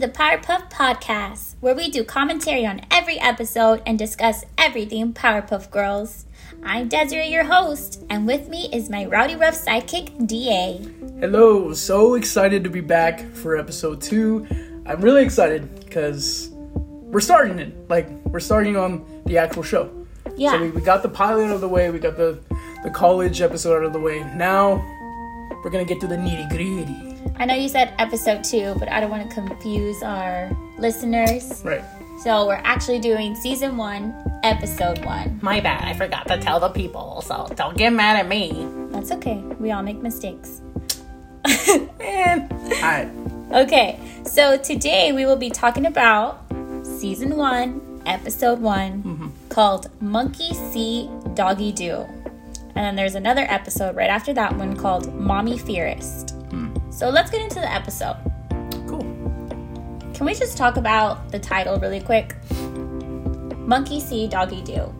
the 0.00 0.08
Powerpuff 0.08 0.70
Podcast, 0.70 1.56
where 1.60 1.74
we 1.74 1.90
do 1.90 2.02
commentary 2.02 2.64
on 2.64 2.80
every 2.90 3.20
episode 3.20 3.82
and 3.84 3.98
discuss 3.98 4.46
everything 4.56 5.12
Powerpuff 5.12 5.70
Girls. 5.70 6.24
I'm 6.62 6.88
Desiree, 6.88 7.28
your 7.28 7.44
host, 7.44 8.02
and 8.08 8.26
with 8.26 8.48
me 8.48 8.70
is 8.72 8.88
my 8.88 9.04
rowdy 9.04 9.36
rough 9.36 9.62
sidekick, 9.62 10.26
DA. 10.26 10.78
Hello, 11.20 11.74
so 11.74 12.14
excited 12.14 12.64
to 12.64 12.70
be 12.70 12.80
back 12.80 13.30
for 13.34 13.58
episode 13.58 14.00
two. 14.00 14.46
I'm 14.86 15.02
really 15.02 15.22
excited 15.22 15.84
because 15.84 16.48
we're 16.50 17.20
starting 17.20 17.58
it. 17.58 17.90
Like, 17.90 18.08
we're 18.24 18.40
starting 18.40 18.78
on 18.78 19.04
the 19.26 19.36
actual 19.36 19.62
show. 19.62 19.92
Yeah. 20.34 20.52
So 20.52 20.62
we, 20.62 20.70
we 20.70 20.80
got 20.80 21.02
the 21.02 21.10
pilot 21.10 21.48
out 21.48 21.56
of 21.56 21.60
the 21.60 21.68
way, 21.68 21.90
we 21.90 21.98
got 21.98 22.16
the, 22.16 22.40
the 22.84 22.90
college 22.90 23.42
episode 23.42 23.76
out 23.76 23.84
of 23.84 23.92
the 23.92 24.00
way. 24.00 24.20
Now, 24.34 24.76
we're 25.62 25.68
gonna 25.68 25.84
get 25.84 26.00
to 26.00 26.06
the 26.06 26.16
nitty 26.16 26.48
gritty. 26.48 27.09
I 27.40 27.46
know 27.46 27.54
you 27.54 27.70
said 27.70 27.94
episode 27.98 28.44
two, 28.44 28.74
but 28.78 28.90
I 28.90 29.00
don't 29.00 29.08
want 29.08 29.26
to 29.26 29.34
confuse 29.34 30.02
our 30.02 30.54
listeners. 30.76 31.62
Right. 31.64 31.82
So 32.22 32.46
we're 32.46 32.60
actually 32.64 32.98
doing 32.98 33.34
season 33.34 33.78
one, 33.78 34.14
episode 34.42 35.02
one. 35.06 35.38
My 35.40 35.58
bad, 35.58 35.84
I 35.84 35.94
forgot 35.94 36.28
to 36.28 36.36
tell 36.36 36.60
the 36.60 36.68
people, 36.68 37.22
so 37.22 37.48
don't 37.54 37.78
get 37.78 37.94
mad 37.94 38.18
at 38.18 38.28
me. 38.28 38.68
That's 38.90 39.10
okay. 39.12 39.38
We 39.58 39.70
all 39.70 39.82
make 39.82 40.02
mistakes. 40.02 40.60
Man. 41.98 42.46
Alright. 42.74 43.08
Okay, 43.52 43.98
so 44.26 44.58
today 44.58 45.12
we 45.12 45.24
will 45.24 45.36
be 45.36 45.48
talking 45.48 45.86
about 45.86 46.44
season 46.82 47.38
one, 47.38 48.02
episode 48.04 48.60
one, 48.60 49.02
mm-hmm. 49.02 49.28
called 49.48 49.88
Monkey 50.02 50.52
See, 50.52 51.08
Doggy 51.32 51.72
Do. 51.72 52.04
And 52.74 52.84
then 52.84 52.96
there's 52.96 53.14
another 53.14 53.46
episode 53.48 53.96
right 53.96 54.10
after 54.10 54.34
that 54.34 54.54
one 54.58 54.76
called 54.76 55.14
Mommy 55.14 55.56
Fearest. 55.56 56.36
So 56.90 57.08
let's 57.08 57.30
get 57.30 57.40
into 57.40 57.56
the 57.56 57.72
episode. 57.72 58.16
Cool. 58.86 59.02
Can 60.14 60.26
we 60.26 60.34
just 60.34 60.56
talk 60.56 60.76
about 60.76 61.30
the 61.30 61.38
title 61.38 61.78
really 61.78 62.00
quick? 62.00 62.36
Monkey 63.56 64.00
See, 64.00 64.26
Doggy 64.26 64.62
Do. 64.62 64.92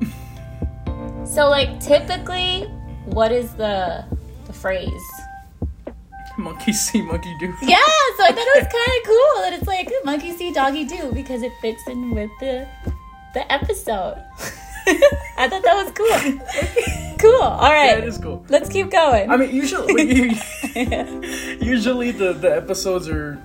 so, 1.26 1.48
like, 1.48 1.80
typically, 1.80 2.62
what 3.06 3.32
is 3.32 3.54
the 3.54 4.04
the 4.46 4.52
phrase? 4.52 4.90
Monkey 6.38 6.72
see, 6.72 7.02
monkey 7.02 7.34
do. 7.40 7.46
Yeah, 7.62 7.78
so 8.16 8.24
I 8.24 8.32
thought 8.32 8.38
it 8.38 8.62
was 8.62 8.72
kind 8.72 8.92
of 8.98 9.04
cool 9.04 9.42
that 9.42 9.52
it's 9.54 9.66
like 9.66 9.90
monkey 10.04 10.32
see, 10.32 10.52
doggy 10.52 10.84
do 10.84 11.10
because 11.12 11.42
it 11.42 11.52
fits 11.60 11.82
in 11.88 12.14
with 12.14 12.30
the 12.40 12.68
the 13.34 13.50
episode. 13.52 14.22
I 15.38 15.48
thought 15.48 15.62
that 15.62 15.74
was 15.74 15.92
cool. 15.92 16.92
Cool. 17.18 17.42
All 17.42 17.72
right. 17.72 17.86
Yeah, 17.86 17.96
it 17.96 18.04
is 18.04 18.18
cool. 18.18 18.44
Let's 18.50 18.68
keep 18.68 18.90
going. 18.90 19.30
I 19.30 19.38
mean, 19.38 19.54
usually, 19.54 20.02
usually 21.64 22.10
the, 22.10 22.34
the 22.34 22.54
episodes 22.54 23.08
are, 23.08 23.42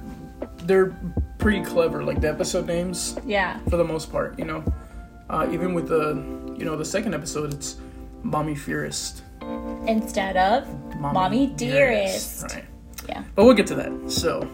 they're 0.63 0.93
pretty 1.37 1.63
clever. 1.63 2.03
Like 2.03 2.19
the 2.19 2.27
episode 2.27 2.67
names, 2.67 3.17
yeah. 3.25 3.59
for 3.69 3.77
the 3.77 3.83
most 3.85 4.11
part, 4.11 4.37
you 4.37 4.43
know. 4.43 4.61
Uh, 5.29 5.47
even 5.53 5.73
with 5.73 5.87
the, 5.87 6.15
you 6.57 6.65
know, 6.65 6.75
the 6.75 6.83
second 6.83 7.13
episode, 7.13 7.53
it's 7.53 7.77
Mommy 8.23 8.55
Fearest. 8.55 9.21
Instead 9.87 10.35
of 10.35 10.67
mommy, 10.99 11.47
dearest. 11.47 12.43
Right. 12.53 12.65
Yeah. 13.07 13.23
But 13.35 13.45
we'll 13.45 13.55
get 13.55 13.67
to 13.67 13.75
that. 13.75 14.11
So, 14.11 14.47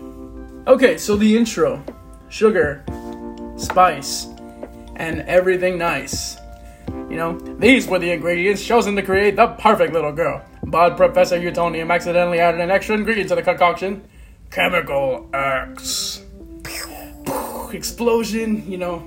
okay, 0.68 1.00
so 1.00 1.16
the 1.16 1.36
intro 1.36 1.84
sugar, 2.30 2.84
spice, 3.58 4.28
and 4.96 5.22
everything 5.22 5.78
nice. 5.78 6.38
You 6.90 7.16
know, 7.16 7.38
these 7.60 7.88
were 7.88 8.00
the 8.00 8.12
ingredients 8.12 8.64
chosen 8.66 8.96
to 8.96 9.02
create 9.02 9.36
the 9.36 9.48
perfect 9.48 9.94
little 9.94 10.12
girl. 10.12 10.44
But 10.64 10.98
Professor 10.98 11.40
Utonium 11.40 11.94
accidentally 11.94 12.40
added 12.40 12.60
an 12.62 12.70
extra 12.70 12.96
ingredient 12.96 13.30
to 13.30 13.36
the 13.36 13.42
concoction 13.42 14.04
Chemical 14.52 15.30
X. 15.34 16.24
Explosion, 17.74 18.70
you 18.70 18.78
know. 18.78 19.04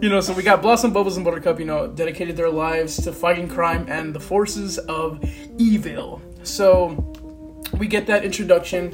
You 0.00 0.10
know, 0.10 0.20
so 0.20 0.32
we 0.34 0.42
got 0.42 0.60
Blossom, 0.60 0.92
Bubbles, 0.92 1.16
and 1.16 1.24
Buttercup, 1.24 1.58
you 1.58 1.64
know, 1.64 1.86
dedicated 1.86 2.36
their 2.36 2.50
lives 2.50 3.02
to 3.04 3.12
fighting 3.12 3.48
crime 3.48 3.86
and 3.88 4.14
the 4.14 4.20
forces 4.20 4.78
of 4.78 5.24
evil. 5.56 6.20
So, 6.42 7.14
we 7.78 7.86
get 7.86 8.06
that 8.06 8.24
introduction 8.24 8.92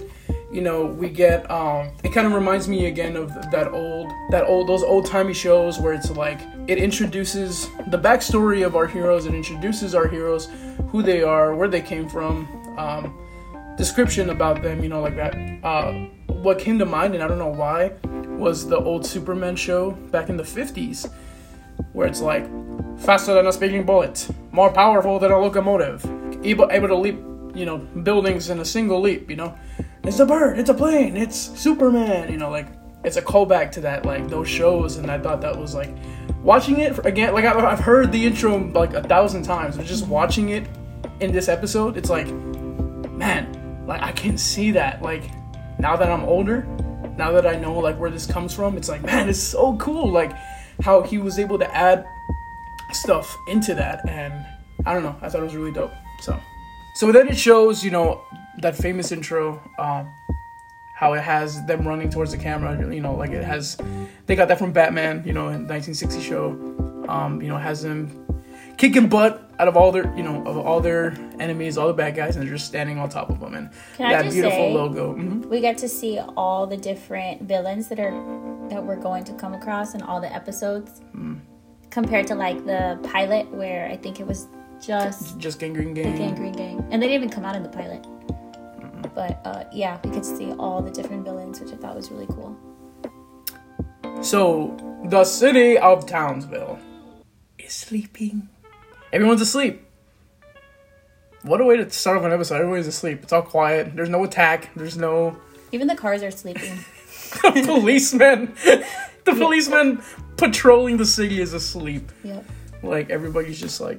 you 0.52 0.60
know 0.60 0.84
we 0.84 1.08
get 1.08 1.50
um 1.50 1.90
it 2.04 2.12
kind 2.12 2.26
of 2.26 2.32
reminds 2.32 2.68
me 2.68 2.86
again 2.86 3.16
of 3.16 3.32
that 3.50 3.68
old 3.68 4.08
that 4.30 4.44
old 4.44 4.68
those 4.68 4.82
old 4.82 5.06
timey 5.06 5.32
shows 5.32 5.78
where 5.78 5.92
it's 5.92 6.10
like 6.10 6.40
it 6.68 6.78
introduces 6.78 7.68
the 7.88 7.98
backstory 7.98 8.64
of 8.64 8.76
our 8.76 8.86
heroes 8.86 9.26
it 9.26 9.34
introduces 9.34 9.94
our 9.94 10.06
heroes 10.06 10.48
who 10.90 11.02
they 11.02 11.22
are 11.22 11.54
where 11.54 11.68
they 11.68 11.80
came 11.80 12.08
from 12.08 12.46
um 12.78 13.18
description 13.76 14.30
about 14.30 14.62
them 14.62 14.82
you 14.82 14.88
know 14.88 15.00
like 15.00 15.16
that 15.16 15.34
uh 15.64 15.92
what 16.26 16.58
came 16.58 16.78
to 16.78 16.84
mind 16.84 17.14
and 17.14 17.22
i 17.22 17.28
don't 17.28 17.38
know 17.38 17.48
why 17.48 17.90
was 18.36 18.68
the 18.68 18.76
old 18.76 19.06
superman 19.06 19.56
show 19.56 19.92
back 20.10 20.28
in 20.28 20.36
the 20.36 20.42
50s 20.42 21.10
where 21.92 22.06
it's 22.06 22.20
like 22.20 22.44
faster 22.98 23.34
than 23.34 23.46
a 23.46 23.52
speeding 23.52 23.84
bullet, 23.84 24.28
more 24.52 24.72
powerful 24.72 25.18
than 25.18 25.30
a 25.30 25.38
locomotive, 25.38 26.04
able 26.44 26.70
able 26.70 26.88
to 26.88 26.96
leap, 26.96 27.18
you 27.54 27.66
know, 27.66 27.78
buildings 27.78 28.50
in 28.50 28.60
a 28.60 28.64
single 28.64 29.00
leap. 29.00 29.28
You 29.28 29.36
know, 29.36 29.58
it's 30.04 30.18
a 30.18 30.26
bird, 30.26 30.58
it's 30.58 30.70
a 30.70 30.74
plane, 30.74 31.16
it's 31.16 31.36
Superman. 31.36 32.30
You 32.30 32.38
know, 32.38 32.50
like 32.50 32.66
it's 33.04 33.16
a 33.16 33.22
callback 33.22 33.70
to 33.72 33.80
that 33.82 34.04
like 34.04 34.28
those 34.28 34.48
shows, 34.48 34.96
and 34.96 35.10
I 35.10 35.18
thought 35.18 35.40
that 35.42 35.56
was 35.56 35.74
like 35.74 35.90
watching 36.42 36.80
it 36.80 37.04
again. 37.04 37.34
Like 37.34 37.44
I've 37.44 37.80
heard 37.80 38.12
the 38.12 38.24
intro 38.24 38.58
like 38.72 38.94
a 38.94 39.02
thousand 39.02 39.42
times, 39.44 39.76
but 39.76 39.86
just 39.86 40.06
watching 40.06 40.50
it 40.50 40.66
in 41.20 41.32
this 41.32 41.48
episode, 41.48 41.96
it's 41.96 42.10
like, 42.10 42.26
man, 42.26 43.84
like 43.86 44.02
I 44.02 44.12
can 44.12 44.36
see 44.36 44.72
that. 44.72 45.02
Like 45.02 45.30
now 45.78 45.96
that 45.96 46.10
I'm 46.10 46.24
older, 46.24 46.64
now 47.16 47.32
that 47.32 47.46
I 47.46 47.56
know 47.56 47.78
like 47.78 47.98
where 47.98 48.10
this 48.10 48.26
comes 48.26 48.54
from, 48.54 48.76
it's 48.76 48.88
like, 48.88 49.02
man, 49.02 49.28
it's 49.28 49.38
so 49.38 49.76
cool. 49.76 50.10
Like 50.10 50.32
how 50.82 51.02
he 51.02 51.18
was 51.18 51.38
able 51.38 51.58
to 51.58 51.76
add 51.76 52.04
stuff 52.92 53.36
into 53.48 53.74
that 53.74 54.06
and 54.08 54.46
I 54.84 54.94
don't 54.94 55.02
know, 55.02 55.16
I 55.22 55.28
thought 55.28 55.40
it 55.40 55.44
was 55.44 55.54
really 55.54 55.72
dope. 55.72 55.92
So 56.20 56.38
so 56.94 57.12
then 57.12 57.28
it 57.28 57.38
shows, 57.38 57.84
you 57.84 57.90
know, 57.90 58.20
that 58.60 58.76
famous 58.76 59.12
intro, 59.12 59.60
um, 59.78 60.08
how 60.94 61.14
it 61.14 61.22
has 61.22 61.64
them 61.66 61.86
running 61.86 62.10
towards 62.10 62.30
the 62.32 62.38
camera, 62.38 62.78
you 62.94 63.00
know, 63.00 63.14
like 63.14 63.30
it 63.30 63.44
has 63.44 63.76
they 64.26 64.36
got 64.36 64.48
that 64.48 64.58
from 64.58 64.72
Batman, 64.72 65.22
you 65.26 65.32
know, 65.32 65.48
in 65.48 65.66
1960 65.66 66.20
show. 66.22 66.50
Um, 67.08 67.42
you 67.42 67.48
know, 67.48 67.58
has 67.58 67.82
them 67.82 68.24
kicking 68.76 69.08
butt 69.08 69.50
out 69.58 69.66
of 69.66 69.76
all 69.76 69.90
their, 69.90 70.14
you 70.16 70.22
know, 70.22 70.44
of 70.46 70.56
all 70.56 70.80
their 70.80 71.12
enemies, 71.40 71.76
all 71.76 71.88
the 71.88 71.92
bad 71.94 72.14
guys, 72.14 72.36
and 72.36 72.44
they're 72.46 72.54
just 72.54 72.66
standing 72.68 72.98
on 72.98 73.08
top 73.08 73.28
of 73.28 73.40
them, 73.40 73.54
and 73.54 73.70
Can 73.96 74.10
that 74.10 74.30
beautiful 74.30 74.50
say- 74.50 74.72
logo. 74.72 75.14
Mhm. 75.14 75.46
We 75.46 75.60
get 75.60 75.76
to 75.78 75.88
see 75.88 76.20
all 76.36 76.66
the 76.68 76.76
different 76.76 77.42
villains 77.42 77.88
that 77.88 77.98
are 77.98 78.12
that 78.70 78.82
we're 78.84 78.96
going 78.96 79.24
to 79.24 79.32
come 79.32 79.52
across 79.54 79.94
in 79.94 80.02
all 80.02 80.20
the 80.20 80.32
episodes. 80.32 81.00
Hmm. 81.12 81.34
Compared 81.90 82.26
to 82.28 82.34
like 82.36 82.64
the 82.64 82.98
pilot 83.02 83.52
where 83.52 83.88
I 83.88 83.96
think 83.96 84.20
it 84.20 84.26
was 84.26 84.46
just 84.82 85.38
Just 85.38 85.58
gangrene 85.58 85.94
gang. 85.94 86.16
Gangrene 86.16 86.52
Gang. 86.52 86.86
And 86.90 87.02
they 87.02 87.06
didn't 87.08 87.22
even 87.24 87.30
come 87.30 87.44
out 87.44 87.56
in 87.56 87.62
the 87.62 87.68
pilot. 87.68 88.04
But 89.14 89.40
uh, 89.44 89.64
yeah, 89.72 89.98
we 90.04 90.10
could 90.10 90.24
see 90.24 90.52
all 90.52 90.80
the 90.82 90.90
different 90.90 91.24
villains, 91.24 91.60
which 91.60 91.72
I 91.72 91.76
thought 91.76 91.94
was 91.96 92.10
really 92.10 92.26
cool. 92.26 92.56
So, 94.22 94.76
the 95.06 95.24
city 95.24 95.78
of 95.78 96.06
Townsville 96.06 96.78
is 97.58 97.72
sleeping. 97.72 98.48
Everyone's 99.12 99.40
asleep. 99.40 99.84
What 101.42 101.60
a 101.60 101.64
way 101.64 101.76
to 101.76 101.90
start 101.90 102.18
off 102.18 102.24
an 102.24 102.32
episode. 102.32 102.56
Everybody's 102.56 102.86
asleep. 102.86 103.20
It's 103.24 103.32
all 103.32 103.42
quiet. 103.42 103.96
There's 103.96 104.08
no 104.08 104.22
attack. 104.24 104.70
There's 104.76 104.96
no 104.96 105.36
Even 105.72 105.88
the 105.88 105.96
cars 105.96 106.22
are 106.22 106.30
sleeping. 106.30 106.78
The 107.42 107.62
policemen. 107.64 108.52
the 109.24 109.32
policeman 109.34 110.02
patrolling 110.36 110.98
the 110.98 111.06
city 111.06 111.40
is 111.40 111.54
asleep. 111.54 112.12
yep. 112.22 112.44
Like, 112.82 113.08
everybody's 113.08 113.58
just 113.58 113.80
like, 113.80 113.98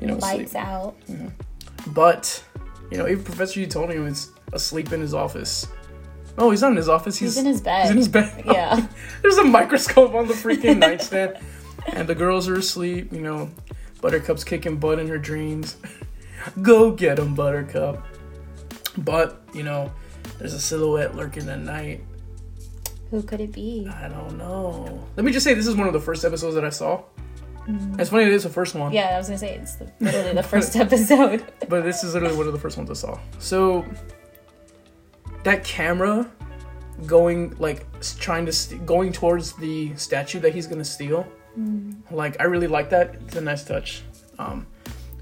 you 0.00 0.06
know, 0.06 0.16
Lights 0.16 0.50
asleep. 0.50 0.64
out. 0.64 0.96
Mm-hmm. 1.08 1.92
But, 1.92 2.42
you 2.90 2.98
know, 2.98 3.08
even 3.08 3.24
Professor 3.24 3.60
Utonium 3.60 4.06
is 4.06 4.30
asleep 4.52 4.92
in 4.92 5.00
his 5.00 5.14
office. 5.14 5.66
Oh, 6.38 6.50
he's 6.50 6.62
not 6.62 6.70
in 6.70 6.76
his 6.76 6.88
office. 6.88 7.18
He's, 7.18 7.34
He's 7.34 7.38
in 7.44 7.46
his 7.46 7.60
bed. 7.60 7.82
He's 7.82 7.90
in 7.90 7.96
his 7.96 8.08
bed. 8.08 8.44
Yeah. 8.46 8.86
There's 9.22 9.36
a 9.38 9.44
microscope 9.44 10.14
on 10.14 10.26
the 10.28 10.34
freaking 10.34 10.78
nightstand, 10.78 11.36
and 11.88 12.08
the 12.08 12.14
girls 12.14 12.48
are 12.48 12.54
asleep. 12.54 13.12
You 13.12 13.20
know, 13.20 13.50
Buttercup's 14.00 14.44
kicking 14.44 14.78
butt 14.78 14.98
in 14.98 15.08
her 15.08 15.18
dreams. 15.18 15.76
Go 16.62 16.92
get 16.92 17.18
him, 17.18 17.34
Buttercup. 17.34 18.06
But 18.98 19.42
you 19.52 19.62
know, 19.62 19.92
there's 20.38 20.54
a 20.54 20.60
silhouette 20.60 21.14
lurking 21.14 21.48
at 21.48 21.58
night. 21.60 22.02
Who 23.10 23.22
could 23.22 23.40
it 23.40 23.52
be? 23.52 23.90
I 23.92 24.08
don't 24.08 24.38
know. 24.38 25.06
Let 25.16 25.24
me 25.26 25.32
just 25.32 25.42
say, 25.44 25.52
this 25.54 25.66
is 25.66 25.74
one 25.74 25.88
of 25.88 25.92
the 25.92 26.00
first 26.00 26.24
episodes 26.24 26.54
that 26.54 26.64
I 26.64 26.70
saw. 26.70 27.02
It's 27.98 28.10
funny 28.10 28.24
it 28.24 28.32
is 28.32 28.42
the 28.44 28.48
first 28.48 28.74
one, 28.74 28.92
Yeah, 28.92 29.10
I 29.14 29.18
was 29.18 29.28
gonna 29.28 29.38
say 29.38 29.54
it's 29.54 29.76
the, 29.76 29.90
literally 30.00 30.34
the 30.34 30.42
first 30.42 30.76
episode. 30.76 31.44
but 31.68 31.84
this 31.84 32.02
is 32.02 32.14
literally 32.14 32.36
one 32.36 32.46
of 32.46 32.52
the 32.52 32.58
first 32.58 32.76
ones 32.76 32.90
I 32.90 32.94
saw. 32.94 33.18
So 33.38 33.84
that 35.44 35.64
camera 35.64 36.30
going 37.06 37.56
like 37.58 37.86
trying 38.18 38.46
to 38.46 38.52
st- 38.52 38.84
going 38.84 39.12
towards 39.12 39.52
the 39.54 39.94
statue 39.96 40.40
that 40.40 40.54
he's 40.54 40.66
gonna 40.66 40.84
steal. 40.84 41.26
Like 42.10 42.40
I 42.40 42.44
really 42.44 42.66
like 42.66 42.90
that. 42.90 43.16
It's 43.26 43.36
a 43.36 43.40
nice 43.40 43.64
touch. 43.64 44.02
Um, 44.38 44.66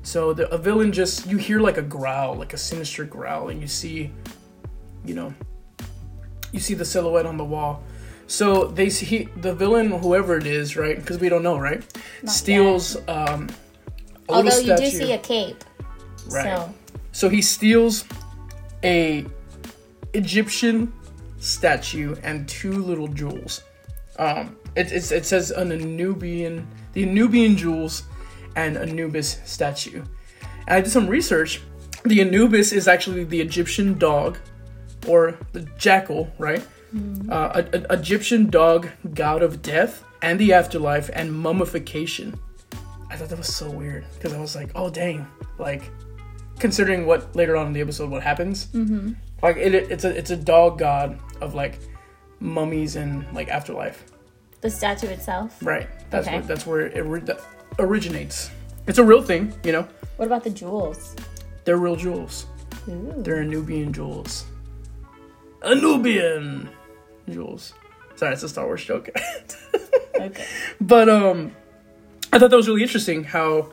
so 0.02 0.32
the 0.32 0.49
a 0.50 0.58
villain 0.58 0.93
just 0.93 1.26
you 1.26 1.37
hear 1.37 1.61
like 1.61 1.76
a 1.76 1.82
growl, 1.82 2.34
like 2.34 2.52
a 2.52 2.58
sinister 2.58 3.05
growl, 3.05 3.49
and 3.49 3.61
you 3.61 3.69
see, 3.69 4.11
you 5.05 5.14
know, 5.14 5.34
you 6.52 6.61
see 6.61 6.75
the 6.75 6.84
silhouette 6.84 7.26
on 7.26 7.37
the 7.37 7.44
wall. 7.44 7.82
So 8.28 8.66
they 8.66 8.90
see 8.90 9.06
he, 9.06 9.25
the 9.36 9.54
villain, 9.54 9.90
whoever 9.90 10.36
it 10.36 10.46
is, 10.46 10.76
right? 10.76 10.96
Because 10.96 11.19
we 11.19 11.28
don't 11.28 11.42
know, 11.42 11.58
right? 11.58 11.82
Not 12.22 12.32
steals 12.32 12.96
um, 13.08 13.48
Although 14.28 14.58
you 14.58 14.76
do 14.76 14.86
see 14.86 15.12
a 15.12 15.19
cape. 15.19 15.64
Right. 16.30 16.44
So 16.44 16.75
So 17.12 17.28
he 17.28 17.42
steals 17.42 18.04
a 18.84 19.25
Egyptian 20.12 20.92
statue 21.38 22.14
and 22.22 22.48
two 22.48 22.72
little 22.72 23.08
jewels. 23.08 23.62
Um, 24.19 24.56
it, 24.76 24.92
it's, 24.92 25.10
it 25.10 25.24
says 25.24 25.50
an 25.50 25.70
Anubian, 25.70 26.66
the 26.92 27.04
Anubian 27.06 27.56
jewels, 27.56 28.02
and 28.56 28.76
Anubis 28.76 29.40
statue. 29.44 30.02
And 30.66 30.76
I 30.76 30.81
did 30.81 30.90
some 30.90 31.06
research. 31.06 31.62
The 32.04 32.20
Anubis 32.20 32.72
is 32.72 32.88
actually 32.88 33.24
the 33.24 33.40
Egyptian 33.40 33.98
dog, 33.98 34.38
or 35.06 35.38
the 35.52 35.62
jackal, 35.78 36.31
right? 36.38 36.64
Uh, 37.31 37.62
a, 37.73 37.76
a- 37.76 37.99
Egyptian 37.99 38.49
dog, 38.50 38.88
god 39.14 39.43
of 39.43 39.61
death 39.62 40.05
and 40.23 40.38
the 40.40 40.52
afterlife 40.52 41.11
and 41.12 41.32
mummification. 41.32 42.38
I 43.11 43.17
thought 43.17 43.29
that 43.29 43.38
was 43.38 43.55
so 43.55 43.70
weird 43.70 44.05
because 44.14 44.32
I 44.32 44.40
was 44.40 44.55
like, 44.56 44.70
oh 44.75 44.88
dang, 44.90 45.26
like 45.58 45.82
considering 46.58 47.06
what 47.06 47.35
later 47.37 47.56
on 47.56 47.67
in 47.69 47.73
the 47.73 47.81
episode 47.81 48.11
what 48.11 48.23
happens. 48.23 48.67
Mm-hmm. 48.69 49.12
Like 49.43 49.56
it, 49.56 49.75
it's 49.75 50.05
a 50.05 50.17
it's 50.17 50.31
a 50.31 50.37
dog 50.37 50.79
god 50.79 51.19
of 51.40 51.55
like 51.55 51.79
mummies 52.40 52.96
and 52.96 53.25
like 53.34 53.49
afterlife. 53.49 54.05
the 54.61 54.70
statue 54.70 55.08
itself. 55.08 55.56
Right. 55.62 55.88
That's 56.11 56.26
Okay. 56.26 56.38
where 56.38 56.46
that's 56.46 56.67
where 56.67 56.81
it 56.87 57.06
ori- 57.06 57.20
that 57.20 57.41
originates. 57.79 58.50
It's 58.87 58.99
a 58.99 59.05
real 59.05 59.23
thing, 59.23 59.52
you 59.62 59.73
know. 59.73 59.87
What 60.17 60.26
about 60.26 60.43
the 60.43 60.50
jewels? 60.50 61.14
They're 61.64 61.76
real 61.76 61.96
jewels. 61.96 62.46
Ooh. 62.88 63.14
They're 63.19 63.44
Nubian 63.44 63.93
jewels. 63.93 64.46
Anubian 65.62 66.69
jewels. 67.28 67.75
Sorry, 68.16 68.32
it's 68.32 68.43
a 68.43 68.49
Star 68.49 68.66
Wars 68.66 68.84
joke. 68.84 69.10
Okay. 70.20 70.44
but 70.81 71.08
um, 71.08 71.52
I 72.32 72.40
thought 72.40 72.50
that 72.50 72.56
was 72.56 72.66
really 72.66 72.82
interesting 72.82 73.22
how 73.22 73.72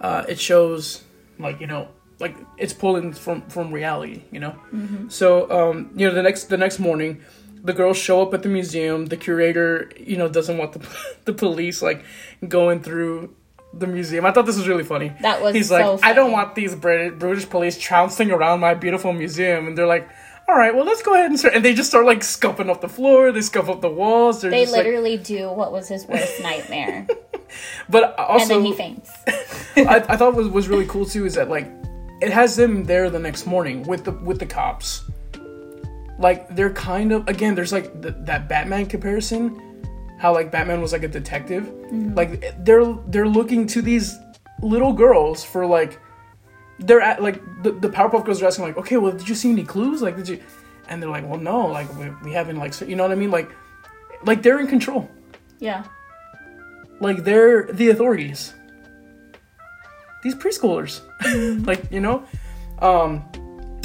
uh, 0.00 0.24
it 0.26 0.38
shows 0.38 1.02
like 1.38 1.60
you 1.60 1.66
know 1.66 1.88
like 2.20 2.34
it's 2.56 2.72
pulling 2.72 3.12
from 3.12 3.42
from 3.50 3.70
reality, 3.70 4.22
you 4.30 4.40
know. 4.40 4.56
Mhm. 4.72 5.12
So 5.12 5.50
um, 5.50 5.90
you 5.94 6.08
know 6.08 6.14
the 6.14 6.22
next 6.22 6.44
the 6.44 6.56
next 6.56 6.78
morning, 6.78 7.20
the 7.62 7.74
girls 7.74 7.98
show 7.98 8.22
up 8.22 8.32
at 8.32 8.42
the 8.42 8.48
museum. 8.48 9.06
The 9.06 9.18
curator, 9.18 9.90
you 9.98 10.16
know, 10.16 10.26
doesn't 10.26 10.56
want 10.56 10.72
the 10.72 10.88
the 11.26 11.34
police 11.34 11.82
like 11.82 12.02
going 12.48 12.80
through 12.80 13.34
the 13.74 13.86
museum. 13.86 14.24
I 14.24 14.30
thought 14.30 14.46
this 14.46 14.56
was 14.56 14.66
really 14.66 14.84
funny. 14.84 15.12
That 15.20 15.42
was 15.42 15.54
He's 15.54 15.68
so 15.68 15.96
like, 15.96 16.02
I 16.02 16.14
don't 16.14 16.32
want 16.32 16.54
these 16.54 16.74
British 16.74 17.18
British 17.18 17.50
police 17.50 17.76
trouncing 17.78 18.30
around 18.30 18.60
my 18.60 18.72
beautiful 18.72 19.12
museum, 19.12 19.66
and 19.68 19.76
they're 19.76 19.86
like. 19.86 20.08
All 20.46 20.56
right, 20.56 20.74
well, 20.74 20.84
let's 20.84 21.02
go 21.02 21.14
ahead 21.14 21.30
and 21.30 21.38
start. 21.38 21.54
And 21.54 21.64
they 21.64 21.72
just 21.72 21.88
start 21.88 22.04
like 22.04 22.22
scuffing 22.22 22.68
up 22.68 22.80
the 22.82 22.88
floor. 22.88 23.32
They 23.32 23.40
scuff 23.40 23.68
up 23.68 23.80
the 23.80 23.88
walls. 23.88 24.42
They're 24.42 24.50
They 24.50 24.62
just, 24.64 24.72
like- 24.72 24.84
literally 24.84 25.16
do 25.16 25.50
what 25.50 25.72
was 25.72 25.88
his 25.88 26.06
worst 26.06 26.42
nightmare. 26.42 27.06
but 27.88 28.18
also, 28.18 28.42
and 28.42 28.50
then 28.50 28.64
he 28.64 28.74
faints. 28.74 29.10
I, 29.76 30.04
I 30.08 30.16
thought 30.16 30.34
was 30.34 30.48
was 30.48 30.68
really 30.68 30.86
cool 30.86 31.06
too 31.06 31.24
is 31.24 31.34
that 31.34 31.48
like 31.48 31.70
it 32.20 32.30
has 32.32 32.56
them 32.56 32.84
there 32.84 33.08
the 33.10 33.18
next 33.18 33.46
morning 33.46 33.82
with 33.84 34.04
the 34.04 34.12
with 34.12 34.38
the 34.38 34.46
cops. 34.46 35.04
Like 36.18 36.54
they're 36.54 36.72
kind 36.72 37.12
of 37.12 37.26
again, 37.26 37.54
there's 37.54 37.72
like 37.72 38.02
th- 38.02 38.14
that 38.20 38.48
Batman 38.48 38.86
comparison, 38.86 39.82
how 40.18 40.32
like 40.34 40.50
Batman 40.52 40.80
was 40.82 40.92
like 40.92 41.04
a 41.04 41.08
detective. 41.08 41.64
Mm-hmm. 41.64 42.14
Like 42.14 42.64
they're 42.64 42.84
they're 43.08 43.28
looking 43.28 43.66
to 43.68 43.82
these 43.82 44.16
little 44.62 44.92
girls 44.92 45.42
for 45.42 45.66
like 45.66 45.98
they're 46.78 47.00
at 47.00 47.22
like 47.22 47.40
the, 47.62 47.72
the 47.72 47.88
Powerpuff 47.88 48.24
Girls 48.24 48.42
are 48.42 48.46
asking 48.46 48.64
like, 48.64 48.76
okay, 48.76 48.96
well, 48.96 49.12
did 49.12 49.28
you 49.28 49.34
see 49.34 49.50
any 49.50 49.64
clues? 49.64 50.02
Like, 50.02 50.16
did 50.16 50.28
you? 50.28 50.42
And 50.88 51.02
they're 51.02 51.10
like, 51.10 51.26
well, 51.26 51.38
no, 51.38 51.66
like 51.66 51.92
we, 51.96 52.10
we 52.22 52.32
haven't 52.32 52.56
like 52.56 52.74
so, 52.74 52.84
you 52.84 52.96
know 52.96 53.04
what 53.04 53.12
I 53.12 53.14
mean? 53.14 53.30
Like, 53.30 53.50
like 54.24 54.42
they're 54.42 54.60
in 54.60 54.66
control. 54.66 55.08
Yeah. 55.58 55.84
Like 57.00 57.24
they're 57.24 57.64
the 57.72 57.90
authorities. 57.90 58.54
These 60.22 60.34
preschoolers. 60.34 61.00
like, 61.66 61.90
you 61.90 62.00
know? 62.00 62.24
Um 62.80 63.24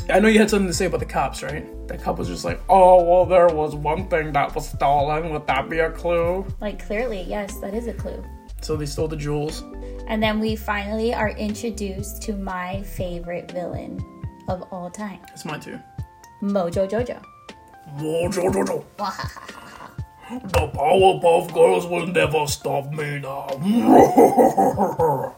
I 0.10 0.20
know 0.20 0.28
you 0.28 0.40
had 0.40 0.50
something 0.50 0.68
to 0.68 0.74
say 0.74 0.86
about 0.86 1.02
the 1.02 1.06
cops, 1.06 1.44
right? 1.44 1.66
The 1.88 1.98
cop 1.98 2.18
was 2.18 2.28
just 2.28 2.44
like, 2.44 2.60
Oh, 2.68 3.04
well 3.04 3.26
there 3.26 3.48
was 3.48 3.76
one 3.76 4.10
thing 4.10 4.34
that 4.34 4.54
was 4.56 4.70
stolen. 4.70 5.30
Would 5.30 5.48
that 5.48 5.70
be 5.70 5.80
a 5.80 5.92
clue? 5.92 6.46
Like 6.60 6.86
clearly, 6.86 7.22
yes, 7.22 7.60
that 7.60 7.74
is 7.74 7.88
a 7.88 7.94
clue. 7.94 8.24
So 8.70 8.76
they 8.76 8.86
stole 8.86 9.08
the 9.08 9.18
jewels. 9.18 9.64
And 10.06 10.22
then 10.22 10.40
we 10.40 10.56
finally 10.56 11.12
are 11.12 11.30
introduced 11.30 12.22
to 12.22 12.34
my 12.34 12.84
favorite 12.84 13.52
villain 13.52 14.00
of 14.48 14.62
all 14.72 14.92
time, 14.92 15.18
It's 15.34 15.44
mine 15.44 15.60
too. 15.60 15.80
Mojo 16.44 16.88
Jojo. 16.88 17.20
Mojo 17.98 18.54
Jojo. 18.54 18.86
The 20.30 20.68
Powerpuff 20.68 21.52
Girls 21.52 21.88
will 21.88 22.06
never 22.06 22.46
stop 22.46 22.92
me 22.92 23.18
now. 23.18 23.48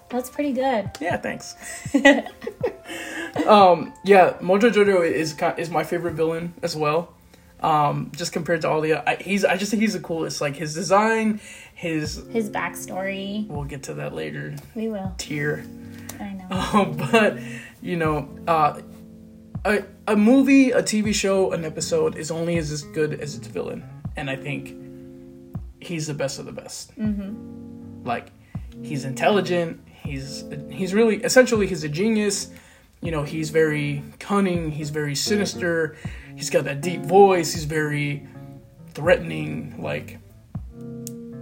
That's 0.10 0.30
pretty 0.30 0.51
good. 0.51 0.92
Yeah, 1.00 1.16
thanks. 1.16 1.56
um, 3.48 3.94
yeah, 4.04 4.34
Mojo 4.42 4.69
Jojo 4.69 5.10
is 5.10 5.38
is 5.57 5.69
my 5.69 5.86
favorite 5.86 6.16
villain 6.16 6.54
as 6.62 6.75
well. 6.75 7.13
Um, 7.62 8.12
just 8.16 8.34
compared 8.34 8.62
to 8.62 8.69
all 8.69 8.81
the, 8.81 9.07
I, 9.07 9.18
he's 9.18 9.45
I 9.45 9.56
just 9.56 9.69
think 9.69 9.81
he's 9.81 9.94
the 9.94 10.00
coolest. 10.00 10.42
Like 10.42 10.56
his 10.56 10.74
design, 10.74 11.39
his 11.81 12.24
His 12.30 12.48
backstory, 12.48 13.48
we'll 13.48 13.63
get 13.63 13.81
to 13.83 13.95
that 13.95 14.13
later. 14.13 14.56
we 14.75 14.88
will. 14.88 15.16
Tier, 15.18 15.66
I 16.19 16.33
know. 16.33 16.48
um, 16.74 16.95
but 17.12 17.39
you 17.81 17.98
know, 17.98 18.30
uh, 18.48 18.81
a 19.66 19.83
a 20.07 20.16
movie, 20.16 20.69
a 20.69 20.83
TV 20.83 21.12
show, 21.12 21.51
an 21.54 21.66
episode 21.66 22.16
is 22.18 22.30
only 22.30 22.57
as 22.60 22.69
as 22.72 22.83
good 22.83 23.19
as 23.19 23.36
its 23.36 23.48
villain, 23.48 23.83
and 24.16 24.30
I 24.30 24.36
think 24.36 24.75
he's 25.80 26.06
the 26.06 26.13
best 26.13 26.38
of 26.38 26.45
the 26.45 26.51
best. 26.51 26.95
Mm-hmm. 27.00 28.06
Like 28.06 28.27
he's 28.84 29.04
intelligent. 29.04 29.81
He's 29.88 30.44
he's 30.69 30.94
really 30.94 31.16
essentially 31.24 31.66
he's 31.66 31.84
a 31.84 31.89
genius. 31.89 32.51
You 33.01 33.10
know, 33.10 33.24
he's 33.24 33.50
very 33.50 34.04
cunning. 34.19 34.69
He's 34.69 34.92
very 34.92 35.16
sinister. 35.16 35.98
He's 36.36 36.51
got 36.51 36.66
that 36.66 36.81
deep 36.81 37.01
voice. 37.01 37.51
He's 37.54 37.66
very 37.66 38.27
threatening. 38.94 39.81
Like 39.81 40.19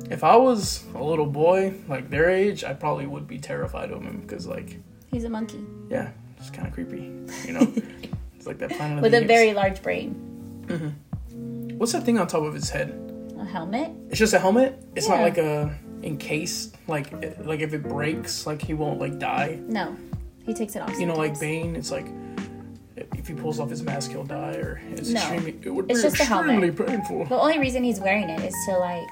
if 0.09 0.23
I 0.23 0.35
was 0.35 0.83
a 0.95 1.03
little 1.03 1.25
boy 1.25 1.73
like 1.87 2.09
their 2.09 2.30
age, 2.30 2.63
I 2.63 2.73
probably 2.73 3.06
would 3.07 3.28
be 3.28 3.37
terrified 3.37 3.92
of 3.92 4.01
him 4.01 4.21
because 4.21 4.47
like 4.47 4.78
He's 5.11 5.23
a 5.23 5.30
monkey 5.30 5.63
yeah, 5.89 6.09
it's 6.37 6.49
kind 6.49 6.68
of 6.68 6.73
creepy. 6.73 7.11
You 7.47 7.54
know, 7.54 7.73
it's 8.35 8.45
like 8.45 8.57
that 8.59 8.69
Planet 8.71 8.97
of 8.99 9.04
with 9.04 9.13
a 9.13 9.18
Apes. 9.18 9.28
very 9.28 9.54
large 9.54 9.81
brain. 9.81 10.66
Mm-hmm. 10.68 11.78
What's 11.78 11.94
that 11.94 12.04
thing 12.04 12.19
on 12.19 12.28
top 12.28 12.44
of 12.44 12.54
his 12.54 12.69
head? 12.69 12.89
A 13.39 13.45
helmet? 13.45 13.92
It's 14.09 14.19
just 14.19 14.33
a 14.33 14.39
helmet. 14.39 14.80
It's 14.95 15.07
not 15.07 15.21
like 15.21 15.37
a 15.37 15.75
encased. 16.04 16.75
Like 16.87 17.11
like 17.45 17.61
if 17.61 17.73
it 17.73 17.83
breaks, 17.83 18.45
like 18.45 18.61
he 18.61 18.73
won't 18.73 18.99
like 18.99 19.18
die. 19.18 19.59
No. 19.63 19.95
He 20.45 20.54
takes 20.54 20.75
it 20.75 20.81
off. 20.81 20.97
You 20.99 21.06
know, 21.06 21.16
like. 21.16 21.39
Bane. 21.39 21.75
It's 21.75 21.89
like 21.92 22.07
if 23.16 23.28
he 23.28 23.33
pulls 23.33 23.59
off 23.59 23.69
his 23.69 23.81
mask, 23.81 24.11
he'll 24.11 24.23
die, 24.25 24.56
or 24.56 24.81
it's 24.92 25.09
No. 25.09 25.19
extremely. 25.21 25.59
It 25.63 25.69
would 25.69 25.89
It's 25.89 26.01
be 26.01 26.09
just 26.09 26.19
a 26.21 26.25
helmet. 26.25 26.63
extremely 26.63 26.85
painful. 26.97 27.25
The 27.25 27.35
only 27.39 27.59
reason 27.59 27.83
he's 27.83 27.99
wearing 27.99 28.30
it 28.30 28.42
is 28.44 28.54
to 28.68 28.78
like 28.78 29.07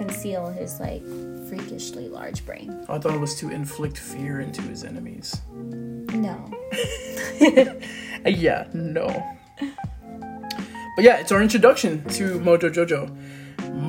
conceal 0.00 0.46
his 0.46 0.80
like 0.80 1.02
freakishly 1.50 2.08
large 2.08 2.46
brain. 2.46 2.70
I 2.88 2.98
thought 2.98 3.14
it 3.14 3.20
was 3.20 3.34
to 3.40 3.50
inflict 3.50 3.98
fear 3.98 4.40
into 4.40 4.62
his 4.62 4.82
enemies. 4.82 5.40
No. 5.52 6.50
Yeah, 8.26 8.68
no. 8.74 9.06
But 10.94 11.04
yeah, 11.04 11.16
it's 11.16 11.32
our 11.32 11.40
introduction 11.40 12.04
to 12.10 12.38
Mojo 12.38 12.70
Jojo. 12.70 13.08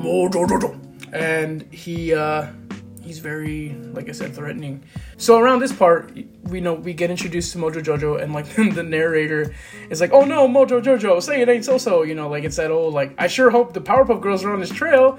Mojo 0.02 0.46
Jojo. 0.46 0.80
And 1.12 1.70
he 1.70 2.14
uh 2.14 2.46
he's 3.02 3.18
very 3.18 3.74
like 3.92 4.08
I 4.08 4.12
said 4.12 4.34
threatening. 4.34 4.84
So 5.18 5.38
around 5.38 5.58
this 5.60 5.72
part, 5.72 6.16
we 6.44 6.62
know 6.62 6.72
we 6.72 6.94
get 6.94 7.10
introduced 7.10 7.52
to 7.52 7.58
Mojo 7.58 7.82
Jojo 7.82 8.22
and 8.22 8.32
like 8.32 8.46
the 8.74 8.82
narrator 8.82 9.54
is 9.90 10.00
like, 10.00 10.12
"Oh 10.12 10.24
no, 10.24 10.48
Mojo 10.48 10.80
Jojo, 10.82 11.22
say 11.22 11.42
it 11.42 11.48
ain't 11.50 11.66
so 11.66 11.76
so." 11.76 12.02
You 12.02 12.14
know, 12.14 12.30
like 12.30 12.44
it's 12.44 12.56
that 12.56 12.70
old 12.70 12.94
like, 12.94 13.14
"I 13.18 13.26
sure 13.26 13.50
hope 13.50 13.74
the 13.74 13.82
Powerpuff 13.82 14.22
Girls 14.22 14.44
are 14.44 14.52
on 14.52 14.60
this 14.60 14.70
trail." 14.70 15.18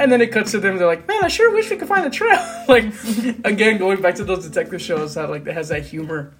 And 0.00 0.12
then 0.12 0.20
it 0.20 0.30
cuts 0.30 0.52
to 0.52 0.60
them. 0.60 0.76
They're 0.76 0.86
like, 0.86 1.06
"Man, 1.08 1.24
I 1.24 1.28
sure 1.28 1.52
wish 1.52 1.70
we 1.70 1.76
could 1.76 1.88
find 1.88 2.04
the 2.04 2.10
trail." 2.10 2.40
like 2.68 2.84
again, 3.44 3.78
going 3.78 4.00
back 4.00 4.14
to 4.16 4.24
those 4.24 4.46
detective 4.46 4.80
shows, 4.80 5.14
that 5.14 5.30
like 5.30 5.44
that 5.44 5.54
has 5.54 5.68
that 5.68 5.84
humor. 5.84 6.34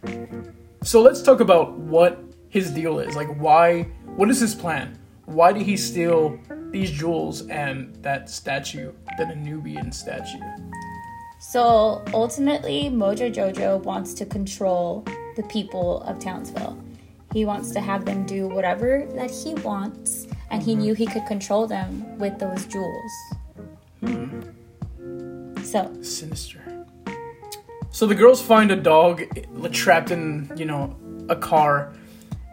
So 0.82 1.02
let's 1.02 1.22
talk 1.22 1.40
about 1.40 1.78
what 1.78 2.22
his 2.48 2.70
deal 2.70 2.98
is. 2.98 3.16
Like, 3.16 3.28
why? 3.40 3.82
What 4.16 4.30
is 4.30 4.40
his 4.40 4.54
plan? 4.54 4.98
Why 5.26 5.52
did 5.52 5.62
he 5.62 5.76
steal 5.76 6.38
these 6.70 6.90
jewels 6.90 7.46
and 7.48 7.94
that 8.02 8.30
statue, 8.30 8.92
that 9.18 9.28
Anubian 9.28 9.92
statue? 9.92 10.38
So 11.40 12.02
ultimately, 12.14 12.90
Mojo 12.90 13.32
Jojo 13.32 13.82
wants 13.82 14.14
to 14.14 14.26
control 14.26 15.04
the 15.36 15.42
people 15.44 16.02
of 16.02 16.18
Townsville. 16.18 16.82
He 17.32 17.44
wants 17.44 17.70
to 17.72 17.80
have 17.80 18.04
them 18.04 18.24
do 18.24 18.48
whatever 18.48 19.06
that 19.14 19.30
he 19.30 19.54
wants, 19.54 20.26
and 20.50 20.62
he 20.62 20.72
mm-hmm. 20.72 20.80
knew 20.80 20.94
he 20.94 21.06
could 21.06 21.26
control 21.26 21.66
them 21.66 22.18
with 22.18 22.38
those 22.38 22.66
jewels. 22.66 23.12
Mm-hmm. 24.02 25.62
So, 25.62 26.02
Sinister. 26.02 26.62
So 27.90 28.06
the 28.06 28.14
girls 28.14 28.40
find 28.40 28.70
a 28.70 28.76
dog 28.76 29.22
trapped 29.72 30.10
in, 30.10 30.52
you 30.56 30.64
know, 30.64 30.96
a 31.28 31.36
car, 31.36 31.92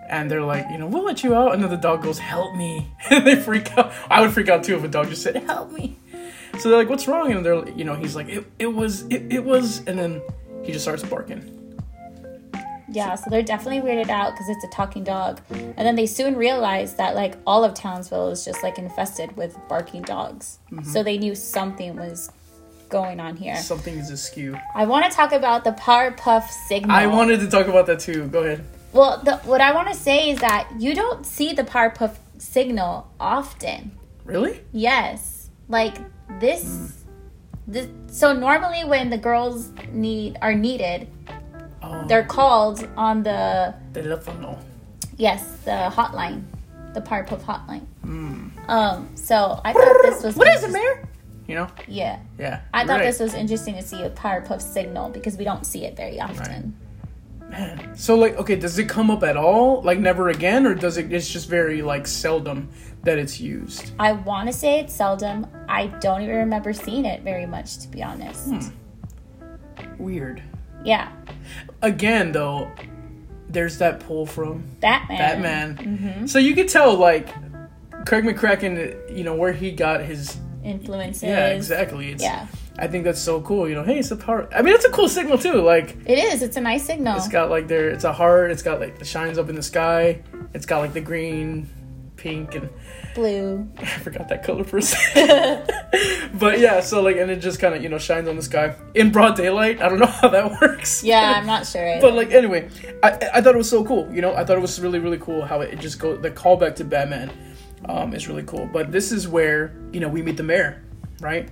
and 0.10 0.30
they're 0.30 0.42
like, 0.42 0.66
you 0.72 0.78
know, 0.78 0.88
we'll 0.88 1.04
let 1.04 1.24
you 1.24 1.36
out, 1.36 1.54
and 1.54 1.64
then 1.64 1.70
the 1.70 1.78
dog 1.78 2.04
goes, 2.04 2.20
help 2.20 2.56
me, 2.56 2.92
and 3.10 3.26
they 3.26 3.36
freak 3.36 3.72
out. 3.78 3.92
I 4.10 4.22
would 4.22 4.32
freak 4.32 4.50
out 4.50 4.64
too 4.64 4.76
if 4.76 4.84
a 4.84 4.88
dog 4.88 5.10
just 5.10 5.22
said, 5.22 5.36
help 5.36 5.72
me. 5.72 5.98
So 6.60 6.70
they're 6.70 6.78
like, 6.78 6.90
what's 6.90 7.08
wrong? 7.08 7.32
And 7.32 7.46
they're, 7.46 7.68
you 7.70 7.84
know, 7.84 7.96
he's 7.96 8.16
like, 8.16 8.30
it, 8.30 8.46
it 8.60 8.68
was, 8.68 9.04
it, 9.04 9.32
it 9.32 9.44
was, 9.44 9.80
and 9.88 10.00
then 10.00 10.22
he 10.64 10.72
just 10.72 10.86
starts 10.86 11.04
barking. 11.04 11.65
Yeah, 12.96 13.16
so 13.16 13.30
they're 13.30 13.44
definitely 13.44 13.88
weirded 13.88 14.10
out 14.10 14.34
because 14.34 14.50
it's 14.50 14.64
a 14.64 14.70
talking 14.70 15.04
dog. 15.04 15.42
And 15.50 15.78
then 15.78 15.96
they 15.96 16.06
soon 16.06 16.36
realize 16.36 16.96
that 16.96 17.16
like 17.16 17.36
all 17.46 17.64
of 17.64 17.74
Townsville 17.74 18.30
is 18.30 18.46
just 18.46 18.64
like 18.64 18.78
infested 18.78 19.36
with 19.36 19.58
barking 19.68 20.02
dogs. 20.02 20.60
Mm-hmm. 20.72 20.90
So 20.90 21.04
they 21.04 21.18
knew 21.18 21.36
something 21.36 21.96
was 21.96 22.32
going 22.90 23.20
on 23.20 23.36
here. 23.36 23.58
Something 23.58 23.98
is 23.98 24.10
askew. 24.10 24.58
I 24.74 24.86
want 24.86 25.10
to 25.10 25.12
talk 25.12 25.32
about 25.32 25.64
the 25.64 25.72
Powerpuff 25.72 26.50
signal. 26.50 26.96
I 26.96 27.08
wanted 27.08 27.40
to 27.42 27.48
talk 27.48 27.68
about 27.68 27.86
that 27.88 28.00
too. 28.00 28.28
Go 28.28 28.44
ahead. 28.44 28.64
Well, 28.94 29.22
the, 29.24 29.38
what 29.40 29.60
I 29.60 29.74
want 29.74 29.90
to 29.90 29.96
say 29.96 30.30
is 30.30 30.40
that 30.40 30.70
you 30.80 30.96
don't 30.96 31.26
see 31.26 31.52
the 31.52 31.64
Powerpuff 31.64 32.16
signal 32.38 33.12
often. 33.20 33.92
Really? 34.24 34.62
Yes, 34.72 35.50
like 35.68 35.98
this. 36.40 36.64
Hmm. 36.64 37.02
This, 37.68 37.88
so 38.08 38.32
normally 38.32 38.84
when 38.86 39.10
the 39.10 39.18
girls 39.18 39.72
need 39.92 40.38
are 40.42 40.54
needed, 40.54 41.08
they're 42.08 42.24
called 42.26 42.88
on 42.98 43.24
the 43.24 43.74
teléfono. 43.94 44.58
yes 45.18 45.44
the 45.66 45.92
hotline, 45.94 46.44
the 46.94 47.02
Powerpuff 47.02 47.42
hotline. 47.42 47.86
Um, 48.68 49.10
so 49.16 49.60
I 49.64 49.74
thought 49.74 49.98
this 50.04 50.24
was. 50.24 50.36
What 50.36 50.48
is 50.48 50.64
it, 50.64 50.72
Mayor? 50.72 51.08
You 51.48 51.56
know? 51.56 51.68
Yeah, 51.88 52.20
Yeah. 52.40 52.62
I 52.74 52.86
thought 52.86 53.00
right. 53.00 53.06
this 53.06 53.20
was 53.20 53.36
interesting 53.36 53.76
to 53.76 53.84
see 53.84 54.02
a 54.02 54.10
Powerpuff 54.10 54.62
signal 54.62 55.10
because 55.10 55.38
we 55.38 55.44
don't 55.44 55.66
see 55.66 55.86
it 55.86 55.96
very 55.96 56.20
often. 56.20 56.76
Man. 57.50 57.96
So 57.96 58.16
like, 58.16 58.36
okay, 58.38 58.56
does 58.56 58.80
it 58.80 58.90
come 58.90 59.12
up 59.12 59.22
at 59.24 59.38
all? 59.38 59.82
Like 59.84 60.00
never 60.00 60.30
again, 60.30 60.66
or 60.66 60.74
does 60.74 60.98
it? 60.98 61.14
It's 61.14 61.30
just 61.30 61.48
very 61.48 61.84
like 61.84 62.08
seldom 62.08 62.70
that 63.04 63.20
it's 63.20 63.40
used. 63.40 63.92
I 64.00 64.14
want 64.14 64.48
to 64.48 64.54
say 64.54 64.80
it's 64.80 64.94
seldom. 64.94 65.46
I 65.70 65.88
don't 66.02 66.24
even 66.24 66.36
remember 66.38 66.74
seeing 66.74 67.06
it 67.06 67.22
very 67.22 67.46
much, 67.46 67.78
to 67.80 67.88
be 67.88 68.02
honest. 68.02 68.48
Hmm. 68.48 68.60
Weird. 70.00 70.42
Yeah, 70.86 71.12
Again, 71.82 72.32
though, 72.32 72.72
there's 73.50 73.78
that 73.78 74.00
pull 74.00 74.26
from 74.26 74.64
Batman. 74.80 75.18
Batman. 75.18 75.78
Mm-hmm. 75.78 76.26
So 76.28 76.40
you 76.40 76.56
could 76.56 76.68
tell 76.68 76.96
like 76.96 77.28
Craig 78.06 78.24
McCracken, 78.24 79.16
you 79.16 79.24
know, 79.24 79.36
where 79.36 79.54
he 79.54 79.72
got 79.72 80.02
his. 80.02 80.38
influences. 80.64 81.24
Yeah, 81.24 81.48
exactly. 81.50 82.12
It's, 82.12 82.24
Yeah, 82.24 82.48
I 82.80 82.88
think 82.88 83.04
that's 83.04 83.20
so 83.20 83.42
cool. 83.42 83.70
You 83.70 83.76
know, 83.76 83.84
hey, 83.84 84.00
it's 84.00 84.12
a 84.12 84.16
power. 84.16 84.50
I 84.54 84.62
mean, 84.62 84.74
it's 84.74 84.86
a 84.86 84.92
cool 84.92 85.08
signal 85.10 85.38
too. 85.38 85.62
Like 85.62 85.96
it 86.06 86.18
is. 86.18 86.42
It's 86.42 86.58
a 86.58 86.62
nice 86.62 86.86
signal. 86.86 87.18
it's 87.18 87.28
got 87.28 87.50
like 87.50 87.68
there, 87.68 87.90
it's 87.90 88.04
a 88.04 88.14
heart. 88.14 88.52
It's 88.52 88.64
got 88.64 88.80
like 88.80 88.98
the 88.98 89.06
shines 89.06 89.38
up 89.38 89.50
in 89.50 89.56
the 89.56 89.64
sky. 89.64 90.22
It's 90.54 90.66
got 90.66 90.80
like 90.80 90.94
the 90.94 91.02
green, 91.02 91.70
pink, 92.16 92.56
and 92.56 92.70
Blue. 93.16 93.68
I 93.78 93.86
forgot 93.86 94.28
that 94.28 94.44
color 94.44 94.66
for 94.66 94.78
a 94.78 94.82
second. 94.82 95.72
but 96.38 96.60
yeah, 96.60 96.82
so 96.82 97.02
like, 97.02 97.16
and 97.16 97.32
it 97.32 97.38
just 97.38 97.60
kind 97.60 97.74
of 97.74 97.82
you 97.82 97.88
know 97.88 97.98
shines 97.98 98.28
on 98.28 98.36
the 98.36 98.42
sky 98.42 98.76
in 98.94 99.10
broad 99.12 99.38
daylight. 99.38 99.82
I 99.82 99.88
don't 99.88 100.00
know 100.00 100.06
how 100.22 100.28
that 100.28 100.62
works. 100.62 101.02
Yeah, 101.04 101.34
I'm 101.38 101.46
not 101.46 101.66
sure. 101.66 101.88
either. 101.88 102.02
But 102.02 102.14
like 102.14 102.32
anyway, 102.32 102.70
I 103.02 103.12
I 103.34 103.42
thought 103.42 103.56
it 103.56 103.58
was 103.58 103.70
so 103.70 103.86
cool. 103.86 104.12
You 104.14 104.22
know, 104.22 104.36
I 104.36 104.44
thought 104.44 104.58
it 104.58 104.62
was 104.62 104.80
really 104.82 105.00
really 105.00 105.18
cool 105.18 105.44
how 105.46 105.62
it 105.62 105.80
just 105.80 105.98
go 105.98 106.18
the 106.18 106.30
callback 106.30 106.76
to 106.76 106.84
Batman 106.84 107.32
um, 107.86 108.14
is 108.14 108.28
really 108.28 108.44
cool. 108.44 108.70
But 108.72 108.92
this 108.92 109.14
is 109.14 109.28
where 109.28 109.74
you 109.94 110.02
know 110.02 110.10
we 110.10 110.22
meet 110.22 110.36
the 110.36 110.44
mayor, 110.44 110.84
right? 111.22 111.50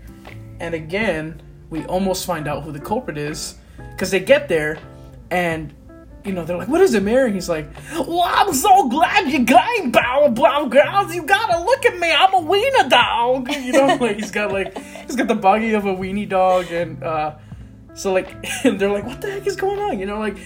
And 0.60 0.76
again, 0.76 1.42
we 1.70 1.86
almost 1.86 2.26
find 2.26 2.48
out 2.48 2.64
who 2.64 2.74
the 2.74 2.80
culprit 2.80 3.18
is 3.18 3.56
because 3.78 4.12
they 4.12 4.20
get 4.20 4.48
there 4.50 4.78
and. 5.32 5.74
You 6.26 6.32
know, 6.32 6.46
they're 6.46 6.58
like, 6.58 6.70
"What 6.70 6.82
is 6.82 6.94
it, 6.94 7.04
Mary? 7.04 7.26
And 7.26 7.36
he's 7.36 7.50
like, 7.50 7.68
"Well, 7.94 8.24
I'm 8.26 8.54
so 8.54 8.88
glad 8.88 9.30
you 9.30 9.44
came, 9.46 9.92
Power 9.92 10.30
Brown 10.30 10.70
Girls. 10.70 11.14
You 11.14 11.24
gotta 11.24 11.62
look 11.64 11.86
at 11.86 12.00
me. 12.00 12.12
I'm 12.12 12.34
a 12.34 12.40
wiener 12.42 12.88
dog." 12.90 13.50
You 13.52 13.74
know, 13.74 13.96
like 14.00 14.16
he's 14.18 14.32
got 14.32 14.52
like 14.52 14.78
he's 15.06 15.16
got 15.16 15.28
the 15.28 15.36
body 15.36 15.74
of 15.74 15.86
a 15.86 15.94
weenie 15.94 16.28
dog, 16.30 16.72
and 16.72 17.04
uh, 17.04 17.36
so 17.94 18.14
like, 18.14 18.34
and 18.64 18.80
they're 18.80 18.92
like, 18.92 19.06
"What 19.06 19.22
the 19.22 19.32
heck 19.32 19.46
is 19.46 19.56
going 19.58 19.80
on?" 19.80 20.00
You 20.00 20.06
know, 20.06 20.20
like, 20.20 20.38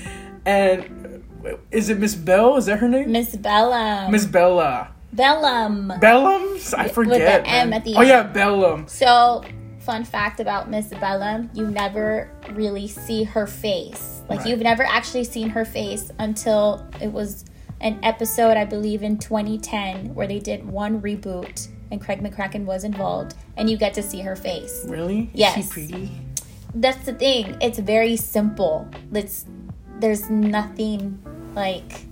and 0.45 1.23
uh, 1.45 1.57
is 1.71 1.89
it 1.89 1.99
Miss 1.99 2.15
Bell? 2.15 2.57
Is 2.57 2.65
that 2.65 2.79
her 2.79 2.87
name? 2.87 3.11
Miss 3.11 3.35
Bellum. 3.35 4.11
Miss 4.11 4.25
Bella. 4.25 4.91
Bellum. 5.13 5.93
Bellums? 6.01 6.73
I 6.73 6.83
With 6.83 6.93
forget. 6.93 7.43
the 7.43 7.49
M 7.49 7.69
man. 7.69 7.73
at 7.73 7.83
the 7.83 7.95
oh 7.95 8.01
yeah, 8.01 8.23
Bellum. 8.23 8.87
So, 8.87 9.43
fun 9.87 10.03
fact 10.03 10.41
about 10.41 10.69
Miss 10.69 10.87
Bellum, 10.89 11.49
you 11.53 11.65
never 11.65 12.29
really 12.51 12.89
see 12.89 13.23
her 13.23 13.47
face. 13.47 14.21
Like, 14.27 14.39
Right. 14.39 14.49
you've 14.49 14.59
never 14.59 14.83
actually 14.83 15.23
seen 15.23 15.47
her 15.49 15.63
face 15.63 16.11
until 16.19 16.85
it 17.01 17.11
was 17.13 17.45
an 17.79 17.97
episode, 18.03 18.57
I 18.57 18.65
believe, 18.65 19.01
in 19.01 19.17
2010, 19.17 20.13
where 20.13 20.27
they 20.27 20.39
did 20.39 20.67
one 20.69 21.01
reboot 21.01 21.69
and 21.89 22.01
Craig 22.01 22.21
McCracken 22.21 22.65
was 22.65 22.83
involved, 22.83 23.35
and 23.55 23.69
you 23.69 23.77
get 23.77 23.93
to 23.93 24.03
see 24.03 24.19
her 24.19 24.35
face. 24.35 24.83
Really? 24.89 25.29
Yes. 25.33 25.57
Is 25.57 25.65
she 25.65 25.87
pretty? 25.87 26.11
That's 26.75 27.05
the 27.05 27.13
thing. 27.13 27.55
It's 27.61 27.79
very 27.79 28.17
simple. 28.17 28.89
It's 29.13 29.45
there's 30.01 30.29
nothing 30.29 31.17
like 31.55 32.06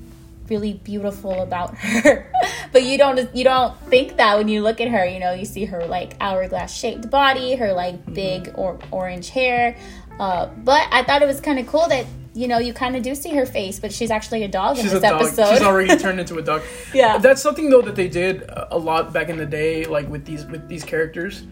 really 0.49 0.73
beautiful 0.73 1.41
about 1.41 1.75
her. 1.77 2.31
but 2.71 2.83
you 2.83 2.97
don't 2.97 3.33
you 3.35 3.43
don't 3.43 3.77
think 3.89 4.17
that 4.17 4.37
when 4.37 4.47
you 4.47 4.61
look 4.61 4.79
at 4.81 4.87
her, 4.89 5.05
you 5.05 5.19
know, 5.19 5.33
you 5.33 5.45
see 5.45 5.65
her 5.65 5.85
like 5.85 6.15
hourglass 6.21 6.75
shaped 6.75 7.09
body, 7.09 7.55
her 7.55 7.73
like 7.73 7.95
Mm-hmm. 7.95 8.13
big 8.13 8.51
or 8.55 8.77
orange 8.91 9.29
hair. 9.29 9.77
Uh, 10.19 10.47
but 10.47 10.87
I 10.91 11.03
thought 11.03 11.21
it 11.21 11.25
was 11.27 11.41
kind 11.41 11.59
of 11.59 11.67
cool 11.67 11.87
that 11.89 12.05
you 12.33 12.47
know 12.47 12.57
you 12.57 12.73
kind 12.73 12.95
of 12.95 13.03
do 13.03 13.15
see 13.15 13.35
her 13.35 13.45
face, 13.45 13.79
but 13.79 13.91
she's 13.93 14.11
actually 14.11 14.43
a 14.43 14.47
dog 14.47 14.77
She's 14.77 14.93
in 14.93 15.01
this 15.01 15.03
episode. 15.03 15.53
She's 15.53 15.61
already 15.61 15.95
turned 15.97 16.19
into 16.23 16.37
a 16.37 16.41
dog. 16.41 16.61
Yeah. 16.93 17.17
That's 17.17 17.41
something 17.41 17.69
though 17.69 17.81
that 17.81 17.95
they 17.95 18.07
did 18.07 18.43
a 18.43 18.75
a 18.75 18.77
lot 18.77 19.11
back 19.13 19.29
in 19.29 19.37
the 19.37 19.45
day, 19.45 19.85
like 19.85 20.07
with 20.09 20.25
these 20.25 20.45
with 20.45 20.67
these 20.67 20.83
characters, 20.83 21.43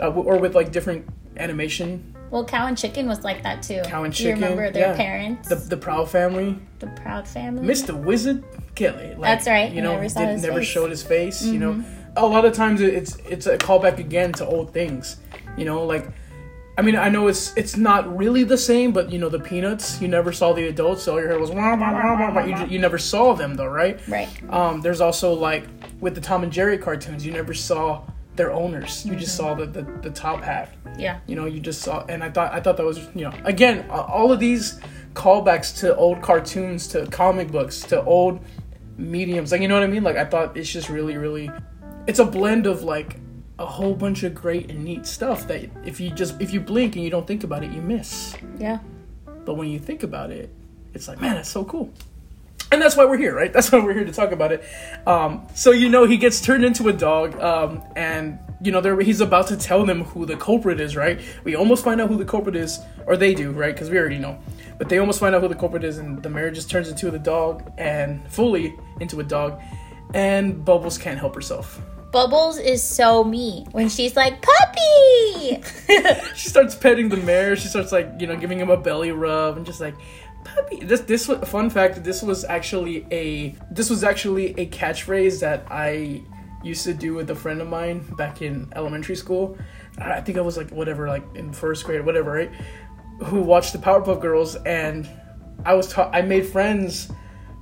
uh, 0.00 0.04
w- 0.06 0.26
or 0.28 0.38
with 0.38 0.54
like 0.54 0.72
different 0.72 1.06
animation. 1.38 2.15
Well, 2.30 2.44
Cow 2.44 2.66
and 2.66 2.76
Chicken 2.76 3.08
was 3.08 3.22
like 3.24 3.42
that 3.42 3.62
too. 3.62 3.82
Cow 3.84 4.04
and 4.04 4.12
Do 4.14 4.22
you 4.24 4.30
Chicken. 4.30 4.42
remember 4.42 4.70
their 4.70 4.90
yeah. 4.90 4.96
parents, 4.96 5.48
The 5.48 5.54
the, 5.56 5.76
Proud 5.76 6.10
family. 6.10 6.58
The 6.78 6.88
Proud 6.88 7.26
Family? 7.26 7.66
Mr. 7.66 7.94
Wizard 7.94 8.44
Kelly. 8.74 9.08
Like, 9.14 9.20
That's 9.20 9.46
right, 9.46 9.70
You 9.70 9.76
you 9.76 9.82
know, 9.82 9.92
never 9.94 10.08
saw 10.08 10.20
did- 10.20 10.28
his 10.30 10.42
never 10.42 10.58
face. 10.58 10.68
Mm-hmm. 10.68 10.72
showed 10.74 10.90
his 10.90 11.02
face. 11.02 11.44
You 11.44 11.58
know, 11.58 11.84
a 12.16 12.26
lot 12.26 12.44
of 12.44 12.52
times 12.54 12.80
it's 12.80 13.16
it's 13.28 13.46
a 13.46 13.56
callback 13.58 13.98
again 13.98 14.32
to 14.34 14.46
old 14.46 14.72
things. 14.72 15.16
You 15.56 15.64
know, 15.64 15.84
like 15.84 16.06
I 16.78 16.82
mean, 16.82 16.94
I 16.96 17.08
know 17.08 17.28
it's 17.28 17.56
it's 17.56 17.76
not 17.76 18.14
really 18.16 18.44
the 18.44 18.58
same, 18.58 18.92
but 18.92 19.10
you 19.10 19.18
know, 19.18 19.30
the 19.30 19.40
Peanuts. 19.40 20.00
You 20.02 20.08
never 20.08 20.30
saw 20.32 20.52
the 20.52 20.66
adults, 20.68 21.04
so 21.04 21.14
all 21.14 21.20
you 21.22 21.26
heard 21.26 21.40
was 21.40 21.50
wah, 21.50 21.74
wah, 21.74 21.92
wah, 21.92 22.18
wah, 22.18 22.34
wah. 22.34 22.44
You, 22.44 22.66
you 22.66 22.78
never 22.78 22.98
saw 22.98 23.32
them 23.34 23.54
though, 23.54 23.66
right? 23.68 23.98
Right. 24.08 24.28
Um, 24.50 24.82
there's 24.82 25.00
also 25.00 25.32
like 25.32 25.64
with 26.00 26.14
the 26.14 26.20
Tom 26.20 26.42
and 26.42 26.52
Jerry 26.52 26.76
cartoons, 26.76 27.24
you 27.24 27.32
never 27.32 27.54
saw 27.54 28.02
their 28.36 28.52
owners. 28.52 29.04
You 29.06 29.16
just 29.16 29.38
mm-hmm. 29.38 29.48
saw 29.48 29.54
the, 29.54 29.66
the 29.66 29.82
the 30.02 30.10
top 30.10 30.42
half 30.42 30.70
Yeah. 30.98 31.18
you 31.26 31.36
know 31.36 31.46
you 31.46 31.60
just 31.60 31.82
saw 31.82 32.04
and 32.08 32.22
i 32.22 32.30
thought 32.30 32.52
i 32.52 32.60
thought 32.60 32.76
that 32.76 32.84
was 32.84 32.98
you 33.14 33.22
know 33.24 33.32
again 33.44 33.88
all 33.90 34.32
of 34.32 34.40
these 34.40 34.80
callbacks 35.14 35.78
to 35.80 35.94
old 35.96 36.22
cartoons 36.22 36.86
to 36.88 37.06
comic 37.06 37.50
books 37.50 37.80
to 37.82 38.02
old 38.04 38.40
mediums 38.98 39.52
like 39.52 39.60
you 39.60 39.68
know 39.68 39.74
what 39.74 39.82
i 39.82 39.86
mean 39.86 40.02
like 40.02 40.16
i 40.16 40.24
thought 40.24 40.56
it's 40.56 40.70
just 40.70 40.88
really 40.88 41.16
really 41.16 41.50
it's 42.06 42.18
a 42.18 42.24
blend 42.24 42.66
of 42.66 42.82
like 42.82 43.18
a 43.58 43.66
whole 43.66 43.94
bunch 43.94 44.22
of 44.22 44.34
great 44.34 44.70
and 44.70 44.84
neat 44.84 45.06
stuff 45.06 45.46
that 45.48 45.68
if 45.84 46.00
you 46.00 46.10
just 46.10 46.40
if 46.40 46.52
you 46.52 46.60
blink 46.60 46.94
and 46.96 47.04
you 47.04 47.10
don't 47.10 47.26
think 47.26 47.44
about 47.44 47.64
it 47.64 47.70
you 47.72 47.82
miss 47.82 48.34
Yeah. 48.58 48.78
but 49.44 49.54
when 49.54 49.68
you 49.68 49.78
think 49.78 50.02
about 50.02 50.30
it 50.30 50.50
it's 50.94 51.08
like 51.08 51.20
man 51.20 51.34
that's 51.36 51.48
so 51.50 51.64
cool 51.64 51.92
and 52.76 52.82
that's 52.82 52.94
why 52.94 53.06
we're 53.06 53.16
here 53.16 53.34
right? 53.34 53.52
That's 53.52 53.72
why 53.72 53.82
we're 53.82 53.94
here 53.94 54.04
to 54.04 54.12
talk 54.12 54.32
about 54.32 54.52
it. 54.52 54.62
Um, 55.06 55.46
so 55.54 55.70
you 55.70 55.88
know 55.88 56.04
he 56.04 56.18
gets 56.18 56.42
turned 56.42 56.62
into 56.62 56.88
a 56.88 56.92
dog 56.92 57.40
um, 57.40 57.82
and 57.96 58.38
you 58.60 58.70
know 58.70 58.82
they're, 58.82 59.00
he's 59.00 59.22
about 59.22 59.46
to 59.48 59.56
tell 59.56 59.86
them 59.86 60.04
who 60.04 60.26
the 60.26 60.36
culprit 60.36 60.78
is 60.78 60.94
right? 60.94 61.18
We 61.42 61.56
almost 61.56 61.82
find 61.82 62.02
out 62.02 62.10
who 62.10 62.18
the 62.18 62.24
culprit 62.26 62.54
is 62.54 62.80
or 63.06 63.16
they 63.16 63.32
do 63.32 63.50
right? 63.52 63.74
Because 63.74 63.88
we 63.88 63.98
already 63.98 64.18
know. 64.18 64.38
But 64.76 64.90
they 64.90 64.98
almost 64.98 65.20
find 65.20 65.34
out 65.34 65.40
who 65.40 65.48
the 65.48 65.54
culprit 65.54 65.84
is 65.84 65.96
and 65.96 66.22
the 66.22 66.28
mayor 66.28 66.50
just 66.50 66.70
turns 66.70 66.90
into 66.90 67.10
the 67.10 67.18
dog 67.18 67.72
and 67.78 68.30
fully 68.30 68.76
into 69.00 69.20
a 69.20 69.24
dog 69.24 69.58
and 70.12 70.62
bubbles 70.62 70.98
can't 70.98 71.18
help 71.18 71.34
herself. 71.34 71.80
Bubbles 72.12 72.58
is 72.58 72.82
so 72.82 73.24
mean. 73.24 73.66
When 73.72 73.88
she's 73.88 74.16
like, 74.16 74.40
puppy! 74.42 75.62
she 76.34 76.48
starts 76.48 76.74
petting 76.74 77.08
the 77.08 77.16
mare. 77.16 77.56
She 77.56 77.68
starts 77.68 77.90
like 77.92 78.12
you 78.18 78.26
know 78.26 78.36
giving 78.36 78.60
him 78.60 78.68
a 78.68 78.76
belly 78.76 79.12
rub 79.12 79.56
and 79.56 79.64
just 79.64 79.80
like 79.80 79.94
puppy. 80.54 80.80
This 80.84 81.00
this 81.02 81.26
fun 81.26 81.70
fact. 81.70 82.04
This 82.04 82.22
was 82.22 82.44
actually 82.44 83.06
a 83.10 83.56
this 83.70 83.90
was 83.90 84.04
actually 84.04 84.58
a 84.58 84.66
catchphrase 84.66 85.40
that 85.40 85.66
I 85.70 86.22
used 86.62 86.84
to 86.84 86.94
do 86.94 87.14
with 87.14 87.30
a 87.30 87.34
friend 87.34 87.60
of 87.60 87.68
mine 87.68 88.00
back 88.16 88.42
in 88.42 88.72
elementary 88.74 89.16
school. 89.16 89.56
I 89.98 90.20
think 90.20 90.38
I 90.38 90.40
was 90.40 90.56
like 90.56 90.70
whatever 90.70 91.08
like 91.08 91.24
in 91.34 91.52
first 91.52 91.84
grade 91.84 92.04
whatever 92.04 92.32
right. 92.32 92.50
Who 93.24 93.40
watched 93.40 93.72
the 93.72 93.78
Powerpuff 93.78 94.20
Girls 94.20 94.56
and 94.56 95.08
I 95.64 95.74
was 95.74 95.92
ta- 95.92 96.10
I 96.12 96.22
made 96.22 96.46
friends 96.46 97.10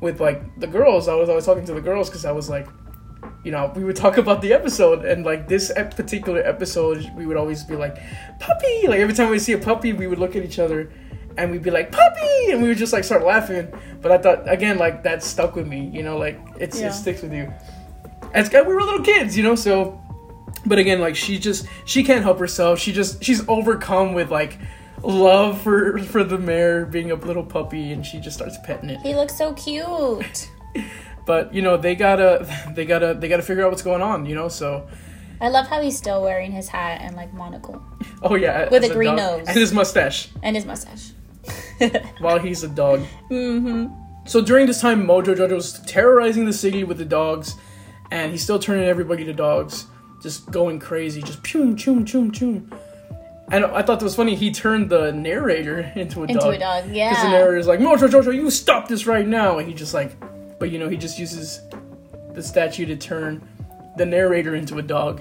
with 0.00 0.20
like 0.20 0.42
the 0.58 0.66
girls. 0.66 1.08
I 1.08 1.14
was 1.14 1.28
always 1.28 1.46
talking 1.46 1.64
to 1.66 1.74
the 1.74 1.80
girls 1.80 2.08
because 2.08 2.24
I 2.24 2.32
was 2.32 2.48
like 2.48 2.66
you 3.44 3.50
know, 3.50 3.70
we 3.76 3.84
would 3.84 3.96
talk 3.96 4.16
about 4.16 4.40
the 4.40 4.52
episode, 4.52 5.04
and 5.04 5.24
like 5.24 5.48
this 5.48 5.70
particular 5.72 6.40
episode, 6.40 7.10
we 7.14 7.26
would 7.26 7.36
always 7.36 7.62
be 7.62 7.76
like, 7.76 7.96
"Puppy!" 8.40 8.88
Like 8.88 9.00
every 9.00 9.14
time 9.14 9.30
we 9.30 9.38
see 9.38 9.52
a 9.52 9.58
puppy, 9.58 9.92
we 9.92 10.06
would 10.06 10.18
look 10.18 10.34
at 10.34 10.44
each 10.44 10.58
other, 10.58 10.90
and 11.36 11.50
we'd 11.50 11.62
be 11.62 11.70
like 11.70 11.90
puppy, 11.92 12.50
and 12.50 12.62
we 12.62 12.68
would 12.68 12.78
just 12.78 12.92
like 12.92 13.04
start 13.04 13.24
laughing. 13.24 13.72
But 14.00 14.12
I 14.12 14.18
thought 14.18 14.50
again, 14.50 14.78
like 14.78 15.02
that 15.04 15.22
stuck 15.22 15.54
with 15.56 15.66
me. 15.66 15.90
You 15.92 16.02
know, 16.02 16.16
like 16.18 16.38
it's 16.58 16.80
Yeah. 16.80 16.88
it 16.88 16.92
sticks 16.92 17.22
with 17.22 17.32
you. 17.32 17.52
As 18.32 18.50
we 18.52 18.60
were 18.62 18.80
little 18.82 19.02
kids, 19.04 19.36
you 19.36 19.42
know, 19.42 19.54
so. 19.54 20.00
But 20.66 20.78
again, 20.78 21.00
like 21.00 21.14
she 21.16 21.38
just 21.38 21.66
she 21.84 22.02
can't 22.04 22.22
help 22.22 22.38
herself. 22.38 22.78
She 22.78 22.92
just 22.92 23.22
she's 23.22 23.46
overcome 23.48 24.14
with 24.14 24.30
like 24.30 24.58
love 25.02 25.60
for 25.60 25.98
for 25.98 26.24
the 26.24 26.38
mare 26.38 26.86
being 26.86 27.10
a 27.10 27.16
little 27.16 27.44
puppy, 27.44 27.92
and 27.92 28.04
she 28.04 28.18
just 28.18 28.36
starts 28.36 28.56
petting 28.64 28.90
it. 28.90 29.00
He 29.00 29.14
looks 29.14 29.36
so 29.36 29.52
cute. 29.54 30.50
But 31.26 31.54
you 31.54 31.62
know 31.62 31.76
they 31.78 31.94
gotta 31.94 32.46
they 32.74 32.84
gotta 32.84 33.14
they 33.14 33.28
gotta 33.28 33.42
figure 33.42 33.64
out 33.64 33.70
what's 33.70 33.82
going 33.82 34.02
on. 34.02 34.26
You 34.26 34.34
know, 34.34 34.48
so 34.48 34.86
I 35.40 35.48
love 35.48 35.66
how 35.68 35.80
he's 35.80 35.96
still 35.96 36.22
wearing 36.22 36.52
his 36.52 36.68
hat 36.68 37.00
and 37.00 37.16
like 37.16 37.32
monocle 37.32 37.82
oh 38.22 38.34
yeah, 38.34 38.68
With 38.68 38.84
a 38.84 38.92
green 38.92 39.16
nose. 39.16 39.46
and 39.48 39.56
his 39.56 39.72
mustache. 39.72 40.28
and 40.42 40.54
his 40.56 40.64
mustache. 40.66 41.12
while 42.19 42.38
he's 42.38 42.62
a 42.62 42.69
dog. 42.69 43.00
Mm-hmm. 43.31 43.87
So 44.26 44.40
during 44.40 44.66
this 44.66 44.81
time, 44.81 45.07
Mojo 45.07 45.37
Jojo's 45.37 45.81
terrorizing 45.81 46.47
the 46.47 46.52
city 46.52 46.85
with 46.85 46.99
the 46.99 47.04
dogs, 47.04 47.57
and 48.11 48.33
he's 48.33 48.43
still 48.43 48.59
turning 48.59 48.85
everybody 48.85 49.25
to 49.25 49.33
dogs, 49.33 49.87
just 50.23 50.50
going 50.50 50.78
crazy, 50.78 51.21
just 51.21 51.43
choom 51.43 51.75
choom 51.75 52.04
choom 52.04 52.31
choom. 52.31 52.78
And 53.50 53.66
I 53.66 53.83
thought 53.83 53.99
that 53.99 54.04
was 54.04 54.16
funny. 54.16 54.35
He 54.35 54.50
turned 54.50 54.88
the 54.88 55.12
narrator 55.12 55.93
into 55.95 56.21
a 56.21 56.23
Into 56.23 56.40
dog. 56.40 56.54
a 56.54 56.59
dog, 56.59 56.90
yeah. 56.90 57.11
Because 57.11 57.25
the 57.25 57.31
yeah. 57.31 57.38
narrator's 57.38 57.66
like, 57.66 57.81
Mojo 57.81 58.09
Jojo, 58.09 58.35
you 58.35 58.50
stop 58.50 58.88
this 58.88 59.07
right 59.07 59.26
now, 59.26 59.59
and 59.59 59.69
he 59.69 59.75
just 59.75 59.93
like, 59.93 60.16
but 60.59 60.71
you 60.71 60.78
know, 60.78 60.88
he 60.88 60.97
just 60.97 61.19
uses 61.19 61.61
the 62.33 62.43
statue 62.43 62.87
to 62.87 62.97
turn 62.97 63.47
the 63.99 64.07
narrator 64.07 64.54
into 64.54 64.78
a 64.78 64.83
dog. 64.83 65.21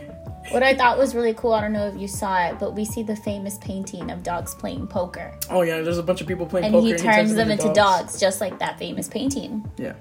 What 0.51 0.61
I 0.61 0.75
thought 0.75 0.97
was 0.97 1.15
really 1.15 1.33
cool, 1.33 1.53
I 1.53 1.61
don't 1.61 1.73
know 1.73 1.87
if 1.87 1.95
you 1.99 2.07
saw 2.07 2.45
it, 2.47 2.59
but 2.59 2.75
we 2.75 2.85
see 2.85 3.01
the 3.01 3.15
famous 3.15 3.57
painting 3.59 4.11
of 4.11 4.23
dogs 4.23 4.53
playing 4.55 4.87
poker. 4.87 5.37
Oh 5.49 5.61
yeah, 5.61 5.81
there's 5.81 5.97
a 5.97 6.03
bunch 6.03 6.21
of 6.21 6.27
people 6.27 6.45
playing 6.45 6.65
And 6.65 6.73
poker. 6.73 6.85
he 6.85 6.91
and 6.93 7.01
turns 7.01 7.33
them 7.33 7.49
into 7.49 7.71
dogs, 7.73 8.19
just 8.19 8.41
like 8.41 8.59
that 8.59 8.77
famous 8.77 9.07
painting. 9.07 9.69
Yeah. 9.77 9.93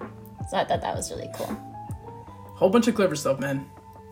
So 0.51 0.57
I 0.57 0.65
thought 0.65 0.81
that 0.81 0.95
was 0.97 1.11
really 1.11 1.31
cool. 1.35 1.47
Whole 2.57 2.71
bunch 2.71 2.89
of 2.89 2.95
clever 2.95 3.17
stuff, 3.17 3.39
man. 3.39 3.65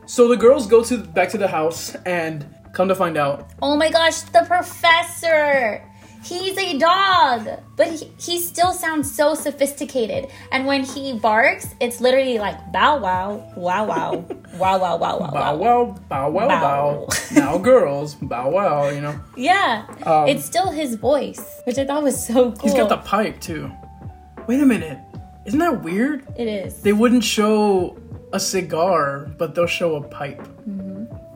So 0.06 0.28
the 0.28 0.36
girls 0.36 0.66
go 0.66 0.82
to 0.84 0.98
back 0.98 1.28
to 1.30 1.38
the 1.38 1.48
house 1.48 1.94
and 2.06 2.46
come 2.72 2.88
to 2.88 2.94
find 2.94 3.16
out. 3.16 3.50
Oh 3.60 3.76
my 3.76 3.90
gosh, 3.90 4.20
the 4.22 4.42
professor! 4.46 5.84
He's 6.22 6.56
a 6.58 6.76
dog, 6.78 7.48
but 7.76 7.88
he, 7.92 8.12
he 8.18 8.38
still 8.38 8.72
sounds 8.72 9.10
so 9.10 9.34
sophisticated. 9.34 10.28
And 10.52 10.66
when 10.66 10.84
he 10.84 11.14
barks, 11.18 11.74
it's 11.80 12.00
literally 12.00 12.38
like 12.38 12.72
bow 12.72 12.98
wow, 12.98 13.52
wow 13.56 13.84
wow, 13.86 14.24
wow 14.58 14.78
wow 14.78 14.96
wow 14.98 15.18
wow 15.18 15.30
Bow 15.30 15.56
wow. 15.56 15.98
bow 16.08 16.30
wow, 16.30 16.48
Bow. 16.48 17.06
bow. 17.08 17.08
now 17.34 17.58
girls, 17.58 18.14
bow 18.16 18.50
wow, 18.50 18.88
you 18.90 19.00
know. 19.00 19.18
Yeah, 19.36 19.86
Um, 20.04 20.28
it's 20.28 20.44
still 20.44 20.70
his 20.70 20.96
voice, 20.96 21.60
which 21.64 21.78
I 21.78 21.86
thought 21.86 22.02
was 22.02 22.22
so 22.26 22.52
cool. 22.52 22.62
He's 22.62 22.74
got 22.74 22.88
the 22.90 22.98
pipe 22.98 23.40
too. 23.40 23.70
Wait 24.46 24.60
a 24.60 24.66
minute. 24.66 24.98
Isn't 25.46 25.58
that 25.60 25.82
weird? 25.82 26.26
It 26.36 26.48
is. 26.48 26.82
They 26.82 26.92
wouldn't 26.92 27.24
show 27.24 27.96
a 28.32 28.38
cigar, 28.40 29.30
but 29.38 29.54
they'll 29.54 29.66
show 29.66 29.96
a 29.96 30.02
pipe. 30.02 30.46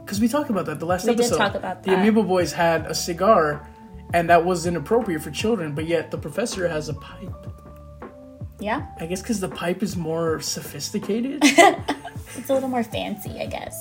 Because 0.05 0.21
we 0.21 0.29
talked 0.29 0.50
about 0.50 0.67
that 0.67 0.79
the 0.79 0.85
last 0.87 1.07
Mm-hmm. 1.07 1.17
We 1.19 1.29
did 1.29 1.37
talk 1.37 1.55
about 1.55 1.83
that. 1.83 1.91
The. 1.91 1.95
Amoeba 1.95 2.23
Boys 2.23 2.53
had 2.53 2.85
a 2.87 2.95
cigar, 2.95 3.67
and 4.14 4.30
that 4.30 4.44
was 4.44 4.64
inappropriate 4.64 5.21
for 5.23 5.30
children, 5.30 5.75
but 5.75 5.85
yet 5.87 6.11
the 6.11 6.16
professor 6.16 6.68
has 6.68 6.88
a 6.88 6.94
pipe. 6.94 7.28
Yeah, 8.61 8.87
I 9.00 9.06
guess 9.06 9.21
because 9.21 9.40
the 9.40 9.49
pipe 9.49 9.83
is 9.83 9.97
more 9.97 10.40
sophisticated. 10.40 11.40
it's 11.42 12.49
a 12.49 12.54
little 12.54 12.68
more 12.71 12.85
fancy, 12.85 13.38
I 13.40 13.47
guess. 13.47 13.76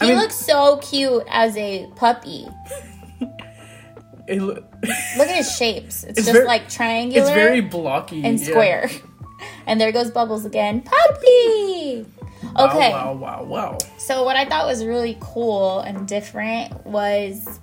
He 0.00 0.06
I 0.06 0.08
mean- 0.10 0.16
looks 0.18 0.36
so 0.36 0.78
cute 0.78 1.24
as 1.28 1.56
a 1.56 1.90
puppy. 1.96 2.46
It 4.28 4.40
lo- 4.42 4.62
Look 5.16 5.28
at 5.28 5.36
his 5.36 5.56
shapes. 5.56 6.04
It's, 6.04 6.10
It's 6.18 6.26
just 6.26 6.32
very- 6.32 6.46
like 6.46 6.68
triangular. 6.68 7.26
it's 7.26 7.34
very 7.34 7.60
blocky 7.60 8.24
and 8.24 8.38
yeah. 8.38 8.46
square. 8.46 8.90
And 9.66 9.78
there 9.80 9.92
goes 9.92 10.10
Bubbles 10.10 10.44
again. 10.46 10.80
Puppy! 10.80 12.06
Okay. 12.06 12.06
Wow, 12.54 12.70
Okay, 12.70 12.90
Wow, 12.90 13.12
wow, 13.14 13.44
wow. 13.44 13.78
so 13.98 14.24
what 14.24 14.34
I 14.34 14.44
thought 14.46 14.66
was 14.66 14.82
really 14.84 15.16
cool 15.20 15.80
and 15.80 16.08
different 16.08 16.86
was 16.86 17.60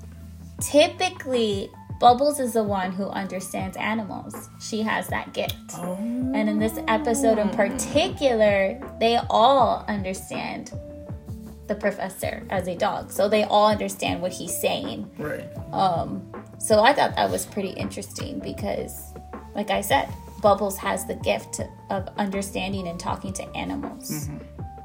typically 0.61 1.69
Bubbles 1.99 2.39
is 2.39 2.53
the 2.53 2.63
one 2.63 2.91
who 2.91 3.05
understands 3.07 3.77
animals. 3.77 4.49
She 4.59 4.81
has 4.81 5.07
that 5.07 5.33
gift. 5.33 5.55
Oh. 5.75 5.95
And 5.95 6.49
in 6.49 6.59
this 6.59 6.77
episode 6.87 7.37
in 7.37 7.49
particular, 7.49 8.79
they 8.99 9.17
all 9.29 9.85
understand 9.87 10.71
the 11.67 11.75
professor 11.75 12.45
as 12.49 12.67
a 12.67 12.75
dog. 12.75 13.11
So 13.11 13.29
they 13.29 13.43
all 13.43 13.67
understand 13.67 14.21
what 14.21 14.31
he's 14.31 14.55
saying. 14.55 15.09
Right. 15.17 15.47
Um, 15.71 16.31
so 16.59 16.83
I 16.83 16.93
thought 16.93 17.15
that 17.15 17.29
was 17.29 17.45
pretty 17.45 17.69
interesting 17.69 18.39
because, 18.39 19.13
like 19.55 19.71
I 19.71 19.81
said, 19.81 20.09
Bubbles 20.41 20.77
has 20.77 21.05
the 21.05 21.15
gift 21.15 21.61
of 21.89 22.09
understanding 22.17 22.87
and 22.87 22.99
talking 22.99 23.33
to 23.33 23.43
animals. 23.55 24.29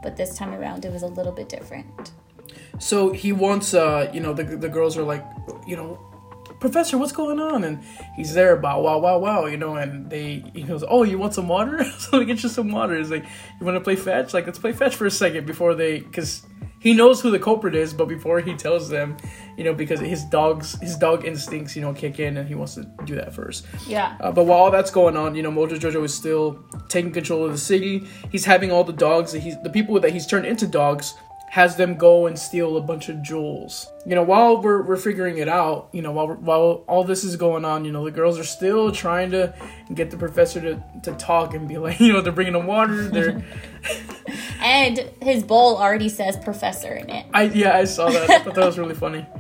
But 0.03 0.17
this 0.17 0.39
time 0.39 0.55
around, 0.55 0.85
it 0.85 0.93
was 0.93 1.03
a 1.03 1.09
little 1.09 1.33
bit 1.33 1.49
different. 1.49 2.13
So 2.79 3.13
he 3.13 3.33
wants, 3.33 3.75
uh, 3.75 4.11
you 4.13 4.21
know, 4.21 4.33
the, 4.33 4.45
the 4.45 4.69
girls 4.69 4.97
are 4.97 5.03
like, 5.03 5.25
you 5.67 5.77
know, 5.77 5.99
Professor, 6.61 6.99
what's 6.99 7.13
going 7.13 7.41
on? 7.41 7.65
And 7.65 7.83
he's 8.15 8.35
there, 8.35 8.55
bow, 8.57 8.81
wow, 8.83 8.99
wow, 8.99 9.19
wow, 9.19 9.47
you 9.47 9.57
know, 9.57 9.77
and 9.77 10.11
they, 10.11 10.45
he 10.55 10.63
goes, 10.63 10.85
oh, 10.87 11.05
you 11.05 11.19
want 11.19 11.35
some 11.35 11.49
water? 11.49 11.83
so 11.99 12.19
me 12.19 12.27
get 12.27 12.43
you 12.43 12.49
some 12.49 12.71
water. 12.71 12.97
He's 12.97 13.11
like, 13.11 13.25
you 13.59 13.67
want 13.67 13.77
to 13.77 13.81
play 13.81 13.97
fetch? 13.97 14.35
Like, 14.35 14.47
let's 14.47 14.59
play 14.59 14.73
fetch 14.73 14.95
for 14.95 15.07
a 15.07 15.11
second 15.11 15.47
before 15.47 15.75
they, 15.75 16.01
because 16.01 16.43
he 16.81 16.95
knows 16.95 17.21
who 17.21 17.31
the 17.31 17.39
culprit 17.39 17.75
is, 17.75 17.95
but 17.95 18.09
before 18.09 18.41
he 18.41 18.55
tells 18.55 18.89
them, 18.89 19.17
you 19.57 19.65
know, 19.65 19.75
because 19.75 20.01
his 20.01 20.25
dog's, 20.25 20.79
his 20.81 20.97
dog 20.97 21.25
instincts, 21.25 21.77
you 21.77 21.83
know, 21.83 21.93
kick 21.93 22.19
in 22.19 22.37
and 22.37 22.49
he 22.49 22.55
wants 22.55 22.75
to 22.75 22.85
do 23.05 23.15
that 23.15 23.35
first. 23.35 23.67
Yeah. 23.87 24.17
Uh, 24.21 24.31
but 24.33 24.45
while 24.45 24.61
all 24.61 24.71
that's 24.71 24.91
going 24.91 25.17
on, 25.17 25.35
you 25.35 25.43
know, 25.43 25.51
Mojo 25.51 25.79
Jojo 25.79 26.05
is 26.05 26.15
still 26.15 26.63
taking 26.89 27.13
control 27.13 27.45
of 27.45 27.53
the 27.53 27.59
city. 27.59 28.07
He's 28.31 28.45
having 28.45 28.71
all 28.71 28.85
the 28.85 28.93
dogs 28.93 29.33
that 29.33 29.41
he's 29.41 29.61
the 29.63 29.71
people 29.71 29.99
that 30.01 30.13
he's 30.13 30.27
turned 30.27 30.47
into 30.47 30.67
dogs 30.67 31.15
has 31.51 31.75
them 31.75 31.97
go 31.97 32.29
and 32.29 32.39
steal 32.39 32.77
a 32.77 32.81
bunch 32.81 33.09
of 33.09 33.21
jewels. 33.23 33.91
You 34.07 34.15
know, 34.15 34.23
while 34.23 34.63
we're, 34.63 34.83
we're 34.83 34.97
figuring 34.97 35.39
it 35.39 35.49
out, 35.49 35.89
you 35.91 36.01
know, 36.01 36.13
while 36.13 36.29
we're, 36.29 36.37
while 36.37 36.85
all 36.87 37.03
this 37.03 37.25
is 37.25 37.35
going 37.35 37.65
on, 37.65 37.85
you 37.85 37.91
know, 37.91 38.05
the 38.05 38.13
girls 38.13 38.39
are 38.39 38.45
still 38.45 38.93
trying 38.93 39.33
to 39.33 39.53
get 39.93 40.13
the 40.13 40.17
professor 40.17 40.61
to, 40.61 40.85
to 41.03 41.13
talk 41.15 41.55
and 41.55 41.67
be 41.67 41.77
like, 41.77 41.99
you 42.01 42.13
know, 42.13 42.21
they're 42.21 42.33
bringing 42.33 42.53
them 42.53 42.67
water. 42.67 43.09
They're, 43.09 43.45
And 44.61 45.11
his 45.21 45.43
bowl 45.43 45.77
already 45.77 46.09
says 46.09 46.37
professor 46.37 46.95
in 46.95 47.11
it. 47.11 47.27
I 47.35 47.45
yeah, 47.45 47.77
I 47.77 47.85
saw 47.85 48.11
that. 48.11 48.31
I 48.31 48.39
thought 48.41 48.55
that 48.55 48.67
was 48.67 48.79
really 48.79 48.95
funny. 48.95 49.27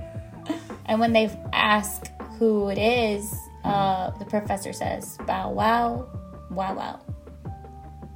And 0.86 0.98
when 0.98 1.12
they 1.12 1.30
ask 1.52 2.10
who 2.40 2.68
it 2.68 2.78
is, 2.78 3.32
uh, 3.62 4.10
the 4.18 4.24
professor 4.24 4.72
says, 4.72 5.16
bow 5.24 5.52
wow, 5.52 6.08
wow 6.50 6.74
wow. 6.74 7.00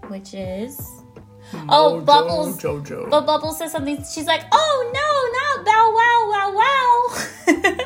Which 0.08 0.34
is. 0.34 1.03
Hmm. 1.50 1.70
Oh, 1.70 2.00
Mojo 2.00 2.04
Bubbles. 2.06 2.58
Jojo. 2.62 3.10
But 3.10 3.26
Bubbles 3.26 3.58
says 3.58 3.72
something. 3.72 3.96
She's 4.04 4.26
like, 4.26 4.42
"Oh 4.52 4.90
no, 4.94 5.08
not 5.38 5.64
bow 5.64 5.84
wow, 5.98 6.20
wow, 6.32 6.48
wow!" 6.60 7.84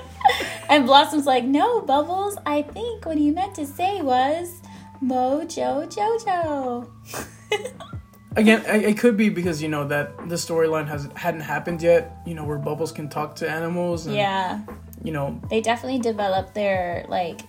and 0.71 0.87
Blossom's 0.87 1.27
like, 1.27 1.45
"No, 1.45 1.81
Bubbles. 1.83 2.37
I 2.47 2.63
think 2.63 3.05
what 3.05 3.19
he 3.19 3.31
meant 3.31 3.55
to 3.57 3.67
say 3.67 4.01
was 4.03 4.61
Mojo 5.03 5.87
Jojo." 5.93 6.89
Again, 8.37 8.63
it 8.67 8.99
could 8.99 9.17
be 9.17 9.31
because 9.31 9.61
you 9.61 9.69
know 9.69 9.89
that 9.89 10.17
the 10.29 10.37
storyline 10.37 10.87
has 10.87 11.09
hadn't 11.17 11.41
happened 11.41 11.83
yet. 11.83 12.19
You 12.25 12.35
know 12.35 12.45
where 12.45 12.59
Bubbles 12.59 12.93
can 12.93 13.09
talk 13.09 13.35
to 13.37 13.51
animals. 13.51 14.07
And, 14.07 14.15
yeah, 14.15 14.61
You 15.03 15.13
know, 15.13 15.41
they 15.51 15.61
definitely 15.61 15.99
develop 15.99 16.55
their 16.55 17.05
like 17.09 17.41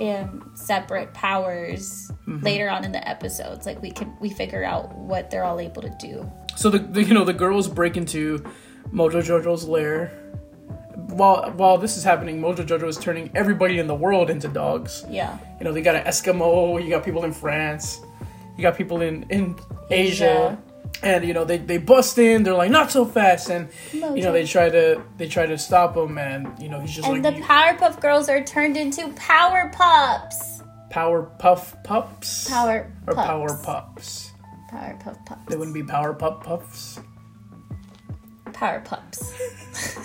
um, 0.00 0.50
separate 0.54 1.12
powers 1.14 2.10
later 2.26 2.68
on 2.68 2.84
in 2.84 2.92
the 2.92 3.06
episodes. 3.08 3.66
Like 3.66 3.80
we 3.82 3.90
can 3.90 4.16
we 4.20 4.30
figure 4.30 4.64
out 4.64 4.94
what 4.96 5.30
they're 5.30 5.44
all 5.44 5.60
able 5.60 5.82
to 5.82 5.94
do. 5.98 6.30
So 6.56 6.70
the, 6.70 6.78
the 6.78 7.02
you 7.02 7.14
know 7.14 7.24
the 7.24 7.32
girls 7.34 7.68
break 7.68 7.96
into 7.96 8.38
Mojo 8.92 9.22
Jojo's 9.22 9.66
lair. 9.66 10.08
While 11.08 11.52
while 11.52 11.78
this 11.78 11.96
is 11.96 12.04
happening, 12.04 12.40
Mojo 12.40 12.66
Jojo 12.66 12.88
is 12.88 12.98
turning 12.98 13.30
everybody 13.34 13.78
in 13.78 13.86
the 13.86 13.94
world 13.94 14.30
into 14.30 14.48
dogs. 14.48 15.04
Yeah, 15.08 15.38
You 15.58 15.64
know 15.64 15.72
they 15.72 15.82
got 15.82 15.94
an 15.94 16.04
Eskimo, 16.04 16.82
you 16.82 16.90
got 16.90 17.04
people 17.04 17.24
in 17.24 17.32
France, 17.32 18.00
you 18.56 18.62
got 18.62 18.76
people 18.76 19.02
in 19.02 19.24
in 19.30 19.56
Asia, 19.90 20.24
Asia. 20.24 20.62
And 21.02 21.24
you 21.24 21.34
know 21.34 21.44
they, 21.44 21.58
they 21.58 21.78
bust 21.78 22.18
in. 22.18 22.42
They're 22.42 22.54
like 22.54 22.70
not 22.70 22.90
so 22.90 23.04
fast, 23.04 23.50
and 23.50 23.68
you 23.92 24.22
know 24.22 24.32
they 24.32 24.46
try 24.46 24.68
to 24.68 25.02
they 25.16 25.28
try 25.28 25.46
to 25.46 25.58
stop 25.58 25.96
him, 25.96 26.18
and 26.18 26.60
you 26.60 26.68
know 26.68 26.80
he's 26.80 26.94
just 26.94 27.08
and 27.08 27.22
like 27.22 27.34
the 27.34 27.42
Powerpuff 27.42 28.00
Girls 28.00 28.28
are 28.28 28.42
turned 28.42 28.76
into 28.76 29.08
Power 29.14 29.70
Pups. 29.74 30.62
Power 30.90 31.22
Puff 31.38 31.76
Pups 31.82 32.48
Power 32.48 32.92
or 33.06 33.14
Pups. 33.14 33.26
Power 33.26 33.60
Pups. 33.62 34.32
Powerpuff 34.70 35.26
Pups. 35.26 35.42
They 35.48 35.56
wouldn't 35.56 35.74
be 35.74 35.82
Power 35.82 36.14
Pup 36.14 36.44
Puffs. 36.44 37.00
Power 38.52 38.80
Pups. 38.80 39.32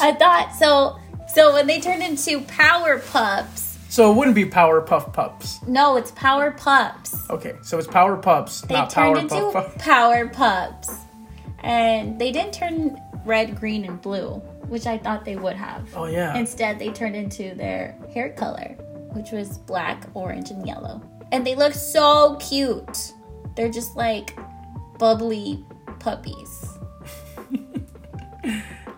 I 0.00 0.12
thought 0.12 0.54
so. 0.58 0.98
So 1.32 1.52
when 1.52 1.66
they 1.66 1.80
turned 1.80 2.02
into 2.02 2.40
Power 2.42 2.98
Pups, 2.98 3.67
So 3.98 4.12
it 4.12 4.14
wouldn't 4.14 4.36
be 4.36 4.44
Power 4.44 4.80
Puff 4.80 5.12
Pups. 5.12 5.60
no, 5.66 5.96
it's 5.96 6.12
Power 6.12 6.52
Pups. 6.52 7.28
Okay, 7.30 7.54
so 7.62 7.78
it's 7.78 7.88
Power 7.88 8.16
Pups, 8.16 8.60
They 8.60 8.74
not 8.74 8.90
turned 8.90 9.16
Power 9.16 9.18
into 9.18 9.50
Puff 9.50 9.72
Pups. 9.72 9.84
Power 9.84 10.28
Pups, 10.28 10.94
and 11.64 12.16
they 12.16 12.30
didn't 12.30 12.52
turn 12.52 12.96
red, 13.24 13.58
green, 13.58 13.84
and 13.84 14.00
blue. 14.00 14.34
which 14.68 14.86
I 14.86 14.98
thought 14.98 15.24
they 15.24 15.34
would 15.34 15.56
have. 15.56 15.92
Oh 15.96 16.04
yeah. 16.04 16.36
Instead, 16.36 16.78
they 16.78 16.92
turned 16.92 17.16
into 17.16 17.56
their 17.56 17.98
hair 18.14 18.30
color, 18.30 18.76
which 19.14 19.32
was 19.32 19.58
black, 19.58 20.04
orange, 20.14 20.52
and 20.52 20.64
yellow. 20.64 21.02
And 21.32 21.44
they 21.44 21.56
look 21.56 21.74
so 21.74 22.36
cute. 22.36 23.14
They're 23.56 23.68
just 23.68 23.96
like 23.96 24.38
bubbly 25.00 25.64
puppies. 25.98 26.68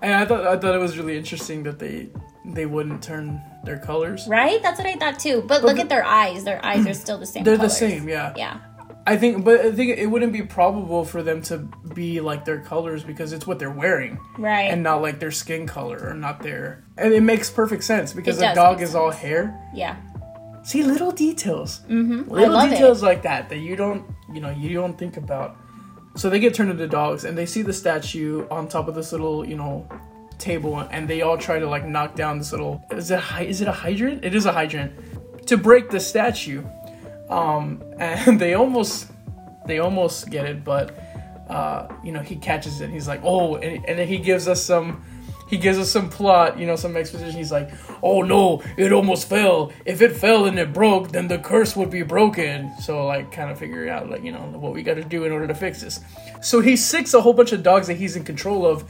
and 0.02 0.12
I 0.12 0.26
thought 0.26 0.46
I 0.46 0.58
thought 0.58 0.74
it 0.74 0.78
was 0.78 0.98
really 0.98 1.16
interesting 1.16 1.62
that 1.62 1.78
they 1.78 2.10
they 2.44 2.66
wouldn't 2.66 3.02
turn 3.02 3.40
their 3.64 3.78
colors. 3.78 4.26
Right? 4.28 4.62
That's 4.62 4.78
what 4.78 4.86
I 4.86 4.94
thought 4.96 5.18
too. 5.18 5.42
But, 5.46 5.62
look 5.62 5.78
at 5.78 5.88
their 5.88 6.04
eyes. 6.04 6.44
Their 6.44 6.64
eyes 6.64 6.86
are 6.86 6.94
still 6.94 7.18
the 7.18 7.26
same. 7.26 7.44
They're 7.44 7.56
colors. 7.56 7.72
the 7.72 7.78
same, 7.78 8.08
yeah. 8.08 8.32
Yeah. 8.36 8.58
I 9.06 9.16
think, 9.16 9.44
but 9.44 9.60
I 9.60 9.72
think 9.72 9.98
it 9.98 10.06
wouldn't 10.06 10.32
be 10.32 10.42
probable 10.42 11.04
for 11.04 11.22
them 11.22 11.40
to 11.42 11.58
be 11.94 12.20
like 12.20 12.44
their 12.44 12.60
colors 12.60 13.02
because 13.02 13.32
it's 13.32 13.46
what 13.46 13.58
they're 13.58 13.70
wearing, 13.70 14.18
Right. 14.38 14.70
and 14.70 14.82
not 14.82 15.00
like 15.02 15.18
their 15.20 15.30
skin 15.30 15.66
color 15.66 15.98
or 16.10 16.14
not 16.14 16.42
their. 16.42 16.84
And 16.98 17.12
it 17.14 17.22
makes 17.22 17.50
perfect 17.50 17.82
sense 17.84 18.12
because 18.12 18.36
It 18.38 18.48
the 18.48 18.54
dog 18.54 18.82
is 18.82 18.94
all 18.94 19.10
hair. 19.10 19.58
yeah. 19.74 19.96
See 20.62 20.82
little 20.82 21.10
details, 21.10 21.80
Mm-hmm. 21.88 22.30
little 22.30 22.52
love 22.52 22.68
details 22.70 23.02
like 23.02 23.22
that 23.22 23.48
that 23.48 23.58
you 23.58 23.74
don't, 23.74 24.04
you 24.32 24.40
know, 24.42 24.50
you 24.50 24.74
don't 24.74 24.96
think 24.98 25.16
about. 25.16 25.56
So 26.16 26.28
they 26.28 26.38
get 26.38 26.52
turned 26.54 26.70
into 26.70 26.86
dogs, 26.86 27.24
and 27.24 27.36
they 27.38 27.46
see 27.46 27.62
the 27.62 27.72
statue 27.72 28.46
on 28.50 28.68
top 28.68 28.86
of 28.86 28.94
this 28.94 29.12
little, 29.12 29.46
you 29.48 29.56
know, 29.56 29.88
table, 30.40 30.78
and 30.90 31.08
they 31.08 31.22
all 31.22 31.38
try 31.38 31.58
to 31.58 31.68
like 31.68 31.86
knock 31.86 32.16
down 32.16 32.38
this 32.38 32.52
little. 32.52 32.84
Is 32.90 33.10
it 33.10 33.20
a 33.20 33.48
it 33.48 33.60
a 33.60 33.72
hydrant? 33.72 34.24
It 34.24 34.34
is 34.34 34.46
a 34.46 34.52
hydrant 34.52 34.92
to 35.46 35.56
break 35.56 35.90
the 35.90 36.00
statue. 36.00 36.64
Um, 37.28 37.82
and 37.98 38.40
they 38.40 38.54
almost 38.54 39.08
they 39.66 39.78
almost 39.78 40.30
get 40.30 40.46
it, 40.46 40.64
but 40.64 40.98
uh, 41.50 41.88
you 42.04 42.12
know, 42.12 42.20
he 42.20 42.36
catches 42.36 42.80
it. 42.80 42.90
He's 42.90 43.08
like, 43.08 43.20
oh, 43.24 43.56
and, 43.56 43.84
and 43.86 43.98
then 43.98 44.08
he 44.08 44.18
gives 44.18 44.48
us 44.48 44.62
some. 44.62 45.04
He 45.48 45.58
gives 45.58 45.78
us 45.78 45.90
some 45.90 46.08
plot, 46.08 46.60
you 46.60 46.66
know, 46.66 46.76
some 46.76 46.96
exposition. 46.96 47.36
He's 47.36 47.50
like, 47.50 47.72
"Oh 48.04 48.22
no, 48.22 48.62
it 48.76 48.92
almost 48.92 49.28
fell. 49.28 49.72
If 49.84 50.00
it 50.00 50.12
fell 50.12 50.46
and 50.46 50.56
it 50.60 50.72
broke, 50.72 51.10
then 51.10 51.26
the 51.26 51.38
curse 51.38 51.74
would 51.74 51.90
be 51.90 52.02
broken." 52.02 52.72
So, 52.80 53.04
like, 53.04 53.32
kind 53.32 53.50
of 53.50 53.58
figuring 53.58 53.90
out, 53.90 54.08
like, 54.08 54.22
you 54.22 54.30
know, 54.30 54.38
what 54.38 54.72
we 54.72 54.84
got 54.84 54.94
to 54.94 55.02
do 55.02 55.24
in 55.24 55.32
order 55.32 55.48
to 55.48 55.54
fix 55.56 55.80
this. 55.80 55.98
So 56.40 56.60
he 56.60 56.74
sicks 56.74 57.14
a 57.14 57.20
whole 57.20 57.32
bunch 57.32 57.50
of 57.50 57.64
dogs 57.64 57.88
that 57.88 57.94
he's 57.94 58.14
in 58.14 58.22
control 58.22 58.64
of 58.64 58.84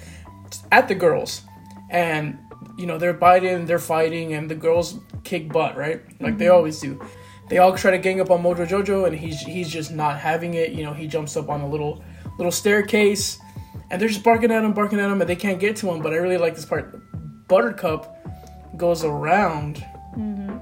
at 0.72 0.88
the 0.88 0.94
girls, 0.94 1.42
and 1.88 2.38
you 2.76 2.86
know, 2.86 2.98
they're 2.98 3.14
biting, 3.14 3.66
they're 3.66 3.78
fighting, 3.78 4.34
and 4.34 4.50
the 4.50 4.54
girls 4.54 4.98
kick 5.24 5.52
butt, 5.52 5.76
right? 5.76 6.02
Like 6.20 6.38
they 6.38 6.46
mm-hmm. 6.46 6.54
always 6.54 6.80
do. 6.80 7.00
They 7.48 7.58
all 7.58 7.76
try 7.76 7.90
to 7.90 7.98
gang 7.98 8.20
up 8.20 8.30
on 8.30 8.42
Mojo 8.42 8.66
Jojo, 8.66 9.06
and 9.06 9.16
he's 9.16 9.40
he's 9.40 9.68
just 9.68 9.90
not 9.90 10.18
having 10.18 10.54
it. 10.54 10.72
You 10.72 10.84
know, 10.84 10.92
he 10.92 11.06
jumps 11.06 11.36
up 11.36 11.48
on 11.48 11.60
a 11.60 11.68
little 11.68 12.02
little 12.38 12.52
staircase, 12.52 13.38
and 13.90 14.00
they're 14.00 14.08
just 14.08 14.22
barking 14.22 14.50
at 14.50 14.64
him, 14.64 14.72
barking 14.72 15.00
at 15.00 15.10
him, 15.10 15.20
and 15.20 15.28
they 15.28 15.36
can't 15.36 15.60
get 15.60 15.76
to 15.76 15.90
him. 15.90 16.00
But 16.00 16.12
I 16.12 16.16
really 16.16 16.38
like 16.38 16.54
this 16.54 16.64
part. 16.64 16.96
Buttercup 17.48 18.16
goes 18.76 19.04
around 19.04 19.84
mm-hmm. 20.16 20.56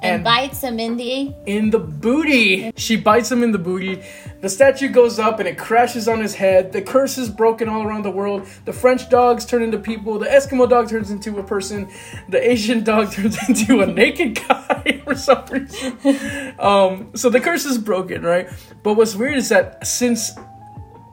And, 0.00 0.22
bites 0.22 0.62
him 0.62 0.78
in 0.78 0.96
the 0.96 1.34
in 1.46 1.70
the 1.70 1.80
booty. 1.80 2.72
She 2.76 2.96
bites 2.96 3.32
him 3.32 3.42
in 3.42 3.50
the 3.50 3.58
booty. 3.58 4.02
The 4.40 4.48
statue 4.48 4.88
goes 4.88 5.18
up 5.18 5.40
and 5.40 5.48
it 5.48 5.58
crashes 5.58 6.06
on 6.06 6.20
his 6.20 6.34
head. 6.34 6.72
The 6.72 6.80
curse 6.80 7.18
is 7.18 7.28
broken 7.28 7.68
all 7.68 7.82
around 7.82 8.04
the 8.04 8.10
world. 8.10 8.46
The 8.64 8.72
French 8.72 9.08
dogs 9.10 9.44
turn 9.44 9.62
into 9.62 9.78
people. 9.78 10.18
The 10.18 10.26
Eskimo 10.26 10.68
dog 10.68 10.88
turns 10.88 11.10
into 11.10 11.38
a 11.38 11.42
person. 11.42 11.90
The 12.28 12.50
Asian 12.50 12.84
dog 12.84 13.10
turns 13.12 13.36
into 13.48 13.80
a 13.80 13.86
naked 13.86 14.36
guy 14.46 15.00
for 15.04 15.14
some 15.16 15.44
reason. 15.46 16.54
Um, 16.58 17.10
so 17.14 17.30
the 17.30 17.40
curse 17.40 17.64
is 17.64 17.78
broken, 17.78 18.22
right? 18.22 18.48
But 18.84 18.94
what's 18.94 19.16
weird 19.16 19.38
is 19.38 19.48
that 19.48 19.84
since 19.86 20.32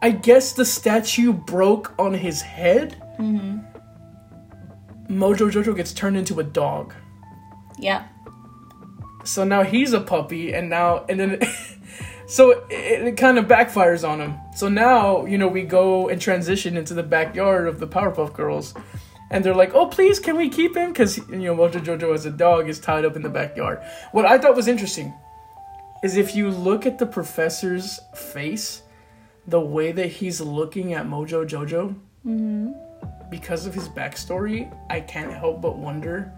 I 0.01 0.11
guess 0.11 0.53
the 0.53 0.65
statue 0.65 1.33
broke 1.33 1.95
on 1.97 2.13
his 2.13 2.41
head, 2.41 3.01
Mojo 5.09 5.49
Jojo 5.51 5.75
gets 5.75 5.93
turned 5.93 6.17
into 6.17 6.39
a 6.39 6.43
dog. 6.43 6.93
Yeah. 7.79 8.07
So 9.23 9.43
now 9.43 9.63
he's 9.63 9.93
a 9.93 9.99
puppy, 9.99 10.53
and 10.53 10.69
now 10.69 11.05
and 11.09 11.19
then, 11.19 11.39
so 12.27 12.51
it, 12.69 13.07
it 13.07 13.17
kind 13.17 13.37
of 13.37 13.45
backfires 13.45 14.07
on 14.07 14.19
him. 14.19 14.35
So 14.55 14.69
now 14.69 15.25
you 15.25 15.37
know 15.37 15.47
we 15.47 15.63
go 15.63 16.09
and 16.09 16.21
transition 16.21 16.77
into 16.77 16.93
the 16.93 17.03
backyard 17.03 17.67
of 17.67 17.79
the 17.79 17.87
Powerpuff 17.87 18.33
Girls, 18.33 18.73
and 19.31 19.43
they're 19.43 19.55
like, 19.55 19.73
"Oh, 19.73 19.87
please, 19.87 20.19
can 20.19 20.37
we 20.37 20.49
keep 20.49 20.75
him?" 20.75 20.91
Because 20.91 21.17
you 21.17 21.37
know 21.37 21.55
Mojo 21.55 21.83
Jojo 21.83 22.13
as 22.13 22.25
a 22.25 22.31
dog 22.31 22.69
is 22.69 22.79
tied 22.79 23.05
up 23.05 23.15
in 23.15 23.21
the 23.21 23.29
backyard. 23.29 23.81
What 24.11 24.25
I 24.25 24.37
thought 24.37 24.55
was 24.55 24.67
interesting 24.67 25.13
is 26.03 26.17
if 26.17 26.35
you 26.35 26.49
look 26.49 26.85
at 26.85 26.99
the 26.99 27.05
professor's 27.05 27.99
face, 28.13 28.83
the 29.47 29.59
way 29.61 29.91
that 29.91 30.07
he's 30.07 30.41
looking 30.41 30.93
at 30.93 31.05
Mojo 31.05 31.47
Jojo, 31.47 31.95
mm-hmm. 32.25 32.71
because 33.29 33.65
of 33.65 33.73
his 33.73 33.87
backstory, 33.89 34.71
I 34.89 34.99
can't 35.01 35.31
help 35.31 35.61
but 35.61 35.77
wonder 35.77 36.31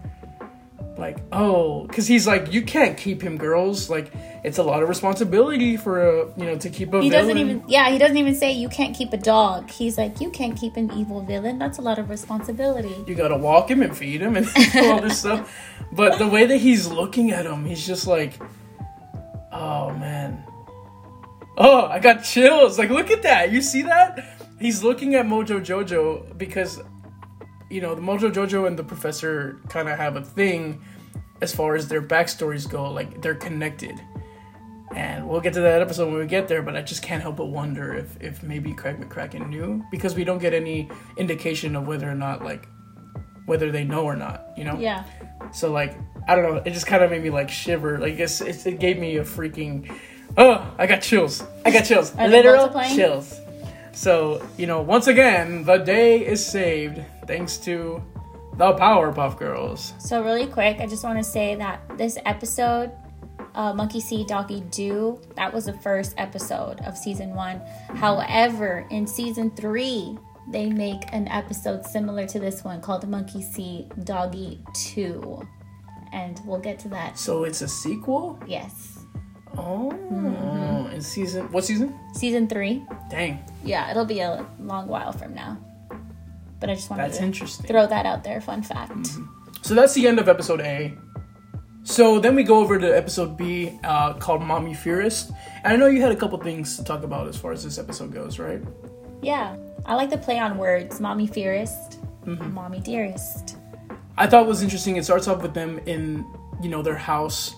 like 0.98 1.18
oh 1.32 1.86
because 1.86 2.06
he's 2.06 2.26
like 2.26 2.52
you 2.52 2.62
can't 2.62 2.96
keep 2.96 3.22
him 3.22 3.38
girls. 3.38 3.88
Like 3.88 4.12
it's 4.44 4.58
a 4.58 4.62
lot 4.62 4.82
of 4.82 4.88
responsibility 4.88 5.76
for 5.76 6.00
a 6.00 6.26
you 6.36 6.44
know 6.44 6.58
to 6.58 6.68
keep 6.68 6.92
a 6.92 7.00
He 7.00 7.08
doesn't 7.08 7.38
even 7.38 7.62
yeah, 7.68 7.90
he 7.90 7.98
doesn't 7.98 8.16
even 8.16 8.34
say 8.34 8.52
you 8.52 8.68
can't 8.68 8.96
keep 8.96 9.12
a 9.12 9.16
dog. 9.16 9.70
He's 9.70 9.96
like, 9.96 10.20
You 10.20 10.30
can't 10.30 10.58
keep 10.58 10.76
an 10.76 10.90
evil 10.92 11.22
villain. 11.22 11.58
That's 11.58 11.78
a 11.78 11.82
lot 11.82 11.98
of 11.98 12.10
responsibility. 12.10 12.94
you 13.06 13.14
gotta 13.14 13.36
walk 13.36 13.70
him 13.70 13.82
and 13.82 13.96
feed 13.96 14.20
him 14.20 14.36
and 14.36 14.46
all 14.76 15.00
this 15.00 15.20
stuff. 15.20 15.54
But 15.92 16.18
the 16.18 16.28
way 16.28 16.46
that 16.46 16.58
he's 16.58 16.88
looking 16.88 17.30
at 17.30 17.46
him 17.46 17.64
he's 17.64 17.86
just 17.86 18.06
like 18.06 18.40
oh 19.52 19.90
man. 19.90 20.42
Oh 21.56 21.86
i 21.86 21.98
got 22.00 22.24
chills. 22.24 22.78
Like 22.78 22.90
look 22.90 23.10
at 23.10 23.22
that. 23.22 23.52
You 23.52 23.62
see 23.62 23.82
that? 23.82 24.24
He's 24.58 24.82
looking 24.82 25.14
at 25.14 25.26
mojo 25.26 25.64
jojo 25.64 26.36
because 26.36 26.80
you 27.70 27.80
know 27.80 27.94
the 27.94 28.00
mojo 28.00 28.32
jojo 28.32 28.66
and 28.66 28.78
the 28.78 28.84
professor 28.84 29.60
kind 29.68 29.88
of 29.88 29.98
have 29.98 30.16
a 30.16 30.22
thing 30.22 30.80
as 31.40 31.54
far 31.54 31.76
as 31.76 31.88
their 31.88 32.02
backstories 32.02 32.68
go 32.68 32.90
like 32.90 33.22
they're 33.22 33.34
connected. 33.34 34.00
And 34.94 35.28
we'll 35.28 35.40
get 35.42 35.52
to 35.52 35.60
that 35.60 35.82
episode 35.82 36.06
when 36.06 36.18
we 36.18 36.26
get 36.26 36.48
there 36.48 36.62
but 36.62 36.74
i 36.74 36.80
just 36.80 37.02
can't 37.02 37.20
help 37.20 37.36
but 37.36 37.46
wonder 37.46 37.92
if 37.92 38.20
if 38.22 38.42
maybe 38.42 38.72
craig 38.72 38.98
mccracken 38.98 39.46
knew 39.50 39.84
because 39.90 40.14
we 40.14 40.24
don't 40.24 40.38
get 40.38 40.54
any 40.54 40.88
indication 41.18 41.76
of 41.76 41.86
whether 41.86 42.10
or 42.10 42.14
not 42.14 42.42
like 42.42 42.66
whether 43.44 43.70
they 43.70 43.84
know 43.84 44.04
or 44.04 44.16
not 44.16 44.46
you 44.56 44.64
know? 44.64 44.78
Yeah. 44.78 45.04
so 45.52 45.70
like 45.70 45.94
i 46.26 46.34
don't 46.34 46.42
know 46.42 46.62
it 46.64 46.70
just 46.70 46.86
kind 46.86 47.04
of 47.04 47.10
made 47.10 47.22
me 47.22 47.28
like 47.28 47.50
shiver. 47.50 47.98
Like 47.98 48.18
it's, 48.18 48.40
it's, 48.40 48.64
it 48.64 48.80
gave 48.80 48.98
me 48.98 49.18
a 49.18 49.24
freaking 49.24 49.94
oh 50.38 50.74
i 50.78 50.86
got 50.86 51.02
chills. 51.02 51.44
I 51.66 51.70
got 51.70 51.84
chills. 51.84 52.14
Literal 52.16 52.72
chills 52.94 53.38
so 53.98 54.40
you 54.56 54.66
know 54.66 54.80
once 54.80 55.08
again 55.08 55.64
the 55.64 55.76
day 55.78 56.24
is 56.24 56.44
saved 56.44 57.02
thanks 57.26 57.56
to 57.56 58.00
the 58.56 58.72
powerpuff 58.74 59.38
girls 59.38 59.92
So 59.98 60.22
really 60.22 60.46
quick, 60.46 60.78
I 60.80 60.86
just 60.86 61.04
want 61.04 61.16
to 61.18 61.24
say 61.24 61.54
that 61.56 61.80
this 61.96 62.18
episode, 62.26 62.90
uh, 63.54 63.72
Monkey 63.72 64.00
See 64.00 64.24
Doggy 64.24 64.62
Do, 64.72 65.20
that 65.36 65.52
was 65.54 65.66
the 65.66 65.74
first 65.74 66.14
episode 66.18 66.80
of 66.80 66.98
season 66.98 67.34
one. 67.34 67.60
However, 67.94 68.84
in 68.90 69.06
season 69.06 69.52
three, 69.52 70.18
they 70.50 70.68
make 70.68 71.02
an 71.12 71.28
episode 71.28 71.86
similar 71.86 72.26
to 72.26 72.40
this 72.40 72.64
one 72.64 72.80
called 72.80 73.06
Monkey 73.08 73.42
See 73.42 73.86
Doggy 74.02 74.60
Two, 74.74 75.46
and 76.12 76.40
we'll 76.44 76.58
get 76.58 76.80
to 76.80 76.88
that. 76.88 77.16
so 77.16 77.44
it's 77.44 77.62
a 77.62 77.68
sequel 77.68 78.40
Yes, 78.44 78.97
oh 79.56 79.92
Mm-hmm. 80.12 80.94
in 80.94 81.00
season 81.02 81.50
what 81.52 81.64
season 81.64 81.94
season 82.14 82.48
three. 82.48 82.82
dang 83.10 83.38
Yeah, 83.64 83.90
it'll 83.90 84.04
be 84.06 84.20
a 84.20 84.44
long 84.58 84.88
while 84.88 85.12
from 85.12 85.34
now. 85.34 85.58
But 86.60 86.70
I 86.70 86.74
just 86.74 86.90
wanted 86.90 87.04
that's 87.04 87.18
to 87.18 87.24
interesting 87.24 87.66
throw 87.66 87.86
that 87.86 88.04
out 88.06 88.24
there. 88.24 88.40
Fun 88.40 88.62
fact. 88.62 89.06
So 89.62 89.74
that's 89.74 89.94
the 89.94 90.08
end 90.08 90.18
of 90.18 90.28
episode 90.28 90.60
A. 90.60 90.92
So 91.84 92.18
then 92.18 92.34
we 92.34 92.42
go 92.42 92.58
over 92.58 92.78
to 92.78 92.96
episode 92.96 93.36
B 93.36 93.78
uh, 93.84 94.14
called 94.14 94.42
Mommy 94.42 94.74
Fearest. 94.74 95.30
And 95.64 95.72
I 95.72 95.76
know 95.76 95.86
you 95.86 96.02
had 96.02 96.12
a 96.12 96.16
couple 96.16 96.36
things 96.38 96.76
to 96.76 96.84
talk 96.84 97.02
about 97.02 97.28
as 97.28 97.36
far 97.36 97.52
as 97.52 97.62
this 97.64 97.78
episode 97.78 98.12
goes, 98.12 98.38
right? 98.38 98.60
Yeah, 99.22 99.56
I 99.86 99.94
like 99.94 100.10
the 100.10 100.18
play 100.18 100.38
on 100.38 100.58
words. 100.58 101.00
Mommy 101.00 101.26
Fearest, 101.28 101.96
Mommy 102.26 102.80
Dearest. 102.80 103.56
I 104.16 104.26
thought 104.26 104.44
it 104.44 104.48
was 104.48 104.62
interesting. 104.62 104.96
It 104.96 105.04
starts 105.04 105.28
off 105.28 105.42
with 105.42 105.54
them 105.54 105.78
in, 105.86 106.26
you 106.60 106.68
know, 106.68 106.82
their 106.82 106.96
house, 106.96 107.54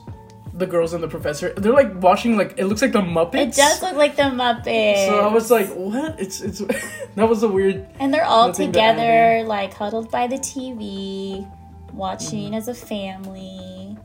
the 0.61 0.67
girls 0.67 0.93
and 0.93 1.03
the 1.03 1.09
professor. 1.09 1.53
They're 1.57 1.73
like 1.73 2.01
watching, 2.01 2.37
like, 2.37 2.55
it 2.59 2.67
looks 2.67 2.81
like 2.83 2.93
the 2.93 3.01
Muppets. 3.01 3.35
It 3.35 3.55
does 3.55 3.83
look 3.83 3.97
like 3.97 4.15
the 4.15 4.23
Muppets. 4.25 5.07
So 5.09 5.19
I 5.19 5.33
was 5.33 5.51
like, 5.51 5.69
what? 5.75 6.21
It's, 6.21 6.41
it's, 6.41 6.59
that 7.17 7.29
was 7.29 7.43
a 7.43 7.49
weird. 7.49 7.87
and 7.99 8.15
they're 8.15 8.25
all 8.25 8.53
together, 8.53 9.43
like 9.45 9.75
huddled 9.75 10.11
by 10.11 10.29
the 10.29 10.37
TV, 10.37 11.45
Mm-hmm. 11.91 11.97
watching 11.97 12.55
as 12.55 12.69
a 12.69 12.75
family. 12.75 13.97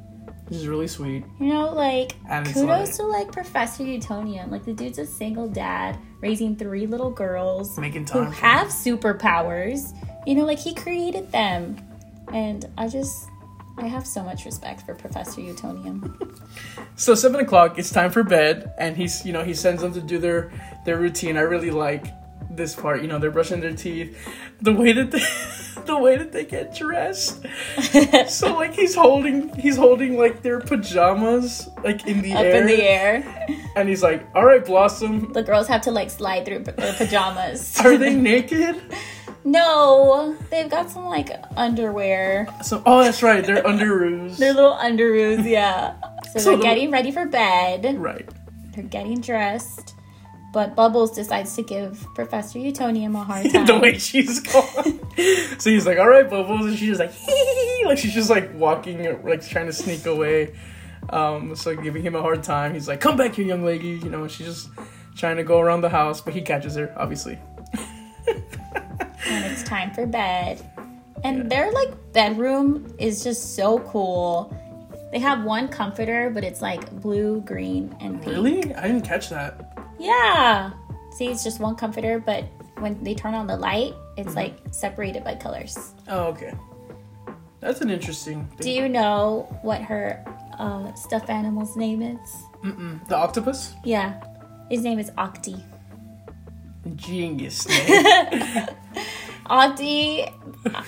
This 0.48 0.60
is 0.60 0.68
really 0.68 0.88
sweet. 0.88 1.24
You 1.40 1.54
know, 1.54 1.70
like 1.74 2.16
And 2.30 2.46
kudos 2.46 2.66
like- 2.68 2.94
to 2.96 3.04
like 3.04 3.32
Professor 3.32 3.84
Utonium. 3.84 4.50
Like 4.52 4.64
the 4.66 4.74
dude's 4.74 4.98
a 5.00 5.06
single 5.06 5.48
dad 5.48 5.98
raising 6.22 6.56
three 6.56 6.88
little 6.88 7.12
girls 7.12 7.78
Making 7.78 8.04
who 8.08 8.14
time. 8.22 8.32
for 8.32 8.36
have 8.38 8.68
superpowers. 8.68 9.96
You 10.28 10.36
know, 10.36 10.46
like 10.46 10.60
he 10.60 10.74
created 10.74 11.32
them, 11.32 11.78
and 12.34 12.66
I 12.78 12.88
just. 12.88 13.28
I 13.78 13.88
have 13.88 14.08
so 14.08 14.24
much 14.24 14.46
respect 14.46 14.84
for 14.84 14.96
Professor 14.96 15.42
Utonium. 15.42 16.40
So 16.96 17.14
seven 17.14 17.42
o'clock, 17.42 17.78
it's 17.78 17.92
time 17.92 18.10
for 18.12 18.24
bed, 18.24 18.74
and 18.78 18.96
he's 18.96 19.26
you 19.26 19.34
know 19.34 19.44
he 19.44 19.54
sends 19.54 19.82
them 19.82 19.94
to 19.94 20.02
do 20.02 20.18
their 20.18 20.52
their 20.86 20.98
routine. 20.98 21.36
I 21.38 21.42
really 21.42 21.72
like 21.72 22.06
this 22.50 22.74
part. 22.74 23.02
You 23.02 23.08
know 23.08 23.20
they're 23.20 23.32
brushing 23.32 23.60
their 23.60 23.74
teeth. 23.74 24.18
The 24.62 24.72
way 24.72 24.94
that 24.94 25.12
they, 25.12 25.82
the 25.86 25.98
way 25.98 26.16
that 26.18 26.32
they 26.32 26.46
get 26.46 26.74
dressed. 26.74 27.46
so 28.30 28.56
like 28.56 28.74
he's 28.74 28.96
holding 28.96 29.54
he's 29.56 29.76
holding 29.76 30.18
like 30.18 30.42
their 30.42 30.62
pajamas 30.62 31.68
like 31.84 32.08
in 32.08 32.22
the 32.22 32.32
Up 32.34 32.40
air. 32.46 32.62
in 32.62 32.68
the 32.68 32.82
air. 32.82 33.48
And 33.76 33.90
he's 33.90 34.02
like, 34.02 34.26
All 34.34 34.46
right, 34.46 34.66
Blossom. 34.66 35.34
The 35.34 35.44
girls 35.44 35.68
have 35.68 35.82
to 35.82 35.92
like 35.92 36.10
slide 36.10 36.46
through 36.46 36.60
their 36.60 36.94
pajamas. 36.94 37.78
Are 37.82 37.98
they 37.98 38.16
naked? 38.16 38.82
no, 39.46 40.36
they've 40.50 40.70
got 40.70 40.90
some 40.90 41.06
like 41.06 41.30
underwear. 41.56 42.48
So 42.64 42.82
oh 42.86 43.04
that's 43.04 43.24
right, 43.24 43.46
they're 43.46 43.64
underoos. 43.64 44.38
Their 44.38 44.54
little 44.54 44.74
underoos, 44.76 45.48
yeah. 45.48 45.94
So, 46.34 46.40
So 46.40 46.50
they're 46.50 46.58
the- 46.58 46.64
getting 46.64 46.92
ready 46.92 47.12
for 47.12 47.26
bed. 47.26 47.98
right. 48.00 48.28
They're 48.74 48.84
getting 48.84 49.22
dressed. 49.22 49.94
But 50.52 50.74
Bubbles 50.76 51.12
decides 51.12 51.54
to 51.58 51.64
give 51.64 52.06
Professor 52.16 52.60
Utonium 52.60 53.14
a 53.20 53.24
hard 53.24 53.50
time. 53.52 53.66
the 53.66 53.78
way 53.78 53.98
she's 53.98 54.40
going. 54.40 55.00
so 55.60 55.70
he's 55.70 55.86
like, 55.86 55.98
"All 56.00 56.08
right, 56.08 56.30
Bubbles," 56.30 56.66
and 56.66 56.78
she's 56.78 56.98
just 56.98 57.00
like, 57.00 57.12
like 57.86 57.98
she's 57.98 58.14
just 58.14 58.30
like 58.30 58.54
walking, 58.56 59.04
like 59.24 59.46
trying 59.48 59.66
to 59.68 59.74
sneak 59.74 60.06
away. 60.06 60.56
Um, 61.10 61.56
so 61.58 61.76
giving 61.76 62.04
him 62.04 62.16
a 62.16 62.22
hard 62.22 62.42
time. 62.44 62.74
He's 62.74 62.88
like, 62.88 63.02
"Come 63.02 63.18
back 63.18 63.36
here, 63.36 63.46
young 63.46 63.66
lady." 63.66 63.90
You 63.90 64.10
know, 64.10 64.28
she's 64.30 64.48
just 64.48 64.70
trying 65.18 65.36
to 65.38 65.44
go 65.44 65.60
around 65.60 65.82
the 65.82 65.90
house, 65.90 66.22
but 66.22 66.34
he 66.34 66.42
catches 66.42 66.76
her, 66.76 66.94
obviously. 66.98 67.38
and 69.26 69.46
it's 69.46 69.64
time 69.64 69.92
for 69.92 70.06
bed. 70.06 70.64
And 71.24 71.50
their 71.50 71.72
like 71.72 72.14
bedroom 72.14 72.94
is 73.00 73.24
just 73.24 73.56
so 73.56 73.80
cool. 73.80 74.56
They 75.12 75.20
have 75.20 75.44
one 75.44 75.68
comforter, 75.68 76.30
but 76.30 76.44
it's 76.44 76.62
like 76.62 76.92
blue, 77.02 77.42
green, 77.42 77.96
and 78.00 78.22
pink. 78.22 78.36
Really? 78.36 78.76
I 78.76 78.88
didn't 78.88 79.04
catch 79.04 79.30
that. 79.30 79.78
Yeah. 79.98 80.72
See, 81.12 81.28
it's 81.28 81.44
just 81.44 81.60
one 81.60 81.76
comforter, 81.76 82.20
but 82.20 82.44
when 82.80 83.02
they 83.04 83.16
turn 83.16 83.34
on 83.34 83.48
the 83.48 83.56
light, 83.56 83.94
it's 84.18 84.36
like 84.36 84.58
separated 84.72 85.24
by 85.24 85.36
colors. 85.36 85.94
Oh, 86.10 86.26
okay. 86.26 86.54
That's 87.62 87.82
an 87.82 87.90
interesting. 87.90 88.48
Do 88.60 88.70
you 88.70 88.90
know 88.90 89.48
what 89.62 89.82
her 89.82 90.24
uh, 90.60 90.94
stuffed 90.94 91.30
animal's 91.30 91.76
name 91.76 92.02
is? 92.02 92.44
Mm-mm. 92.64 93.08
The 93.08 93.16
octopus? 93.16 93.74
Yeah. 93.84 94.22
His 94.70 94.84
name 94.84 95.00
is 95.00 95.12
Octi. 95.12 95.64
Genius. 96.96 97.66
Octi, 99.46 100.28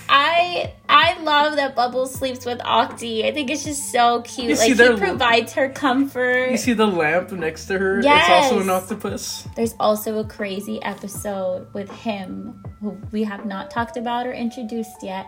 I 0.10 0.74
I 0.89 1.22
love 1.22 1.56
that 1.58 1.76
Bubbles 1.76 2.13
sleeps 2.13 2.46
with 2.46 2.60
Octi. 2.60 3.26
I 3.26 3.32
think 3.32 3.50
it's 3.52 3.63
just 3.63 3.91
so 3.91 4.22
cute. 4.24 4.50
You 4.50 4.56
like 4.56 4.91
he 4.93 4.98
provides 4.98 5.54
her 5.54 5.70
comfort. 5.70 6.52
you 6.52 6.58
see 6.58 6.74
the 6.74 6.88
lamp 6.88 7.32
next 7.32 7.67
to 7.67 7.78
her? 7.78 8.02
Yes. 8.02 8.28
It's 8.28 8.52
also 8.54 8.62
an 8.63 8.70
octopus. 8.70 9.48
There's 9.56 9.76
also 9.80 10.20
a 10.20 10.24
crazy 10.26 10.82
episode 10.84 11.72
with 11.74 11.89
him 11.91 12.63
who 12.82 12.98
we 13.12 13.24
have 13.24 13.46
not 13.46 13.70
talked 13.70 13.98
about 13.98 14.26
or 14.26 14.34
introduced 14.34 15.04
yet. 15.04 15.28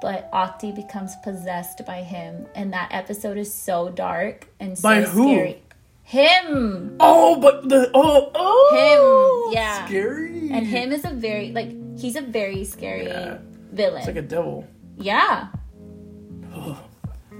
But 0.00 0.30
Octi 0.32 0.72
becomes 0.74 1.14
possessed 1.22 1.84
by 1.84 2.02
him, 2.02 2.46
and 2.54 2.72
that 2.72 2.88
episode 2.90 3.36
is 3.36 3.52
so 3.52 3.90
dark 3.90 4.48
and 4.58 4.78
so 4.78 4.82
By 4.88 5.02
who? 5.02 5.24
scary. 5.34 5.62
Him 6.04 6.96
Oh, 6.98 7.38
but 7.38 7.68
the 7.68 7.90
oh 7.94 8.30
oh 8.34 9.46
Him, 9.46 9.54
yeah. 9.54 9.86
scary. 9.86 10.50
and 10.50 10.66
him 10.66 10.90
is 10.90 11.04
a 11.04 11.10
very 11.10 11.52
like 11.52 11.70
he's 11.98 12.16
a 12.16 12.22
very 12.22 12.64
scary 12.64 13.06
Yeah. 13.06 13.38
villain. 13.72 13.98
It's 13.98 14.06
like 14.06 14.16
a 14.16 14.22
devil. 14.22 14.66
yeah, 14.96 15.48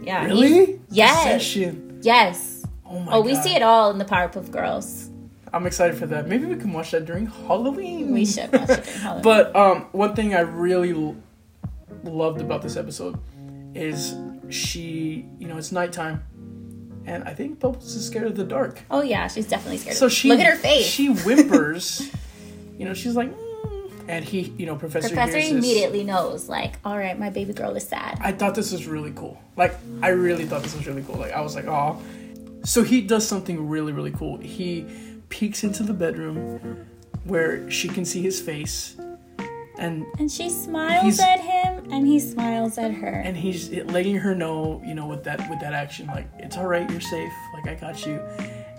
yeah. 0.03 0.25
Really? 0.25 0.81
Yes. 0.91 1.23
Possession. 1.25 1.99
Yes. 2.03 2.65
Oh 2.87 2.99
my 3.01 3.13
Oh, 3.13 3.21
we 3.21 3.33
God. 3.35 3.43
see 3.45 3.55
it 3.55 3.63
all 3.63 3.91
in 3.91 3.99
the 3.99 4.05
Powerpuff 4.05 4.51
Girls. 4.51 5.11
I'm 5.53 5.67
excited 5.67 5.97
for 5.97 6.07
that. 6.07 6.29
Maybe 6.29 6.47
we 6.47 6.57
can 6.57 6.73
watch 6.73 6.93
that 6.93 7.05
during 7.07 7.27
Halloween. 7.27 8.13
We 8.13 8.25
should 8.25 8.53
watch 8.53 8.71
it 8.71 8.85
during 8.85 8.99
Halloween. 9.01 9.23
But 9.23 9.57
um, 9.57 9.87
one 9.93 10.15
thing 10.15 10.35
I 10.35 10.41
really 10.41 10.93
l- 10.93 11.17
loved 12.05 12.41
about 12.41 12.63
this 12.63 12.77
episode 12.77 13.19
is 13.75 14.15
she, 14.49 15.27
you 15.39 15.49
know, 15.49 15.57
it's 15.59 15.73
nighttime, 15.73 16.23
and 17.05 17.25
I 17.25 17.35
think 17.35 17.59
Bubbles 17.61 17.95
is 17.95 18.07
scared 18.07 18.27
of 18.27 18.37
the 18.37 18.45
dark. 18.45 18.81
oh 18.91 19.03
yeah, 19.03 19.27
she's 19.29 19.47
definitely 19.47 19.79
scared. 19.79 19.97
So 19.97 20.09
she 20.09 20.29
look 20.29 20.39
at 20.41 20.47
her 20.47 20.57
face. 20.57 20.87
She 20.87 21.09
whimpers. 21.09 22.11
you 22.79 22.85
know, 22.85 22.95
she's 22.95 23.15
like, 23.17 23.31
"Mm," 23.37 23.50
and 24.11 24.25
he, 24.25 24.53
you 24.59 24.67
know, 24.67 24.77
Professor. 24.77 25.09
Professor 25.09 25.39
hears 25.39 25.51
this. 25.51 25.59
immediately 25.59 26.05
knows, 26.05 26.49
like, 26.49 26.75
all 26.85 26.99
right, 26.99 27.19
my 27.19 27.31
baby 27.31 27.53
girl 27.53 27.75
is 27.77 27.87
sad. 27.87 28.19
I 28.21 28.33
thought 28.33 28.55
this 28.55 28.73
was 28.73 28.87
really 28.87 29.13
cool. 29.13 29.39
Like, 29.57 29.75
I 30.03 30.09
really 30.09 30.45
thought 30.47 30.63
this 30.63 30.75
was 30.77 30.87
really 30.87 31.03
cool. 31.03 31.17
Like, 31.17 31.33
I 31.33 31.41
was 31.41 31.55
like, 31.55 31.67
oh. 31.67 32.01
So 32.65 32.83
he 32.83 33.01
does 33.01 33.27
something 33.27 33.69
really, 33.69 33.93
really 33.93 34.11
cool. 34.13 34.39
He 34.39 34.85
peeks 35.31 35.65
into 35.65 35.83
the 35.83 35.95
bedroom 35.95 36.87
where 37.25 37.71
she 37.71 37.89
can 37.89 38.05
see 38.05 38.21
his 38.23 38.41
face, 38.41 38.97
and 39.79 40.05
And 40.19 40.31
she 40.31 40.51
smiles 40.51 41.19
at 41.21 41.41
him, 41.41 41.91
and 41.91 42.07
he 42.07 42.19
smiles 42.19 42.77
at 42.79 42.93
her. 42.93 43.09
and 43.25 43.37
he's 43.37 43.71
letting 43.71 44.17
her 44.17 44.35
know, 44.35 44.83
you 44.85 44.95
know, 44.95 45.07
with 45.07 45.25
that 45.25 45.49
with 45.49 45.61
that 45.61 45.73
action, 45.73 46.07
like 46.09 46.29
it's 46.39 46.57
all 46.59 46.67
right, 46.67 46.91
you're 46.91 47.01
safe, 47.01 47.33
like 47.55 47.67
I 47.69 47.75
got 47.81 48.05
you. 48.07 48.21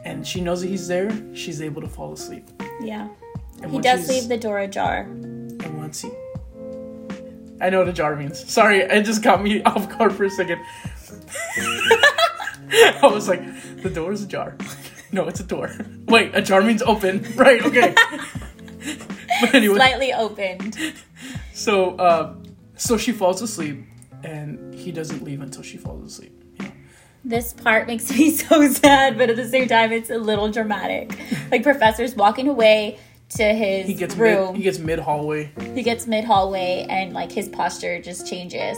And 0.03 0.25
she 0.25 0.41
knows 0.41 0.61
that 0.61 0.67
he's 0.67 0.87
there. 0.87 1.09
She's 1.35 1.61
able 1.61 1.81
to 1.81 1.87
fall 1.87 2.13
asleep. 2.13 2.49
yeah, 2.81 3.07
And 3.62 3.71
he 3.71 3.80
does 3.80 4.08
leave 4.10 4.28
the 4.28 4.38
door 4.38 4.60
ajar. 4.60 5.02
And 5.02 5.78
once 5.78 6.02
he, 6.02 6.10
I 7.62 7.69
know 7.69 7.80
what 7.80 7.89
a 7.89 7.93
jar 7.93 8.15
means. 8.15 8.52
Sorry, 8.52 8.80
it 8.80 9.04
just 9.04 9.21
got 9.21 9.43
me 9.43 9.62
off 9.65 9.89
guard 9.97 10.13
for 10.13 10.24
a 10.26 10.30
second. 10.30 10.60
I 12.74 13.00
was 13.04 13.28
like, 13.28 13.41
the 13.84 13.89
door 13.89 14.12
is 14.12 14.24
ajar. 14.24 14.58
No, 15.13 15.28
it's 15.28 15.41
a 15.41 15.43
door. 15.43 15.69
Wait, 16.08 16.32
a 16.34 16.41
jar 16.41 16.62
means 16.62 16.82
open. 16.82 17.26
Right, 17.36 17.62
okay. 17.65 17.93
but 19.41 19.54
anyway, 19.54 19.76
Slightly 19.76 20.13
opened. 20.13 20.78
so 21.54 21.97
uh, 21.97 22.34
so 22.78 22.97
she 22.97 23.12
falls 23.12 23.41
asleep, 23.41 23.84
and 24.24 24.74
he 24.74 24.93
doesn't 24.93 25.21
leave 25.21 25.41
until 25.41 25.63
she 25.63 25.76
falls 25.76 26.13
asleep. 26.13 26.32
You 26.62 26.65
know? 26.65 26.71
This 27.26 27.52
part 27.52 27.88
makes 27.88 28.10
me 28.10 28.32
so 28.32 28.69
sad, 28.69 29.17
but 29.17 29.30
at 29.30 29.36
the 29.36 29.50
same 29.50 29.67
time, 29.67 29.91
it's 29.91 30.10
a 30.10 30.17
little 30.17 30.50
dramatic. 30.50 31.19
Like 31.52 31.63
Professor's 31.63 32.15
walking 32.15 32.47
away 32.47 32.97
to 33.31 33.43
his 33.53 33.87
He 33.87 33.93
gets 33.93 34.15
room. 34.15 34.47
mid, 34.53 34.57
he 34.57 34.63
gets 34.63 34.79
mid 34.79 34.99
hallway. 34.99 35.51
he 35.73 35.83
gets 35.83 36.07
mid 36.07 36.23
hallway 36.25 36.85
and 36.89 37.13
like 37.13 37.31
his 37.31 37.47
posture 37.49 38.01
just 38.01 38.27
changes 38.27 38.77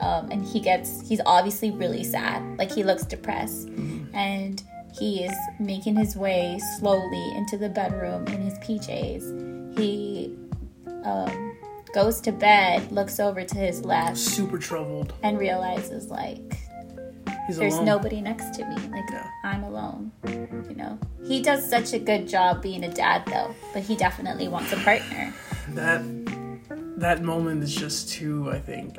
um, 0.00 0.30
and 0.30 0.44
he 0.44 0.60
gets 0.60 1.06
he's 1.08 1.20
obviously 1.26 1.70
really 1.72 2.04
sad 2.04 2.42
like 2.58 2.70
he 2.70 2.84
looks 2.84 3.04
depressed 3.04 3.68
and 4.14 4.62
he 4.98 5.24
is 5.24 5.32
making 5.60 5.96
his 5.96 6.16
way 6.16 6.58
slowly 6.78 7.32
into 7.36 7.56
the 7.58 7.68
bedroom 7.68 8.26
in 8.28 8.40
his 8.40 8.54
pjs 8.60 9.78
he 9.78 10.34
um, 11.04 11.56
goes 11.94 12.20
to 12.20 12.32
bed 12.32 12.90
looks 12.92 13.18
over 13.20 13.42
to 13.44 13.56
his 13.56 13.84
left 13.84 14.16
Super 14.16 14.58
troubled. 14.58 15.12
and 15.22 15.38
realizes 15.38 16.06
like 16.08 16.58
He's 17.48 17.56
there's 17.56 17.74
alone. 17.74 17.86
nobody 17.86 18.20
next 18.20 18.54
to 18.58 18.64
me 18.66 18.76
like 18.92 19.04
Yeah. 19.10 19.26
i'm 19.44 19.64
alone 19.64 20.12
you 20.70 20.76
know 20.76 20.98
he 21.26 21.40
does 21.42 21.68
such 21.68 21.92
a 21.94 21.98
good 21.98 22.28
job 22.28 22.62
being 22.62 22.84
a 22.84 22.92
dad 22.92 23.24
though 23.26 23.54
but 23.72 23.82
he 23.82 23.96
definitely 23.96 24.46
wants 24.48 24.70
a 24.72 24.76
partner 24.76 25.32
that 25.70 26.02
that 26.98 27.22
moment 27.22 27.62
is 27.62 27.74
just 27.74 28.08
too, 28.10 28.50
I 28.50 28.58
think, 28.58 28.96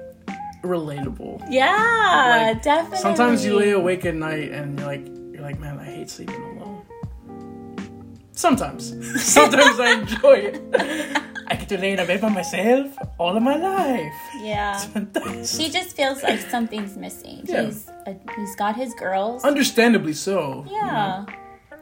relatable. 0.64 1.44
Yeah, 1.50 2.48
Like, 2.54 2.62
definitely. 2.64 3.00
Sometimes 3.00 3.44
you 3.46 3.58
lay 3.60 3.72
awake 3.72 4.06
at 4.06 4.16
night 4.16 4.52
and 4.54 4.80
you're 4.80 4.88
like, 4.88 5.06
you're 5.34 5.42
like, 5.42 5.60
man, 5.60 5.78
I 5.80 5.84
hate 5.84 6.10
sleeping 6.10 6.42
alone. 6.42 6.82
Sometimes, 8.32 8.84
sometimes 9.34 9.80
I 9.82 10.00
enjoy 10.00 10.34
it. 10.54 11.22
I 11.50 11.56
get 11.56 11.70
to 11.70 11.78
lay 11.78 11.94
in 11.94 12.00
a 12.00 12.06
bed 12.06 12.22
by 12.22 12.30
myself 12.30 12.96
all 13.18 13.36
of 13.36 13.44
my 13.44 13.56
life. 13.58 14.14
Yeah. 14.42 14.78
Fantastic. 14.78 15.60
He 15.66 15.72
just 15.72 15.96
feels 15.96 16.22
like 16.24 16.40
something's 16.40 16.96
missing. 16.98 17.42
Yeah. 17.46 17.66
He's 17.66 17.88
a, 18.08 18.16
he's 18.36 18.56
got 18.56 18.76
his 18.76 18.94
girls. 18.94 19.44
Understandably 19.44 20.14
so. 20.14 20.66
yeah. 20.70 21.26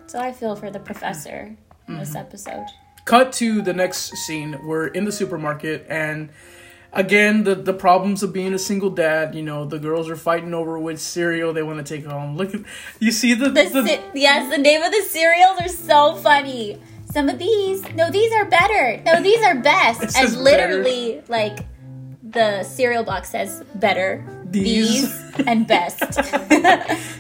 So 0.08 0.20
I 0.20 0.32
feel 0.32 0.56
for 0.56 0.70
the 0.72 0.80
professor 0.80 1.40
in 1.40 1.58
Mm-hmm. 1.94 2.00
this 2.00 2.16
episode. 2.16 2.66
Cut 3.06 3.32
to 3.34 3.62
the 3.62 3.74
next 3.74 4.12
scene. 4.26 4.60
We're 4.66 4.88
in 4.88 5.06
the 5.06 5.12
supermarket 5.12 5.86
and. 5.90 6.30
Again, 6.94 7.44
the, 7.44 7.54
the 7.54 7.74
problems 7.74 8.24
of 8.24 8.32
being 8.32 8.54
a 8.54 8.58
single 8.58 8.90
dad, 8.90 9.36
you 9.36 9.44
know, 9.44 9.66
the 9.66 9.78
girls 9.78 10.10
are 10.10 10.16
fighting 10.16 10.54
over 10.54 10.80
which 10.80 11.00
cereal 11.00 11.52
they 11.52 11.62
want 11.62 11.86
to 11.86 11.96
take 11.96 12.06
home. 12.06 12.38
Look 12.38 12.56
at 12.56 12.62
you 13.00 13.12
see 13.12 13.34
the, 13.34 13.50
The, 13.50 13.64
the 13.66 14.00
yes, 14.16 14.50
the 14.50 14.58
name 14.58 14.82
of 14.82 14.92
the 14.92 15.02
cereals 15.04 15.60
are 15.60 15.68
so 15.68 16.16
funny. 16.16 16.80
Some 17.18 17.30
of 17.30 17.40
these, 17.40 17.82
no, 17.96 18.12
these 18.12 18.32
are 18.32 18.46
better. 18.46 19.02
No, 19.04 19.24
these 19.24 19.42
are 19.42 19.56
best. 19.56 20.16
And 20.16 20.38
literally, 20.38 21.24
like, 21.28 21.58
the 22.22 22.62
cereal 22.62 23.04
box 23.04 23.32
says 23.32 23.64
better, 23.74 24.24
These. 24.46 25.02
these, 25.02 25.48
and 25.48 25.66
best. 25.66 26.00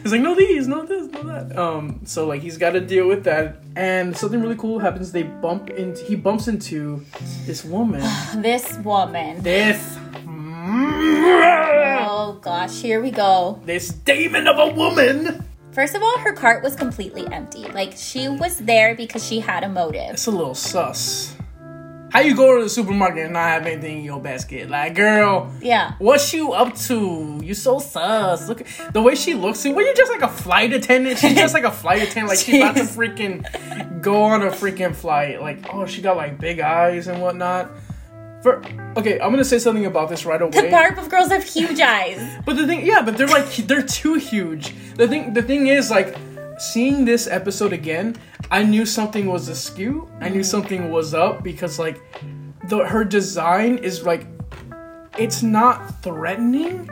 He's 0.03 0.11
like, 0.11 0.21
no 0.21 0.35
these, 0.35 0.67
no 0.67 0.85
this, 0.85 1.07
no 1.07 1.23
that. 1.23 1.57
Um, 1.57 2.01
so 2.03 2.27
like 2.27 2.43
he's 2.43 2.59
got 2.59 2.73
to 2.73 2.79
deal 2.79 3.07
with 3.07 3.23
that, 3.23 3.63
and 3.75 4.15
something 4.15 4.39
really 4.39 4.55
cool 4.55 4.77
happens. 4.77 5.11
They 5.11 5.23
bump 5.23 5.71
into, 5.71 6.03
he 6.03 6.13
bumps 6.13 6.47
into 6.47 7.03
this 7.47 7.65
woman. 7.65 8.03
this 8.35 8.77
woman. 8.77 9.41
this, 9.41 9.97
Oh 10.69 12.37
gosh, 12.39 12.83
here 12.83 13.01
we 13.01 13.09
go. 13.09 13.59
this 13.65 13.89
demon 13.89 14.45
of 14.47 14.59
a 14.59 14.75
woman. 14.75 15.43
First 15.77 15.93
of 15.93 16.01
all, 16.01 16.17
her 16.17 16.33
cart 16.33 16.63
was 16.63 16.75
completely 16.75 17.27
empty. 17.31 17.65
Like 17.65 17.93
she 17.95 18.27
was 18.27 18.57
there 18.57 18.95
because 18.95 19.23
she 19.23 19.39
had 19.39 19.63
a 19.63 19.69
motive. 19.69 20.09
It's 20.13 20.25
a 20.25 20.31
little 20.31 20.55
sus. 20.55 21.35
How 22.09 22.21
you 22.21 22.35
go 22.35 22.57
to 22.57 22.63
the 22.63 22.69
supermarket 22.69 23.25
and 23.25 23.33
not 23.33 23.47
have 23.49 23.67
anything 23.67 23.99
in 23.99 24.03
your 24.03 24.19
basket? 24.19 24.71
Like, 24.71 24.95
girl, 24.95 25.51
Yeah. 25.61 25.91
what's 25.99 26.33
you 26.33 26.53
up 26.53 26.75
to? 26.87 27.39
You 27.43 27.53
so 27.53 27.77
sus. 27.77 28.49
Look 28.49 28.61
at 28.61 28.91
the 28.91 29.03
way 29.03 29.13
she 29.13 29.35
looks. 29.35 29.63
Well, 29.65 29.79
you're 29.85 29.93
just 29.93 30.11
like 30.11 30.23
a 30.23 30.27
flight 30.33 30.73
attendant. 30.73 31.19
She's 31.19 31.35
just 31.35 31.53
like 31.53 31.63
a 31.65 31.69
flight 31.71 32.01
attendant. 32.01 32.29
Like 32.29 32.39
she's 32.39 32.55
about 32.59 32.75
to 32.77 32.81
freaking 32.97 34.01
go 34.01 34.23
on 34.23 34.41
a 34.41 34.49
freaking 34.49 34.95
flight. 34.95 35.39
Like, 35.41 35.71
oh, 35.71 35.85
she 35.85 36.01
got 36.01 36.17
like 36.17 36.39
big 36.39 36.59
eyes 36.59 37.07
and 37.07 37.21
whatnot. 37.21 37.69
For 38.41 38.61
okay, 38.97 39.19
I'm 39.19 39.31
gonna 39.31 39.43
say 39.43 39.59
something 39.59 39.85
about 39.85 40.09
this 40.09 40.25
right 40.25 40.41
away. 40.41 40.51
The. 40.51 40.67
Powerpuff 40.67 41.09
Girls 41.09 41.29
have 41.29 41.43
huge 41.43 41.79
eyes. 41.79 42.21
But 42.45 42.55
the 42.55 42.67
thing, 42.67 42.85
yeah, 42.85 43.01
but 43.01 43.17
they're 43.17 43.27
like 43.27 43.47
they're 43.67 43.81
too 43.81 44.15
huge. 44.15 44.73
The 44.95 45.07
thing, 45.07 45.33
the 45.33 45.41
thing 45.41 45.67
is 45.67 45.89
like 45.89 46.15
seeing 46.57 47.05
this 47.05 47.27
episode 47.27 47.73
again, 47.73 48.15
I 48.51 48.63
knew 48.63 48.85
something 48.85 49.25
was 49.25 49.49
askew. 49.49 50.09
I 50.21 50.29
knew 50.29 50.43
something 50.43 50.91
was 50.91 51.13
up 51.13 51.43
because 51.43 51.79
like 51.79 51.99
the 52.69 52.85
her 52.85 53.03
design 53.03 53.79
is 53.79 54.03
like 54.03 54.27
it's 55.17 55.41
not 55.41 56.03
threatening, 56.03 56.89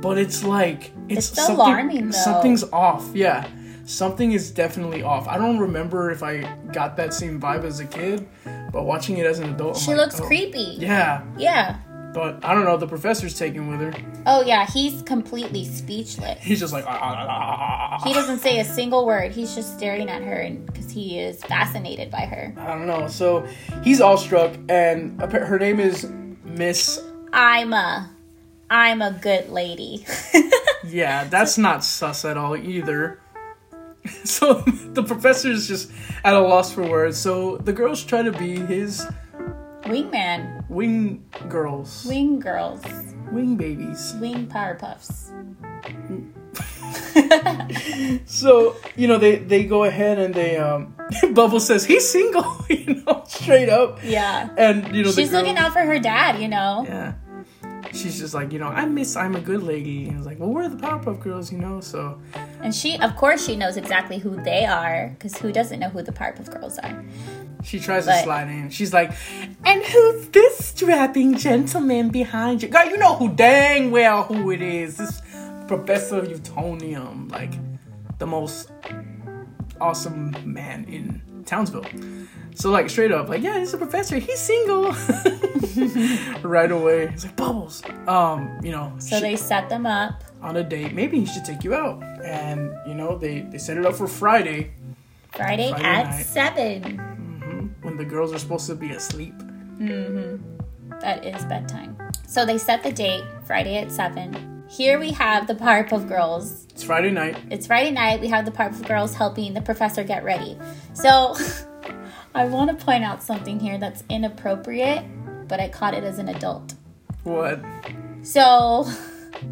but 0.00 0.18
it's 0.18 0.44
like 0.44 0.92
it's, 1.08 1.30
It's 1.30 1.48
alarming, 1.48 2.10
though. 2.10 2.18
Something's 2.18 2.64
off. 2.72 3.08
Yeah. 3.14 3.48
Something 3.86 4.32
is 4.32 4.50
definitely 4.50 5.02
off. 5.02 5.28
I 5.28 5.38
don't 5.38 5.58
remember 5.58 6.10
if 6.10 6.22
I 6.22 6.40
got 6.72 6.96
that 6.96 7.14
same 7.14 7.40
vibe 7.40 7.64
as 7.64 7.78
a 7.80 7.86
kid, 7.86 8.26
but 8.72 8.84
watching 8.84 9.18
it 9.18 9.26
as 9.26 9.38
an 9.38 9.50
adult, 9.54 9.76
I'm 9.76 9.82
She 9.82 9.90
like, 9.92 9.98
looks 9.98 10.20
oh. 10.20 10.26
creepy. 10.26 10.76
Yeah, 10.78 11.22
Yeah. 11.38 11.78
but 12.12 12.44
I 12.44 12.52
don't 12.52 12.64
know. 12.64 12.76
The 12.76 12.88
professor's 12.88 13.38
taken 13.38 13.68
with 13.68 13.80
her. 13.80 13.94
Oh 14.26 14.42
yeah, 14.42 14.66
he's 14.66 15.02
completely 15.02 15.64
speechless. 15.64 16.42
He's 16.42 16.58
just 16.58 16.72
like, 16.72 16.84
"Ah, 16.86 16.98
ah, 17.00 17.26
ah, 17.28 17.56
ah, 17.60 17.98
ah." 18.02 18.04
He 18.04 18.12
doesn't 18.12 18.40
say 18.40 18.58
a 18.58 18.64
single 18.64 19.06
word. 19.06 19.30
He's 19.32 19.54
just 19.54 19.76
staring 19.78 20.08
at 20.10 20.20
her, 20.22 20.34
and 20.34 20.66
because 20.66 20.90
he 20.90 21.20
is 21.20 21.42
fascinated 21.44 22.10
by 22.10 22.22
her. 22.22 22.52
I 22.56 22.66
don't 22.74 22.86
know. 22.88 23.06
So 23.06 23.46
he's 23.84 24.00
awestruck, 24.00 24.52
and 24.68 25.20
her 25.22 25.58
name 25.60 25.78
is 25.78 26.10
Miss. 26.44 27.00
I'm 27.32 27.72
a, 27.72 28.10
Ima 28.70 29.16
Goodlady. 29.22 30.02
Yeah, 30.88 31.24
that's 31.24 31.58
not 31.58 31.82
sus 31.82 32.24
at 32.24 32.36
all 32.36 32.54
either. 32.56 33.18
So 34.24 34.54
the 34.94 35.02
professor 35.02 35.50
is 35.50 35.68
just 35.68 35.90
at 36.24 36.34
a 36.34 36.40
loss 36.40 36.72
for 36.72 36.82
words. 36.88 37.18
So 37.18 37.56
the 37.58 37.72
girls 37.72 38.02
try 38.04 38.22
to 38.22 38.32
be 38.32 38.56
his 38.56 39.06
Wingman, 39.82 40.68
wing 40.68 41.24
girls, 41.48 42.04
wing 42.08 42.40
girls, 42.40 42.82
wing 43.30 43.56
babies. 43.56 44.14
wing 44.20 44.46
Powerpuffs. 44.46 45.30
So 48.26 48.76
you 48.96 49.08
know 49.08 49.18
they 49.18 49.36
they 49.36 49.64
go 49.64 49.84
ahead 49.84 50.18
and 50.18 50.34
they 50.34 50.56
um. 50.56 50.94
Bubble 51.34 51.60
says 51.60 51.84
he's 51.84 52.08
single, 52.08 52.44
you 52.68 53.02
know, 53.06 53.22
straight 53.28 53.68
up. 53.68 54.00
Yeah. 54.02 54.48
And 54.58 54.94
you 54.94 55.04
know 55.04 55.12
She's 55.12 55.32
looking 55.32 55.56
out 55.56 55.72
for 55.72 55.80
her 55.82 55.98
dad, 56.00 56.40
you 56.42 56.48
know. 56.48 56.84
Yeah. 56.86 57.12
She's 57.92 58.18
just 58.18 58.34
like, 58.34 58.52
you 58.52 58.58
know, 58.58 58.68
I 58.68 58.86
miss 58.86 59.16
Ima 59.16 59.40
Goodlady. 59.40 60.08
And 60.08 60.18
it's 60.18 60.26
like, 60.26 60.38
well, 60.38 60.50
we're 60.50 60.68
the 60.68 60.76
Powerpuff 60.76 61.20
Girls, 61.22 61.52
you 61.52 61.58
know, 61.58 61.80
so 61.80 62.20
And 62.60 62.74
she, 62.74 62.98
of 62.98 63.16
course, 63.16 63.44
she 63.44 63.56
knows 63.56 63.76
exactly 63.76 64.18
who 64.18 64.42
they 64.42 64.64
are, 64.64 65.10
because 65.10 65.36
who 65.38 65.52
doesn't 65.52 65.78
know 65.78 65.88
who 65.88 66.02
the 66.02 66.12
Powerpuff 66.12 66.52
Girls 66.52 66.78
are? 66.78 67.04
she 67.66 67.80
tries 67.80 68.06
to 68.06 68.22
slide 68.22 68.48
in. 68.48 68.70
She's 68.70 68.92
like, 68.92 69.12
and 69.64 69.82
who's 69.82 70.28
this 70.28 70.66
strapping 70.66 71.36
gentleman 71.36 72.10
behind 72.10 72.62
you? 72.62 72.68
God, 72.68 72.90
you 72.90 72.96
know 72.96 73.16
who 73.16 73.32
dang 73.34 73.90
well 73.90 74.22
who 74.22 74.50
it 74.52 74.62
is. 74.62 74.96
This 74.98 75.20
Professor 75.66 76.22
Utonium, 76.22 77.30
like 77.30 77.54
the 78.18 78.26
most 78.26 78.70
awesome 79.80 80.34
man 80.44 80.84
in 80.84 81.44
Townsville. 81.44 81.86
So 82.56 82.70
like 82.70 82.88
straight 82.88 83.12
up, 83.12 83.28
like, 83.28 83.42
yeah, 83.42 83.58
he's 83.58 83.74
a 83.74 83.78
professor. 83.78 84.16
He's 84.16 84.38
single. 84.40 84.92
right 86.42 86.72
away. 86.72 87.08
He's 87.08 87.24
like, 87.26 87.36
Bubbles. 87.36 87.82
Um, 88.08 88.58
you 88.62 88.72
know, 88.72 88.94
So 88.98 89.20
they 89.20 89.36
set 89.36 89.68
them 89.68 89.84
up. 89.84 90.24
on 90.40 90.56
a 90.56 90.64
date. 90.64 90.94
Maybe 90.94 91.20
he 91.20 91.26
should 91.26 91.44
take 91.44 91.62
you 91.64 91.74
out. 91.74 92.02
And 92.24 92.74
you 92.88 92.94
know, 92.94 93.18
they 93.18 93.40
they 93.42 93.58
set 93.58 93.76
it 93.76 93.84
up 93.84 93.94
for 93.94 94.06
Friday 94.08 94.72
Friday, 95.34 95.68
Friday 95.70 95.84
at 95.84 96.06
night. 96.10 96.22
7. 96.24 97.74
when 97.82 97.96
the 97.98 98.04
girls 98.04 98.32
are 98.32 98.38
supposed 98.38 98.66
to 98.68 98.74
be 98.74 98.90
asleep. 98.92 99.34
That 101.00 101.24
is 101.26 101.44
bedtime. 101.44 101.96
So 102.26 102.46
they 102.46 102.56
set 102.58 102.82
the 102.82 102.90
date, 102.92 103.22
Friday 103.44 103.76
at 103.76 103.92
7. 103.92 104.64
Here 104.68 104.98
we 104.98 105.10
have 105.12 105.46
the 105.46 105.54
Powerpuff 105.54 106.08
Girls. 106.08 106.64
It's 106.70 106.82
Friday 106.82 107.10
night. 107.10 107.36
It's 107.50 107.66
Friday 107.66 107.90
night. 107.92 108.20
We 108.20 108.28
have 108.28 108.44
the 108.46 108.50
Powerpuff 108.50 108.88
Girls 108.88 109.14
helping 109.14 109.52
the 109.54 109.60
professor 109.60 110.02
get 110.02 110.24
ready. 110.24 110.58
So 110.94 111.36
I 112.36 112.44
want 112.44 112.78
to 112.78 112.84
point 112.84 113.02
out 113.02 113.22
something 113.22 113.58
here 113.58 113.78
that's 113.78 114.04
inappropriate, 114.10 115.02
but 115.48 115.58
I 115.58 115.68
caught 115.68 115.94
it 115.94 116.04
as 116.04 116.18
an 116.18 116.28
adult. 116.28 116.74
What? 117.24 117.60
So 118.22 118.86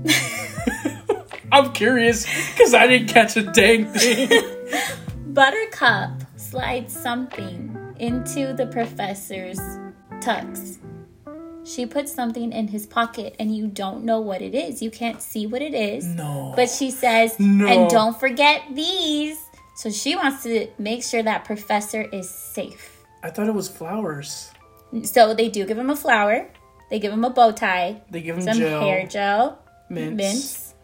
I'm 1.53 1.73
curious 1.73 2.27
because 2.53 2.75
I 2.75 2.87
didn't 2.87 3.09
catch 3.09 3.39
a 3.39 3.43
dang 3.43 3.87
thing. 3.87 4.29
Buttercup 5.33 6.11
slides 6.37 6.93
something 6.95 7.95
into 7.99 8.53
the 8.53 8.67
professor's 8.67 9.59
tux. 10.21 10.79
She 11.65 11.87
puts 11.87 12.13
something 12.13 12.53
in 12.53 12.69
his 12.69 12.85
pocket 12.85 13.35
and 13.39 13.57
you 13.57 13.67
don't 13.67 14.05
know 14.05 14.21
what 14.21 14.43
it 14.43 14.55
is. 14.55 14.83
You 14.83 14.91
can't 14.91 15.23
see 15.23 15.47
what 15.47 15.63
it 15.63 15.73
is. 15.73 16.05
no. 16.05 16.53
But 16.55 16.69
she 16.69 16.91
says, 16.91 17.41
No. 17.41 17.67
and 17.67 17.89
don't 17.91 18.21
forget 18.21 18.63
these. 18.75 19.39
So 19.77 19.91
she 19.91 20.15
wants 20.17 20.43
to 20.45 20.69
make 20.79 21.03
sure 21.03 21.23
that 21.23 21.45
professor 21.45 22.03
is 22.03 22.29
safe. 22.31 23.05
I 23.23 23.31
thought 23.31 23.49
it 23.49 23.55
was 23.55 23.69
flowers. 23.69 24.51
So 25.03 25.35
they 25.35 25.49
do 25.49 25.67
give 25.67 25.79
him 25.79 25.91
a 25.91 25.97
flower. 25.97 26.49
They 26.91 26.99
give 27.01 27.13
him 27.13 27.25
a 27.25 27.31
bow 27.31 27.51
tie, 27.51 28.03
They 28.11 28.21
give 28.21 28.37
him 28.37 28.43
some 28.45 28.59
gel, 28.59 28.81
hair 28.83 29.07
gel, 29.07 29.59
mints. 29.89 30.17
mints, 30.17 30.75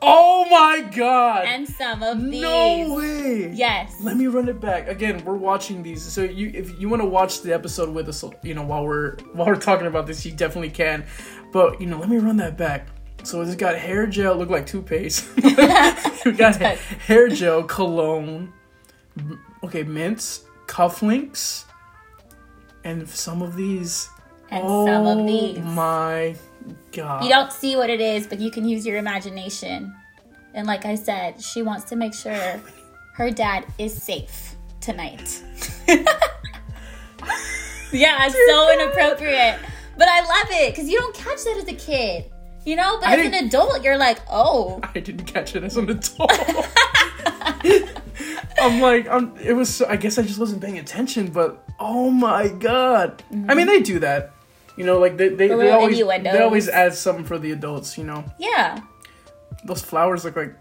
Oh 0.00 0.46
my 0.48 0.88
god! 0.94 1.46
and 1.46 1.66
some 1.66 2.02
of 2.04 2.22
these. 2.22 2.40
no 2.42 2.94
way. 2.94 3.50
Yes. 3.52 3.92
Let 4.00 4.16
me 4.16 4.28
run 4.28 4.48
it 4.48 4.60
back 4.60 4.86
again. 4.86 5.24
We're 5.24 5.34
watching 5.34 5.82
these, 5.82 6.02
so 6.04 6.22
you 6.22 6.52
if 6.54 6.78
you 6.78 6.88
want 6.88 7.02
to 7.02 7.08
watch 7.08 7.42
the 7.42 7.52
episode 7.52 7.88
with 7.88 8.08
us, 8.08 8.22
you 8.44 8.54
know, 8.54 8.62
while 8.62 8.84
we're 8.84 9.16
while 9.32 9.48
we're 9.48 9.56
talking 9.56 9.88
about 9.88 10.06
this, 10.06 10.24
you 10.24 10.30
definitely 10.30 10.70
can. 10.70 11.04
But 11.52 11.80
you 11.80 11.88
know, 11.88 11.98
let 11.98 12.08
me 12.08 12.18
run 12.18 12.36
that 12.36 12.56
back. 12.56 12.86
So 13.28 13.42
it's 13.42 13.54
got 13.56 13.76
hair 13.76 14.06
gel, 14.06 14.36
look 14.36 14.48
like 14.48 14.66
toothpaste. 14.66 15.28
we 16.24 16.32
got 16.32 16.56
hair 16.56 17.28
gel, 17.28 17.62
cologne, 17.62 18.50
okay, 19.62 19.82
mints, 19.82 20.44
cufflinks, 20.66 21.64
and 22.84 23.06
some 23.06 23.42
of 23.42 23.54
these. 23.54 24.08
And 24.50 24.62
oh 24.64 24.86
some 24.86 25.06
of 25.06 25.18
oh 25.18 25.26
these. 25.26 25.58
my 25.58 26.36
god! 26.92 27.22
You 27.22 27.28
don't 27.28 27.52
see 27.52 27.76
what 27.76 27.90
it 27.90 28.00
is, 28.00 28.26
but 28.26 28.40
you 28.40 28.50
can 28.50 28.66
use 28.66 28.86
your 28.86 28.96
imagination. 28.96 29.94
And 30.54 30.66
like 30.66 30.86
I 30.86 30.94
said, 30.94 31.38
she 31.42 31.60
wants 31.60 31.84
to 31.90 31.96
make 31.96 32.14
sure 32.14 32.62
her 33.12 33.30
dad 33.30 33.66
is 33.76 33.92
safe 33.92 34.56
tonight. 34.80 35.42
yeah, 37.92 38.24
it's 38.24 38.34
so 38.48 38.72
inappropriate. 38.72 39.58
But 39.98 40.08
I 40.08 40.20
love 40.20 40.48
it 40.50 40.72
because 40.72 40.88
you 40.88 40.98
don't 40.98 41.14
catch 41.14 41.44
that 41.44 41.58
as 41.58 41.68
a 41.68 41.74
kid. 41.74 42.30
You 42.68 42.76
know, 42.76 42.98
but 43.00 43.08
I 43.08 43.16
as 43.16 43.26
an 43.28 43.46
adult, 43.46 43.82
you're 43.82 43.96
like, 43.96 44.20
oh, 44.30 44.78
I 44.94 45.00
didn't 45.00 45.24
catch 45.24 45.56
it 45.56 45.64
as 45.64 45.78
an 45.78 45.88
adult. 45.88 46.30
I'm 48.60 48.82
like, 48.82 49.08
I'm, 49.08 49.34
it 49.38 49.54
was. 49.54 49.74
So, 49.74 49.86
I 49.88 49.96
guess 49.96 50.18
I 50.18 50.22
just 50.22 50.38
wasn't 50.38 50.60
paying 50.60 50.78
attention. 50.78 51.28
But 51.30 51.64
oh 51.80 52.10
my 52.10 52.48
god! 52.48 53.22
I 53.48 53.54
mean, 53.54 53.66
they 53.68 53.80
do 53.80 54.00
that. 54.00 54.32
You 54.76 54.84
know, 54.84 54.98
like 54.98 55.16
they 55.16 55.30
they, 55.30 55.48
they 55.48 55.70
always 55.70 55.96
they 55.96 56.40
always 56.42 56.68
add 56.68 56.92
something 56.92 57.24
for 57.24 57.38
the 57.38 57.52
adults. 57.52 57.96
You 57.96 58.04
know, 58.04 58.22
yeah. 58.38 58.80
those 59.64 59.80
flowers 59.80 60.26
look 60.26 60.36
like 60.36 60.54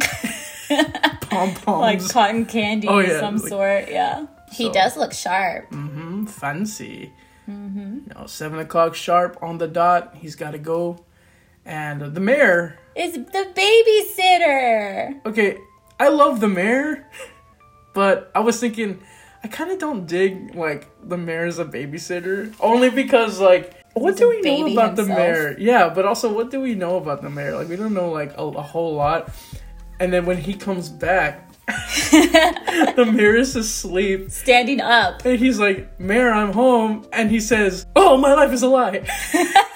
pom 1.30 1.54
Like 1.68 2.04
cotton 2.08 2.46
candy 2.46 2.88
Oh, 2.88 2.98
of 2.98 3.10
some 3.20 3.36
like- 3.36 3.48
sort. 3.48 3.88
Yeah. 3.90 4.26
He 4.52 4.64
So- 4.64 4.72
does 4.72 4.96
look 4.96 5.12
sharp. 5.12 5.70
mm, 5.70 5.88
hmm. 5.88 6.24
fancy. 6.24 7.12
You 7.46 8.02
know, 8.12 8.26
seven 8.26 8.58
o'clock 8.58 8.96
sharp 8.96 9.38
on 9.40 9.58
the 9.58 9.68
dot. 9.68 10.16
He's 10.16 10.34
got 10.34 10.50
to 10.52 10.58
go, 10.58 11.04
and 11.64 12.14
the 12.14 12.20
mayor. 12.20 12.78
is 12.96 13.14
the 13.14 13.46
babysitter. 13.54 15.24
Okay, 15.26 15.58
I 15.98 16.08
love 16.08 16.40
the 16.40 16.48
mayor, 16.48 17.06
but 17.92 18.30
I 18.34 18.40
was 18.40 18.60
thinking 18.60 19.00
I 19.42 19.48
kind 19.48 19.70
of 19.70 19.78
don't 19.78 20.06
dig 20.06 20.54
like 20.54 20.88
the 21.06 21.18
mayor 21.18 21.46
is 21.46 21.58
a 21.58 21.66
babysitter 21.66 22.54
only 22.60 22.88
because 22.88 23.40
like 23.40 23.74
what 23.92 24.12
He's 24.12 24.20
do 24.20 24.28
we 24.30 24.40
know 24.40 24.72
about 24.72 24.96
the 24.96 25.04
mayor? 25.04 25.54
Yeah, 25.58 25.88
but 25.90 26.06
also 26.06 26.32
what 26.32 26.50
do 26.50 26.60
we 26.60 26.74
know 26.74 26.96
about 26.96 27.22
the 27.22 27.30
mayor? 27.30 27.54
Like 27.54 27.68
we 27.68 27.76
don't 27.76 27.94
know 27.94 28.10
like 28.10 28.32
a, 28.36 28.42
a 28.42 28.62
whole 28.62 28.94
lot. 28.94 29.30
And 30.00 30.12
then 30.12 30.26
when 30.26 30.38
he 30.38 30.54
comes 30.54 30.88
back, 30.88 31.52
the 31.66 33.10
mayor 33.12 33.36
is 33.36 33.54
asleep. 33.54 34.30
Standing 34.30 34.80
up. 34.80 35.24
And 35.24 35.38
he's 35.38 35.58
like, 35.58 35.98
Mayor, 36.00 36.30
I'm 36.32 36.52
home. 36.52 37.06
And 37.12 37.30
he 37.30 37.38
says, 37.38 37.86
Oh, 37.94 38.16
my 38.16 38.34
life 38.34 38.52
is 38.52 38.62
a 38.62 38.68
lie. 38.68 39.06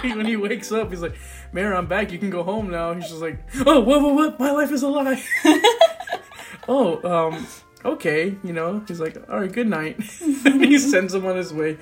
when 0.16 0.26
he 0.26 0.36
wakes 0.36 0.72
up, 0.72 0.90
he's 0.90 1.02
like, 1.02 1.16
Mayor, 1.52 1.74
I'm 1.74 1.86
back. 1.86 2.12
You 2.12 2.18
can 2.18 2.30
go 2.30 2.42
home 2.42 2.70
now. 2.70 2.92
He's 2.94 3.08
just 3.08 3.20
like, 3.20 3.38
Oh, 3.66 3.80
what, 3.80 4.00
what, 4.02 4.14
what? 4.14 4.40
My 4.40 4.50
life 4.50 4.72
is 4.72 4.82
a 4.82 4.88
lie. 4.88 5.22
oh, 6.68 7.28
um, 7.28 7.46
okay, 7.84 8.36
you 8.42 8.52
know. 8.52 8.82
He's 8.86 9.00
like, 9.00 9.16
all 9.28 9.40
right, 9.40 9.52
good 9.52 9.68
night. 9.68 9.98
and 10.44 10.64
he 10.64 10.78
sends 10.78 11.14
him 11.14 11.26
on 11.26 11.36
his 11.36 11.52
way. 11.52 11.78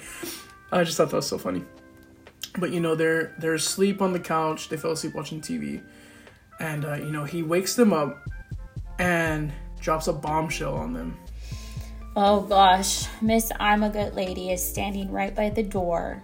I 0.72 0.84
just 0.84 0.96
thought 0.96 1.10
that 1.10 1.16
was 1.16 1.26
so 1.26 1.38
funny. 1.38 1.64
But 2.58 2.72
you 2.72 2.80
know, 2.80 2.94
they're 2.94 3.34
they're 3.38 3.54
asleep 3.54 4.02
on 4.02 4.12
the 4.12 4.20
couch. 4.20 4.68
They 4.68 4.76
fell 4.76 4.92
asleep 4.92 5.14
watching 5.14 5.40
TV, 5.40 5.82
and 6.58 6.84
uh, 6.84 6.94
you 6.94 7.12
know 7.12 7.24
he 7.24 7.42
wakes 7.42 7.74
them 7.74 7.92
up 7.92 8.26
and 8.98 9.52
drops 9.80 10.08
a 10.08 10.12
bombshell 10.12 10.74
on 10.74 10.92
them. 10.92 11.16
Oh 12.16 12.40
gosh, 12.40 13.06
Miss 13.22 13.50
Ima 13.52 13.90
Goodlady 13.90 14.52
is 14.52 14.66
standing 14.66 15.12
right 15.12 15.34
by 15.34 15.50
the 15.50 15.62
door. 15.62 16.22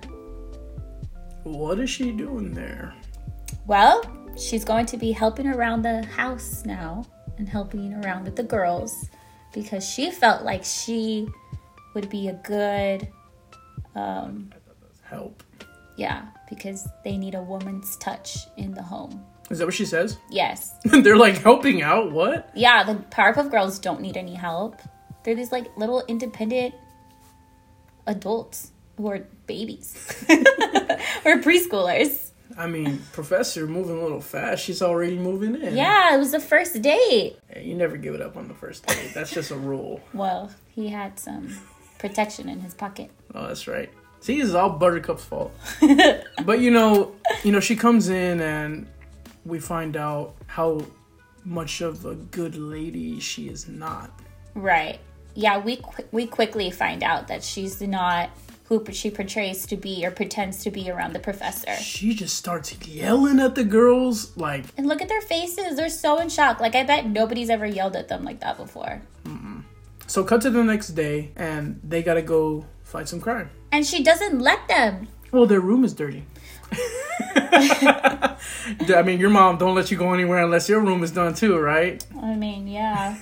What 1.45 1.79
is 1.79 1.91
she 1.91 2.11
doing 2.11 2.53
there? 2.55 2.95
Well, 3.67 4.03
she's 4.37 4.65
going 4.65 4.87
to 4.87 4.97
be 4.97 5.13
helping 5.13 5.47
around 5.47 5.83
the 5.83 6.05
house 6.07 6.65
now 6.65 7.07
and 7.39 7.49
helping 7.49 7.95
around 8.03 8.25
with 8.25 8.37
the 8.37 8.43
girls 8.43 9.09
because 9.53 9.89
she 9.89 10.11
felt 10.11 10.43
like 10.43 10.65
she 10.65 11.29
would 11.95 12.09
be 12.09 12.29
a 12.29 12.33
good, 12.45 13.09
um, 13.95 14.51
Help. 15.03 15.43
yeah, 15.97 16.27
because 16.49 16.89
they 17.05 17.17
need 17.17 17.35
a 17.35 17.43
woman's 17.43 17.97
touch 17.99 18.39
in 18.57 18.73
the 18.73 18.83
home. 18.83 19.25
Is 19.51 19.59
that 19.59 19.67
what 19.67 19.75
she 19.75 19.85
says? 19.85 20.17
Yes. 20.31 20.75
they're 20.85 21.17
like 21.17 21.37
helping 21.37 21.83
out. 21.83 22.11
What? 22.11 22.51
Yeah, 22.55 22.83
the 22.85 22.95
Powerpuff 22.95 23.51
Girls 23.51 23.79
don't 23.79 24.01
need 24.01 24.17
any 24.17 24.35
help. 24.35 24.81
They're 25.23 25.35
these 25.35 25.53
like 25.53 25.77
little 25.77 26.03
independent 26.09 26.75
adults 28.07 28.73
who 28.97 29.09
are 29.09 29.21
babies 29.47 29.95
or 31.25 31.39
preschoolers. 31.41 32.31
I 32.57 32.67
mean, 32.69 33.03
Professor 33.13 33.67
moving 33.67 33.99
a 33.99 34.03
little 34.03 34.21
fast. 34.21 34.63
She's 34.65 34.81
already 34.83 35.17
moving 35.19 35.61
in. 35.61 35.75
Yeah, 35.77 36.15
it 36.15 36.19
was 36.19 36.31
the 36.31 36.39
first 36.41 36.81
date. 36.83 37.37
You 37.61 37.75
never 37.75 37.97
give 37.97 38.15
it 38.15 38.21
up 38.21 38.37
on 38.37 38.47
the 38.49 38.55
first 38.55 38.87
date. 38.87 39.13
That's 39.15 39.33
just 39.33 39.51
a 39.51 39.57
rule. 39.57 40.01
Well, 40.15 40.51
he 40.75 40.89
had 40.89 41.19
some 41.19 41.57
protection 41.99 42.49
in 42.49 42.61
his 42.61 42.75
pocket. 42.75 43.11
Oh, 43.35 43.49
that's 43.49 43.67
right. 43.67 43.91
See, 44.21 44.41
it's 44.41 44.55
all 44.55 44.71
Buttercup's 44.71 45.25
fault. 45.25 45.53
but 46.45 46.61
you 46.61 46.71
know, 46.71 47.15
you 47.43 47.51
know, 47.53 47.61
she 47.61 47.75
comes 47.77 48.09
in 48.09 48.41
and 48.41 48.87
we 49.45 49.59
find 49.59 49.97
out 49.97 50.35
how 50.47 50.81
much 51.45 51.81
of 51.81 52.05
a 52.05 52.15
good 52.15 52.57
lady 52.57 53.19
she 53.21 53.49
is 53.49 53.69
not. 53.69 54.11
Right. 54.55 55.01
Yeah, 55.35 55.59
we 55.59 55.77
qu- 55.77 56.05
we 56.13 56.27
quickly 56.27 56.71
find 56.71 57.03
out 57.03 57.29
that 57.29 57.43
she's 57.43 57.81
not 57.83 58.31
who 58.65 58.85
she 58.93 59.11
portrays 59.11 59.67
to 59.67 59.77
be 59.77 60.05
or 60.07 60.11
pretends 60.11 60.63
to 60.65 60.71
be 60.71 60.91
around 60.91 61.13
the 61.13 61.19
professor. 61.19 61.75
She 61.77 62.15
just 62.15 62.37
starts 62.37 62.75
yelling 62.87 63.39
at 63.39 63.55
the 63.55 63.65
girls 63.65 64.37
like, 64.37 64.65
And 64.77 64.87
look 64.87 65.03
at 65.03 65.09
their 65.09 65.21
faces; 65.21 65.77
they're 65.77 65.89
so 65.89 66.19
in 66.19 66.29
shock. 66.29 66.61
Like 66.61 66.75
I 66.75 66.83
bet 66.83 67.07
nobody's 67.07 67.51
ever 67.51 67.67
yelled 67.67 67.97
at 67.97 68.09
them 68.09 68.25
like 68.25 68.41
that 68.41 68.57
before. 68.57 69.03
so 70.07 70.25
cut 70.25 70.43
to 70.43 70.51
the 70.51 70.63
next 70.65 70.89
day 70.89 71.33
and 71.37 71.81
they 71.83 72.03
gotta 72.03 72.23
go 72.23 72.67
fight 72.83 73.09
some 73.09 73.21
crime. 73.21 73.51
And 73.73 73.87
she 73.87 74.03
doesn't 74.03 74.41
let 74.41 74.67
them. 74.69 75.09
Well, 75.33 75.47
their 75.47 75.61
room 75.61 75.85
is 75.85 75.93
dirty. 75.93 76.25
I 78.87 79.03
mean, 79.05 79.21
your 79.21 79.31
mom 79.31 79.59
don't 79.59 79.75
let 79.75 79.91
you 79.91 79.97
go 79.97 80.13
anywhere 80.13 80.43
unless 80.43 80.69
your 80.69 80.81
room 80.81 81.03
is 81.03 81.11
done 81.11 81.35
too, 81.35 81.59
right? 81.59 82.05
I 82.21 82.35
mean, 82.35 82.67
yeah. 82.67 83.19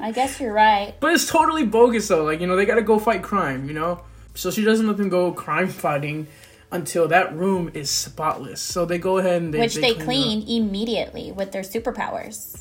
I 0.00 0.12
guess 0.12 0.40
you're 0.40 0.52
right. 0.52 0.94
But 1.00 1.12
it's 1.12 1.26
totally 1.26 1.64
bogus 1.64 2.08
though. 2.08 2.24
Like, 2.24 2.40
you 2.40 2.46
know, 2.46 2.56
they 2.56 2.66
gotta 2.66 2.82
go 2.82 2.98
fight 2.98 3.22
crime, 3.22 3.66
you 3.66 3.74
know? 3.74 4.02
So 4.34 4.50
she 4.50 4.64
doesn't 4.64 4.86
let 4.86 4.96
them 4.96 5.08
go 5.08 5.32
crime 5.32 5.68
fighting 5.68 6.26
until 6.72 7.06
that 7.08 7.34
room 7.34 7.70
is 7.74 7.90
spotless. 7.90 8.60
So 8.60 8.86
they 8.86 8.98
go 8.98 9.18
ahead 9.18 9.42
and 9.42 9.52
they 9.52 9.60
Which 9.60 9.74
they 9.74 9.90
it 9.90 9.98
up. 9.98 10.04
clean 10.04 10.48
immediately 10.48 11.30
with 11.30 11.52
their 11.52 11.62
superpowers. 11.62 12.58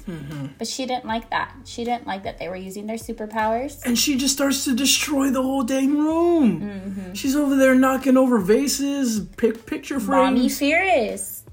But 0.57 0.67
she 0.67 0.85
didn't 0.85 1.05
like 1.05 1.29
that. 1.29 1.55
She 1.65 1.85
didn't 1.85 2.05
like 2.05 2.23
that 2.23 2.37
they 2.37 2.49
were 2.49 2.57
using 2.57 2.87
their 2.87 2.97
superpowers. 2.97 3.83
And 3.85 3.97
she 3.97 4.17
just 4.17 4.33
starts 4.33 4.65
to 4.65 4.75
destroy 4.75 5.29
the 5.29 5.41
whole 5.41 5.63
dang 5.63 5.97
room. 5.97 6.61
Mm-hmm. 6.61 7.13
She's 7.13 7.35
over 7.35 7.55
there 7.55 7.73
knocking 7.73 8.17
over 8.17 8.37
vases, 8.37 9.21
pic- 9.37 9.65
picture 9.65 9.99
Mommy 9.99 10.49
frames. 10.49 11.43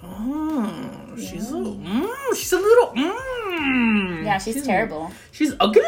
Oh, 0.00 1.14
she's 1.16 1.50
a 1.50 1.54
mm, 1.54 2.36
she's 2.36 2.52
a 2.52 2.56
little 2.56 2.92
mm. 2.94 4.24
Yeah, 4.24 4.38
she's 4.38 4.64
terrible. 4.64 5.10
She's 5.32 5.52
ugly. 5.58 5.82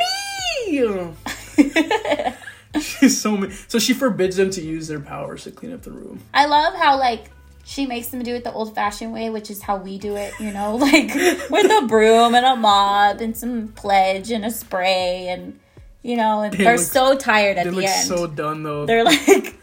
she's 2.81 3.21
so 3.23 3.37
mean. 3.37 3.53
So 3.69 3.79
she 3.79 3.93
forbids 3.95 4.37
them 4.37 4.51
to 4.51 4.61
use 4.61 4.89
their 4.89 5.01
powers 5.01 5.45
to 5.45 5.51
clean 5.51 5.73
up 5.73 5.83
the 5.83 5.91
room. 5.93 6.21
I 6.35 6.47
love 6.47 6.75
how 6.75 6.99
like 6.99 7.31
she 7.65 7.87
makes 7.87 8.09
them 8.09 8.23
do 8.23 8.35
it 8.35 8.45
the 8.45 8.53
old 8.53 8.75
fashioned 8.75 9.13
way, 9.13 9.31
which 9.31 9.51
is 9.51 9.63
how 9.63 9.77
we 9.77 9.99
do 9.99 10.17
it, 10.17 10.33
you 10.41 10.53
know, 10.53 10.77
like 10.89 11.15
with 11.51 11.71
a 11.71 11.87
broom 11.89 12.35
and 12.35 12.45
a 12.47 12.57
mop 12.57 13.21
and 13.21 13.37
some 13.37 13.69
pledge 13.69 14.31
and 14.31 14.45
a 14.45 14.51
spray 14.51 15.29
and 15.29 15.59
you 16.03 16.17
know, 16.17 16.41
and 16.43 16.55
They 16.55 16.67
are 16.67 16.79
so 16.79 17.17
tired 17.17 17.59
at 17.59 17.65
They 17.65 17.71
the 17.71 17.77
look 17.77 17.85
end. 17.85 18.09
so 18.09 18.27
done 18.27 18.63
though. 18.63 18.87
They're 18.87 19.05
like 19.05 19.55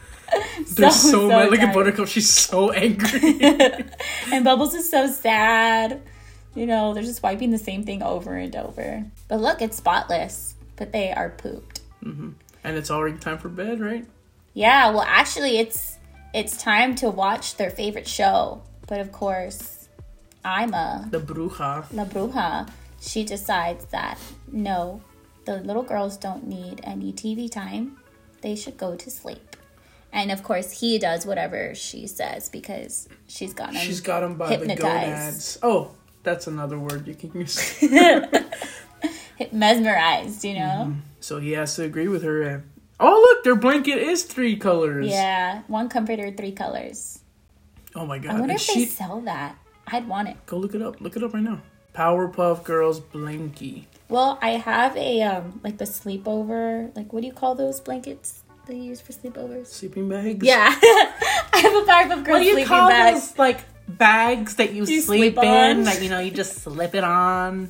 They're 0.75 0.91
so, 0.91 1.27
mad. 1.27 1.49
Look 1.49 1.59
at. 1.61 1.73
Buttercup. 1.73 2.07
She's 2.07 2.29
so 2.29 2.71
angry. 2.71 3.39
And 4.31 4.43
Bubbles 4.43 4.73
is 4.75 4.89
so 4.89 5.07
sad. 5.07 6.01
You 6.53 6.65
know, 6.65 6.93
they're 6.93 7.03
just 7.03 7.23
wiping 7.23 7.51
the 7.51 7.57
same 7.57 7.83
thing 7.83 8.03
over 8.03 8.35
and 8.35 8.55
over. 8.55 9.05
But 9.27 9.39
look, 9.39 9.61
it's 9.61 9.77
spotless, 9.77 10.55
but 10.75 10.91
they 10.91 11.11
are 11.11 11.29
pooped. 11.29 11.81
Mm-hmm. 12.03 12.31
And 12.67 12.77
it's 12.77 12.91
already 12.91 13.17
time 13.17 13.37
for 13.37 13.49
bed, 13.49 13.79
right? 13.79 14.05
Yeah, 14.53 14.89
well 14.91 15.05
actually 15.07 15.57
it's 15.57 15.97
it's 16.33 16.61
time 16.61 16.93
to 16.95 17.09
watch 17.09 17.55
their 17.55 17.69
favorite 17.71 18.07
show. 18.07 18.61
But 18.87 18.99
of 18.99 19.11
course, 19.11 19.87
Ima, 20.45 21.07
The 21.11 21.19
bruja. 21.19 21.85
La 21.93 22.05
Bruja, 22.05 22.69
she 23.01 23.23
decides 23.23 23.85
that 23.85 24.17
no, 24.51 25.01
the 25.45 25.57
little 25.61 25.83
girls 25.83 26.17
don't 26.17 26.45
need 26.47 26.81
any 26.83 27.11
TV 27.13 27.49
time. 27.49 27.97
They 28.41 28.55
should 28.55 28.77
go 28.77 28.95
to 28.95 29.09
sleep. 29.09 29.55
And 30.13 30.31
of 30.31 30.41
course, 30.43 30.79
he 30.79 30.97
does 30.99 31.25
whatever 31.25 31.75
she 31.75 32.07
says 32.07 32.49
because 32.49 33.07
she's 33.27 33.53
got 33.53 33.73
him. 33.73 33.81
She's 33.81 34.01
got 34.01 34.23
him 34.23 34.35
by 34.35 34.47
the 34.49 34.55
Hypnotized. 34.57 34.81
gonads. 34.81 35.57
Oh, 35.61 35.91
that's 36.23 36.47
another 36.47 36.79
word 36.79 37.07
you 37.07 37.15
can 37.15 37.31
use. 37.33 37.57
mesmerized, 39.53 40.43
you 40.43 40.53
know? 40.55 40.93
so 41.19 41.39
he 41.39 41.51
has 41.51 41.75
to 41.75 41.83
agree 41.83 42.07
with 42.07 42.23
her. 42.23 42.41
And 42.43 42.63
oh, 42.99 43.13
look, 43.13 43.43
their 43.43 43.55
blanket 43.55 43.97
is 43.97 44.23
three 44.23 44.55
colors. 44.55 45.07
Yeah, 45.07 45.61
one 45.67 45.89
comforter, 45.89 46.31
three 46.31 46.51
colors. 46.51 47.19
Oh 47.95 48.05
my 48.05 48.19
god. 48.19 48.29
I 48.31 48.39
wonder 48.39 48.51
And 48.53 48.61
if 48.61 48.67
they 48.67 48.73
she 48.73 48.85
sell 48.85 49.21
that. 49.21 49.55
I'd 49.87 50.07
want 50.07 50.27
it. 50.29 50.37
go 50.45 50.57
look 50.57 50.75
it 50.75 50.81
up. 50.81 50.99
Look 51.01 51.15
it 51.15 51.23
up 51.23 51.33
right 51.33 51.43
now. 51.43 51.61
Powerpuff 51.95 52.63
Girls 52.63 52.99
blankie. 52.99 53.85
Well, 54.09 54.37
I 54.41 54.51
have 54.51 54.95
a 54.95 55.21
um 55.23 55.59
like 55.63 55.77
the 55.77 55.85
sleepover, 55.85 56.95
like 56.95 57.11
what 57.13 57.21
do 57.21 57.27
you 57.27 57.33
call 57.33 57.55
those 57.55 57.79
blankets 57.79 58.43
they 58.67 58.75
use 58.75 58.99
for 59.01 59.13
sleepovers? 59.13 59.67
Sleeping 59.67 60.09
bags. 60.09 60.45
Yeah, 60.45 60.67
I 60.83 61.59
have 61.63 61.73
a 61.73 61.85
Powerpuff 61.91 62.23
Girl 62.25 62.33
What 62.35 62.39
do 62.39 62.45
you 62.45 62.51
sleeping 62.53 62.67
call 62.67 62.89
bag. 62.89 63.15
those 63.15 63.37
like 63.39 63.61
bags 63.87 64.55
that 64.55 64.73
you, 64.73 64.81
You 64.85 65.01
sleep, 65.01 65.35
sleep 65.35 65.37
in? 65.43 65.85
Like 65.85 66.01
you 66.01 66.09
know, 66.09 66.19
you 66.19 66.31
just 66.31 66.57
slip 66.61 66.93
it 66.93 67.03
on. 67.03 67.69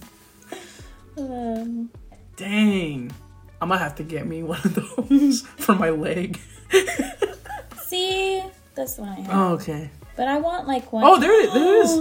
Um, 1.18 1.90
Dang. 2.36 3.12
I'm 3.60 3.70
gonna 3.70 3.80
have 3.80 3.96
to 3.96 4.04
get 4.04 4.28
me 4.28 4.44
one 4.44 4.60
of 4.64 4.76
those 4.76 5.42
for 5.58 5.74
my 5.76 5.90
leg. 5.90 6.40
see, 7.86 8.44
that's 8.76 8.98
what 8.98 9.10
I 9.10 9.16
have. 9.16 9.30
Oh, 9.32 9.54
okay. 9.54 9.90
But 10.16 10.28
I 10.28 10.38
want 10.40 10.68
like 10.68 10.92
one. 10.94 11.04
Oh, 11.04 11.20
there 11.20 11.42
it- 11.44 11.54
there 11.54 11.82
it 11.82 11.86
is. 11.86 11.92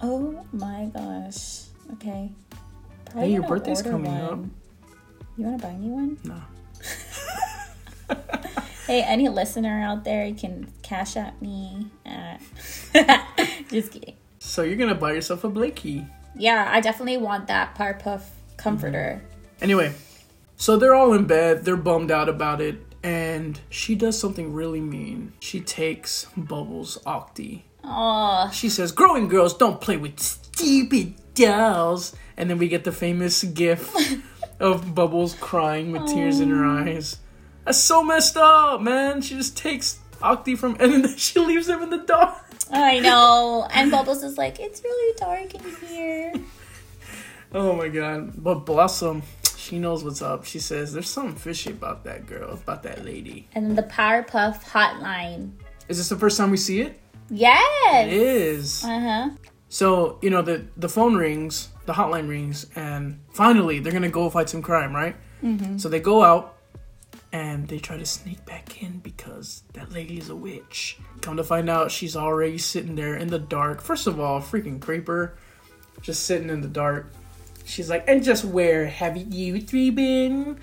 Oh 0.00 0.46
my 0.52 0.90
gosh. 0.94 1.64
Okay. 1.94 2.30
Hey, 3.14 3.32
your 3.32 3.42
birthday's 3.48 3.82
coming 3.82 4.12
one. 4.12 4.20
up. 4.20 4.38
You 5.38 5.44
want 5.46 5.60
to 5.60 5.66
buy 5.66 5.74
me 5.74 5.88
one? 5.88 6.18
No. 6.24 6.40
Hey, 8.88 9.02
any 9.02 9.28
listener 9.28 9.82
out 9.82 10.04
there, 10.04 10.24
you 10.24 10.34
can 10.34 10.72
cash 10.80 11.14
at 11.18 11.42
me. 11.42 11.90
At... 12.06 12.40
Just 13.68 13.92
kidding. 13.92 14.16
So 14.38 14.62
you're 14.62 14.76
gonna 14.78 14.94
buy 14.94 15.12
yourself 15.12 15.44
a 15.44 15.50
blankie. 15.50 16.08
Yeah, 16.36 16.68
I 16.70 16.80
definitely 16.80 17.16
want 17.16 17.46
that 17.48 17.74
Powerpuff 17.74 18.22
comforter. 18.56 19.22
Mm-hmm. 19.22 19.64
Anyway, 19.64 19.94
so 20.56 20.76
they're 20.76 20.94
all 20.94 21.12
in 21.12 21.26
bed. 21.26 21.64
They're 21.64 21.76
bummed 21.76 22.10
out 22.10 22.28
about 22.28 22.60
it, 22.60 22.80
and 23.02 23.58
she 23.70 23.94
does 23.94 24.18
something 24.18 24.52
really 24.52 24.80
mean. 24.80 25.32
She 25.40 25.60
takes 25.60 26.26
Bubbles 26.36 26.98
Octi. 27.06 27.62
Oh, 27.84 28.50
She 28.52 28.68
says, 28.68 28.92
"Growing 28.92 29.28
girls 29.28 29.56
don't 29.56 29.80
play 29.80 29.96
with 29.96 30.20
stupid 30.20 31.14
dolls." 31.34 32.14
And 32.36 32.48
then 32.50 32.58
we 32.58 32.68
get 32.68 32.84
the 32.84 32.92
famous 32.92 33.42
gif 33.42 33.92
of 34.60 34.94
Bubbles 34.94 35.34
crying 35.40 35.92
with 35.92 36.06
tears 36.06 36.40
in 36.40 36.50
her 36.50 36.64
eyes. 36.64 37.18
That's 37.64 37.78
so 37.78 38.02
messed 38.02 38.36
up, 38.36 38.80
man. 38.80 39.20
She 39.22 39.34
just 39.34 39.56
takes 39.56 39.98
Octi 40.20 40.56
from, 40.56 40.76
and 40.80 41.04
then 41.04 41.16
she 41.16 41.38
leaves 41.40 41.66
them 41.66 41.82
in 41.82 41.90
the 41.90 41.98
dark. 41.98 42.44
I 42.72 43.00
know. 43.00 43.68
And 43.74 43.90
Bubbles 43.90 44.22
is 44.22 44.38
like, 44.38 44.58
it's 44.60 44.82
really 44.82 45.14
dark 45.18 45.54
in 45.54 45.88
here. 45.88 46.32
Oh 47.52 47.74
my 47.74 47.88
god. 47.88 48.42
But 48.42 48.66
Blossom, 48.66 49.22
she 49.56 49.78
knows 49.78 50.04
what's 50.04 50.22
up. 50.22 50.44
She 50.44 50.58
says, 50.58 50.92
There's 50.92 51.08
something 51.08 51.36
fishy 51.36 51.70
about 51.70 52.04
that 52.04 52.26
girl, 52.26 52.52
about 52.52 52.82
that 52.82 53.04
lady. 53.04 53.48
And 53.54 53.66
then 53.66 53.76
the 53.76 53.82
Powerpuff 53.82 54.62
hotline. 54.64 55.52
Is 55.88 55.96
this 55.98 56.08
the 56.08 56.16
first 56.16 56.36
time 56.36 56.50
we 56.50 56.56
see 56.58 56.80
it? 56.82 57.00
Yes. 57.30 58.06
It 58.06 58.12
is. 58.12 58.84
Uh 58.84 59.00
huh. 59.00 59.30
So, 59.70 60.18
you 60.22 60.30
know, 60.30 60.42
the, 60.42 60.66
the 60.76 60.88
phone 60.88 61.14
rings 61.16 61.68
the 61.88 61.94
hotline 61.94 62.28
rings, 62.28 62.66
and 62.76 63.18
finally 63.30 63.80
they're 63.80 63.94
gonna 63.94 64.10
go 64.10 64.28
fight 64.28 64.50
some 64.50 64.60
crime, 64.60 64.94
right? 64.94 65.16
Mm-hmm. 65.42 65.78
So 65.78 65.88
they 65.88 66.00
go 66.00 66.22
out 66.22 66.57
and 67.38 67.68
they 67.68 67.78
try 67.78 67.96
to 67.96 68.04
sneak 68.04 68.44
back 68.46 68.82
in 68.82 68.98
because 68.98 69.62
that 69.72 69.92
lady 69.92 70.18
is 70.18 70.28
a 70.28 70.34
witch. 70.34 70.98
Come 71.20 71.36
to 71.36 71.44
find 71.44 71.70
out, 71.70 71.92
she's 71.92 72.16
already 72.16 72.58
sitting 72.58 72.96
there 72.96 73.14
in 73.14 73.28
the 73.28 73.38
dark. 73.38 73.80
First 73.80 74.08
of 74.08 74.18
all, 74.18 74.40
freaking 74.40 74.80
creeper, 74.80 75.36
just 76.02 76.24
sitting 76.24 76.50
in 76.50 76.62
the 76.62 76.68
dark. 76.68 77.12
She's 77.64 77.88
like, 77.88 78.08
and 78.08 78.24
just 78.24 78.44
where 78.44 78.86
have 78.86 79.16
you 79.16 79.60
three 79.60 79.90
been? 79.90 80.58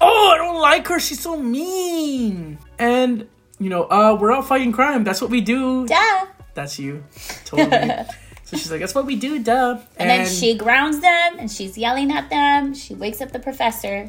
Oh, 0.00 0.32
I 0.34 0.38
don't 0.38 0.60
like 0.60 0.88
her. 0.88 0.98
She's 0.98 1.20
so 1.20 1.40
mean. 1.40 2.58
And 2.76 3.28
you 3.60 3.70
know, 3.70 3.84
uh, 3.84 4.18
we're 4.20 4.32
out 4.32 4.48
fighting 4.48 4.72
crime. 4.72 5.04
That's 5.04 5.20
what 5.20 5.30
we 5.30 5.40
do. 5.40 5.86
Duh. 5.86 6.26
That's 6.54 6.76
you, 6.76 7.04
totally. 7.44 7.70
so 8.44 8.56
she's 8.56 8.70
like, 8.70 8.80
that's 8.80 8.94
what 8.96 9.06
we 9.06 9.14
do, 9.14 9.38
duh. 9.38 9.78
And, 9.96 10.10
then 10.10 10.26
she 10.26 10.56
grounds 10.56 11.00
them 11.00 11.36
and 11.38 11.52
she's 11.52 11.78
yelling 11.78 12.10
at 12.10 12.30
them. 12.30 12.74
She 12.74 12.94
wakes 12.94 13.20
up 13.20 13.30
the 13.30 13.38
professor. 13.38 14.08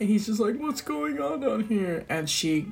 And 0.00 0.08
he's 0.08 0.26
just 0.26 0.40
like, 0.40 0.56
what's 0.58 0.80
going 0.82 1.20
on 1.20 1.40
down 1.40 1.64
here? 1.64 2.04
And 2.08 2.28
she, 2.28 2.66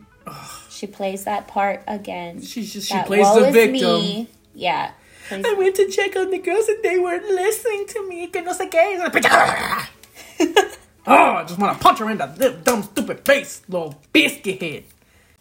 She 0.71 0.87
plays 0.87 1.25
that 1.25 1.49
part 1.49 1.83
again. 1.87 2.41
she's 2.43 2.73
just 2.73 2.89
she 2.89 2.95
That 2.95 3.07
plays 3.07 3.27
the 3.35 3.51
victim. 3.51 4.01
me. 4.01 4.29
Yeah. 4.55 4.93
Plays- 5.29 5.45
I 5.47 5.55
went 5.55 5.75
to 5.77 5.89
check 5.89 6.15
on 6.17 6.31
the 6.31 6.39
girls 6.39 6.69
and 6.69 6.83
they 6.83 6.99
weren't 6.99 7.25
listening 7.27 7.87
to 7.89 8.09
me. 8.09 8.27
Que 8.29 8.43
no 8.43 8.53
sé 8.53 8.69
qué. 8.71 8.99
oh, 11.07 11.13
I 11.15 11.45
just 11.45 11.59
want 11.59 11.77
to 11.79 11.83
punch 11.83 11.99
her 12.01 12.11
in 12.11 12.19
the 12.19 12.27
little 12.27 12.59
dumb 12.61 12.83
stupid 12.83 13.25
face, 13.25 13.63
little 13.69 14.01
biscuit 14.13 14.61
head. 14.61 14.85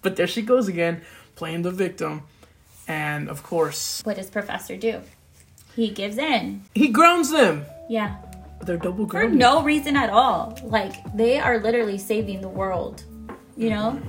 But 0.02 0.16
there 0.16 0.28
she 0.28 0.42
goes 0.42 0.68
again, 0.68 1.02
playing 1.36 1.62
the 1.64 1.72
victim. 1.72 2.24
And 2.88 3.30
of 3.30 3.44
course, 3.44 4.02
What 4.04 4.16
does 4.18 4.30
Professor 4.30 4.76
do? 4.76 5.02
He 5.76 5.90
gives 5.90 6.18
in. 6.18 6.64
he 6.76 6.90
grounds 6.90 7.32
them. 7.32 7.66
Yeah. 7.90 8.18
They're 8.64 8.78
double 8.78 9.08
For 9.08 9.28
no 9.28 9.64
reason 9.64 9.96
at 9.96 10.10
all. 10.10 10.58
Like, 10.64 10.94
they 11.16 11.40
are 11.40 11.60
literally 11.60 11.98
saving 11.98 12.42
the 12.42 12.50
world, 12.50 13.04
you 13.56 13.70
know? 13.70 14.00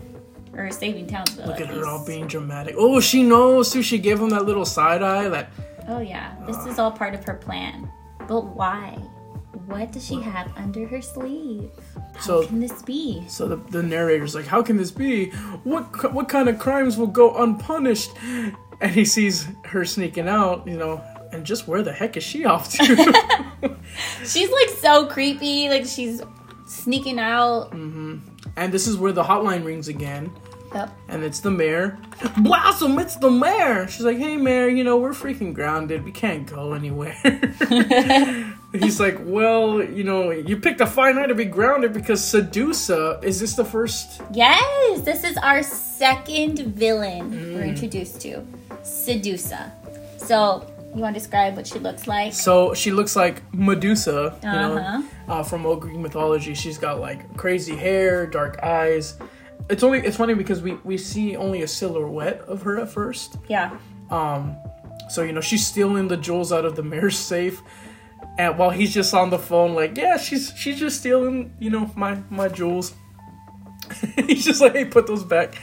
Or 0.54 0.70
saving 0.70 1.06
Townsville. 1.06 1.46
Look 1.46 1.60
at 1.60 1.68
her 1.68 1.76
least. 1.76 1.86
all 1.88 2.04
being 2.06 2.26
dramatic. 2.26 2.74
Oh, 2.76 3.00
she 3.00 3.22
knows 3.22 3.70
too. 3.72 3.82
She 3.82 3.98
gave 3.98 4.20
him 4.20 4.28
that 4.30 4.44
little 4.44 4.66
side 4.66 5.02
eye. 5.02 5.28
That 5.28 5.50
Oh, 5.88 6.00
yeah. 6.00 6.34
This 6.46 6.56
uh. 6.58 6.68
is 6.68 6.78
all 6.78 6.90
part 6.92 7.14
of 7.14 7.24
her 7.24 7.34
plan. 7.34 7.90
But 8.28 8.44
why? 8.54 8.90
What 9.66 9.92
does 9.92 10.04
she 10.06 10.20
have 10.20 10.52
under 10.56 10.86
her 10.86 11.00
sleeve? 11.00 11.70
How 12.14 12.20
So- 12.20 12.46
can 12.46 12.60
this 12.60 12.82
be? 12.82 13.24
So 13.28 13.48
the, 13.48 13.56
the 13.70 13.82
narrator's 13.82 14.34
like, 14.34 14.46
"How 14.46 14.60
can 14.62 14.76
this 14.76 14.90
be? 14.90 15.30
What 15.64 16.12
what 16.12 16.28
kind 16.28 16.48
of 16.48 16.58
crimes 16.58 16.96
will 16.98 17.06
go 17.06 17.34
unpunished?" 17.42 18.10
And 18.82 18.90
he 18.90 19.04
sees 19.04 19.46
her 19.66 19.84
sneaking 19.84 20.28
out, 20.28 20.66
you 20.66 20.76
know, 20.76 21.00
and 21.32 21.44
just 21.44 21.66
where 21.66 21.82
the 21.82 21.92
heck 21.92 22.16
is 22.16 22.22
she 22.22 22.44
off 22.44 22.70
to? 22.72 22.84
She's 24.24 24.50
like 24.50 24.68
so 24.80 25.06
creepy. 25.06 25.68
Like, 25.68 25.84
she's 25.86 26.22
sneaking 26.66 27.18
out. 27.18 27.72
and 27.72 28.72
this 28.72 28.86
is 28.86 28.96
where 28.96 29.12
the 29.12 29.22
hotline 29.22 29.64
rings 29.64 29.88
again, 29.88 30.30
Yep. 30.74 30.90
and 31.08 31.22
it's 31.22 31.40
the 31.40 31.50
mayor. 31.50 31.98
Blossom, 32.38 32.98
it's 32.98 33.16
the 33.16 33.30
mayor. 33.30 33.86
She's 33.88 34.04
like, 34.04 34.16
"Hey, 34.18 34.36
mayor, 34.36 34.68
you 34.68 34.82
know 34.84 34.96
we're 34.96 35.10
freaking 35.12 35.52
grounded. 35.52 36.04
We 36.04 36.12
can't 36.12 36.46
go 36.46 36.72
anywhere." 36.72 37.14
He's 38.72 38.98
like, 38.98 39.18
"Well, 39.20 39.82
you 39.84 40.02
know, 40.02 40.30
you 40.30 40.56
picked 40.56 40.80
a 40.80 40.86
fine 40.86 41.16
night 41.16 41.26
to 41.26 41.34
be 41.34 41.44
grounded 41.44 41.92
because 41.92 42.22
Sedusa. 42.22 43.22
Is 43.22 43.38
this 43.38 43.54
the 43.54 43.64
first 43.66 44.22
Yes, 44.32 45.00
this 45.02 45.24
is 45.24 45.36
our 45.36 45.62
second 45.62 46.58
villain 46.74 47.30
Mm. 47.30 47.54
we're 47.54 47.64
introduced 47.64 48.20
to, 48.22 48.40
Sedusa. 48.82 49.70
So, 50.16 50.66
you 50.94 51.00
want 51.00 51.14
to 51.14 51.20
describe 51.20 51.56
what 51.56 51.66
she 51.66 51.78
looks 51.78 52.06
like? 52.06 52.32
So 52.32 52.74
she 52.74 52.90
looks 52.90 53.16
like 53.16 53.42
Medusa, 53.54 54.38
you 54.42 54.48
Uh-huh. 54.48 54.68
know, 54.98 55.04
uh, 55.28 55.42
from 55.42 55.64
old 55.66 55.80
Greek 55.80 55.96
mythology. 55.96 56.54
She's 56.54 56.78
got 56.78 57.00
like 57.00 57.36
crazy 57.36 57.76
hair, 57.76 58.26
dark 58.26 58.62
eyes. 58.62 59.16
It's 59.70 59.82
only 59.82 60.00
it's 60.00 60.16
funny 60.16 60.34
because 60.34 60.60
we 60.62 60.74
we 60.84 60.98
see 60.98 61.36
only 61.36 61.62
a 61.62 61.68
silhouette 61.68 62.40
of 62.48 62.62
her 62.62 62.80
at 62.80 62.88
first. 62.90 63.36
Yeah. 63.48 63.70
Um, 64.10 64.56
So 65.10 65.22
you 65.22 65.32
know 65.32 65.40
she's 65.40 65.66
stealing 65.66 66.08
the 66.08 66.16
jewels 66.16 66.52
out 66.52 66.64
of 66.64 66.74
the 66.76 66.82
mayor's 66.82 67.18
safe, 67.18 67.62
and 68.38 68.56
while 68.58 68.70
he's 68.70 68.92
just 68.94 69.14
on 69.14 69.30
the 69.30 69.38
phone, 69.38 69.74
like 69.74 69.96
yeah, 69.96 70.16
she's 70.16 70.52
she's 70.56 70.78
just 70.78 71.00
stealing 71.00 71.52
you 71.58 71.70
know 71.70 71.90
my 71.96 72.18
my 72.30 72.48
jewels. 72.48 72.94
he's 74.26 74.44
just 74.44 74.60
like 74.60 74.72
hey, 74.74 74.84
put 74.84 75.06
those 75.06 75.24
back. 75.24 75.54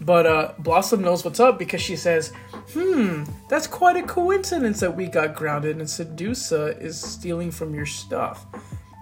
But 0.00 0.26
uh, 0.26 0.52
Blossom 0.58 1.00
knows 1.02 1.24
what's 1.24 1.40
up 1.40 1.58
because 1.58 1.80
she 1.80 1.96
says, 1.96 2.32
"Hmm, 2.72 3.24
that's 3.48 3.66
quite 3.66 3.96
a 3.96 4.02
coincidence 4.02 4.80
that 4.80 4.94
we 4.96 5.06
got 5.06 5.34
grounded 5.34 5.76
and 5.78 5.86
Sedusa 5.86 6.80
is 6.80 7.00
stealing 7.00 7.50
from 7.50 7.74
your 7.74 7.86
stuff." 7.86 8.46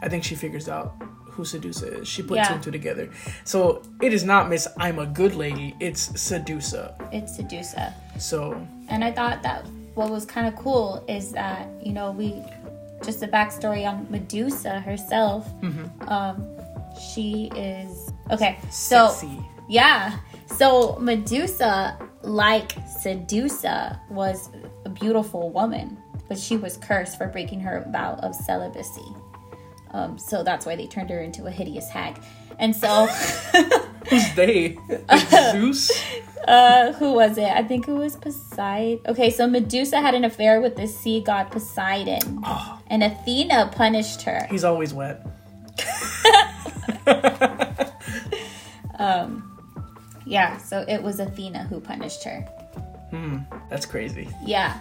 I 0.02 0.08
think 0.08 0.22
she 0.24 0.34
figures 0.34 0.68
out 0.68 0.94
who 1.26 1.44
Sedusa 1.44 2.02
is. 2.02 2.08
She 2.08 2.22
puts 2.22 2.36
Yeah. 2.38 2.48
two 2.48 2.54
and 2.54 2.62
two 2.62 2.70
together. 2.70 3.08
So 3.44 3.82
it 4.02 4.12
is 4.12 4.22
not 4.24 4.48
Miss 4.50 4.68
Ima 4.80 5.06
Goodlady. 5.06 5.74
It's 5.80 6.08
Sedusa. 6.10 6.94
It's 7.12 7.38
Sedusa. 7.38 7.94
So 8.18 8.54
And 8.88 9.02
I 9.02 9.10
thought 9.12 9.42
that 9.42 9.64
what 9.94 10.10
was 10.10 10.24
kind 10.26 10.46
of 10.46 10.56
cool 10.56 11.02
is 11.08 11.32
that, 11.32 11.68
you 11.82 11.92
know, 11.92 12.10
we 12.12 12.42
just 13.02 13.22
a 13.22 13.28
backstory 13.28 13.88
on 13.88 14.06
Medusa 14.10 14.80
herself. 14.80 15.48
Mm-hmm. 15.62 16.08
Um, 16.08 16.46
she 17.00 17.50
is 17.56 18.10
okay. 18.30 18.58
So 18.70 19.08
sexy. 19.08 19.38
yeah, 19.68 20.18
so 20.56 20.96
Medusa, 21.00 21.98
like 22.22 22.72
Sedusa, 22.86 23.98
was 24.10 24.50
a 24.84 24.88
beautiful 24.88 25.50
woman, 25.50 25.98
but 26.28 26.38
she 26.38 26.56
was 26.56 26.76
cursed 26.76 27.18
for 27.18 27.26
breaking 27.28 27.60
her 27.60 27.86
vow 27.90 28.14
of 28.22 28.34
celibacy. 28.34 29.06
Um, 29.90 30.18
so 30.18 30.42
that's 30.42 30.64
why 30.64 30.76
they 30.76 30.86
turned 30.86 31.10
her 31.10 31.20
into 31.20 31.46
a 31.46 31.50
hideous 31.50 31.88
hag. 31.88 32.18
And 32.58 32.74
so, 32.74 33.06
Who's 34.08 34.34
they? 34.34 34.78
Zeus? 35.52 35.90
uh, 36.48 36.92
who 36.94 37.12
was 37.12 37.38
it? 37.38 37.48
I 37.48 37.62
think 37.62 37.88
it 37.88 37.92
was 37.92 38.16
Poseidon. 38.16 39.00
Okay, 39.06 39.30
so 39.30 39.46
Medusa 39.46 40.00
had 40.00 40.14
an 40.14 40.24
affair 40.24 40.60
with 40.60 40.76
the 40.76 40.86
sea 40.86 41.20
god 41.20 41.50
Poseidon, 41.50 42.42
and 42.88 43.02
Athena 43.02 43.70
punished 43.74 44.22
her. 44.22 44.46
He's 44.50 44.64
always 44.64 44.92
wet. 44.94 45.26
Yeah, 50.26 50.56
so 50.58 50.84
it 50.88 51.02
was 51.02 51.20
Athena 51.20 51.64
who 51.64 51.80
punished 51.80 52.24
her. 52.24 52.40
Hmm, 53.10 53.38
that's 53.68 53.84
crazy. 53.84 54.28
Yeah. 54.44 54.78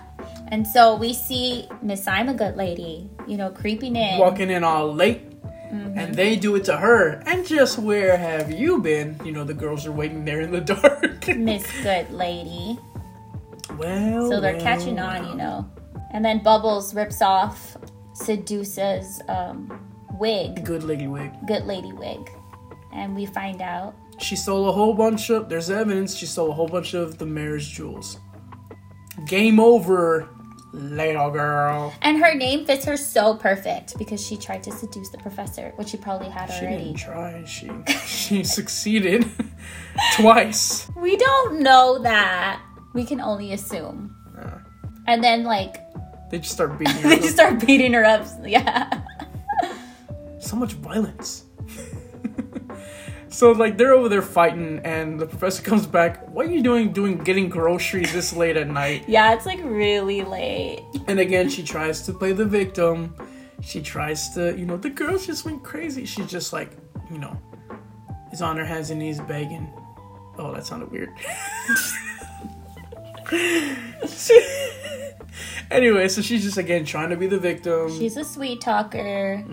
And 0.47 0.65
so 0.65 0.95
we 0.95 1.13
see 1.13 1.67
Miss 1.81 2.07
Ima 2.07 2.33
Goodlady, 2.33 3.09
you 3.27 3.35
know, 3.37 3.49
creeping 3.49 3.95
in. 3.95 4.19
Walking 4.19 4.49
in 4.49 4.63
all 4.63 4.93
late. 4.93 5.21
And 5.71 6.13
they 6.15 6.35
do 6.35 6.55
it 6.55 6.65
to 6.65 6.75
her. 6.75 7.21
And 7.25 7.45
just 7.47 7.77
where 7.79 8.17
have 8.17 8.51
you 8.51 8.79
been? 8.81 9.19
You 9.23 9.31
know, 9.31 9.45
the 9.45 9.53
girls 9.53 9.85
are 9.85 9.91
waiting 9.91 10.25
there 10.25 10.41
in 10.41 10.51
the 10.51 10.59
dark. 10.75 11.27
Miss 11.29 11.65
Good 11.81 12.11
Lady. 12.11 12.77
well. 13.77 14.29
So 14.29 14.41
they're 14.41 14.53
well, 14.55 14.61
catching 14.63 14.99
on, 14.99 15.27
you 15.29 15.35
know. 15.35 15.69
And 16.11 16.25
then 16.25 16.43
Bubbles 16.43 16.93
rips 16.93 17.21
off 17.21 17.77
Sedusa's 18.13 19.21
um, 19.29 19.79
wig, 20.19 20.63
Good 20.65 20.83
lady 20.83 21.07
wig. 21.07 21.31
Good 21.47 21.65
Lady 21.65 21.93
wig. 21.93 22.29
And 22.93 23.15
we 23.15 23.25
find 23.25 23.61
out. 23.61 23.95
She 24.21 24.35
stole 24.35 24.69
a 24.69 24.71
whole 24.71 24.93
bunch 24.93 25.29
of. 25.29 25.49
There's 25.49 25.69
evidence 25.69 26.15
she 26.15 26.25
stole 26.25 26.51
a 26.51 26.53
whole 26.53 26.67
bunch 26.67 26.93
of 26.93 27.17
the 27.17 27.25
mayor's 27.25 27.67
jewels. 27.67 28.17
Game 29.25 29.59
over, 29.59 30.29
little 30.73 31.29
girl. 31.31 31.93
And 32.01 32.17
her 32.23 32.33
name 32.33 32.65
fits 32.65 32.85
her 32.85 32.95
so 32.97 33.35
perfect 33.35 33.97
because 33.97 34.25
she 34.25 34.37
tried 34.37 34.63
to 34.63 34.71
seduce 34.71 35.09
the 35.09 35.17
professor, 35.17 35.73
which 35.75 35.89
she 35.89 35.97
probably 35.97 36.29
had 36.29 36.47
She 36.47 36.65
already. 36.65 36.83
didn't 36.85 36.97
try. 36.97 37.43
She 37.45 37.69
she 38.05 38.43
succeeded 38.57 39.25
twice. 40.15 40.89
We 40.95 41.17
don't 41.17 41.59
know 41.59 41.99
that. 42.03 42.61
We 42.93 43.05
can 43.05 43.19
only 43.21 43.53
assume. 43.53 44.15
And 45.07 45.23
then, 45.23 45.43
like, 45.43 45.77
They 46.29 46.37
just 46.39 46.53
start 46.53 46.77
beating 46.79 46.95
her. 46.97 47.09
they 47.09 47.15
up. 47.15 47.21
just 47.21 47.33
start 47.33 47.65
beating 47.65 47.93
her 47.93 48.05
up. 48.05 48.25
Yeah. 48.45 49.01
so 50.39 50.55
much 50.55 50.73
violence. 50.73 51.45
So 53.31 53.51
like 53.53 53.77
they're 53.77 53.93
over 53.93 54.09
there 54.09 54.21
fighting, 54.21 54.81
and 54.83 55.19
the 55.19 55.25
professor 55.25 55.63
comes 55.63 55.87
back. 55.87 56.27
What 56.29 56.45
are 56.45 56.51
you 56.51 56.61
doing? 56.61 56.91
Doing 56.91 57.17
getting 57.17 57.49
groceries 57.49 58.13
this 58.13 58.33
late 58.33 58.57
at 58.57 58.67
night? 58.67 59.05
Yeah, 59.07 59.33
it's 59.33 59.45
like 59.45 59.59
really 59.63 60.23
late. 60.23 60.83
And 61.07 61.19
again, 61.19 61.49
she 61.49 61.63
tries 61.63 62.01
to 62.03 62.13
play 62.13 62.33
the 62.33 62.45
victim. 62.45 63.15
She 63.61 63.81
tries 63.81 64.33
to, 64.35 64.57
you 64.57 64.65
know, 64.65 64.75
the 64.75 64.89
girls 64.89 65.25
just 65.25 65.45
went 65.45 65.63
crazy. 65.63 66.05
She's 66.05 66.27
just 66.27 66.51
like, 66.51 66.71
you 67.11 67.19
know, 67.19 67.37
is 68.31 68.41
on 68.41 68.57
her 68.57 68.65
hands 68.65 68.89
and 68.89 68.99
knees 68.99 69.19
begging. 69.21 69.71
Oh, 70.37 70.53
that 70.53 70.65
sounded 70.65 70.91
weird. 70.91 71.11
anyway, 75.71 76.07
so 76.07 76.21
she's 76.21 76.43
just 76.43 76.57
again 76.57 76.85
trying 76.85 77.09
to 77.09 77.15
be 77.15 77.27
the 77.27 77.39
victim. 77.39 77.89
She's 77.97 78.17
a 78.17 78.23
sweet 78.23 78.61
talker. 78.61 79.43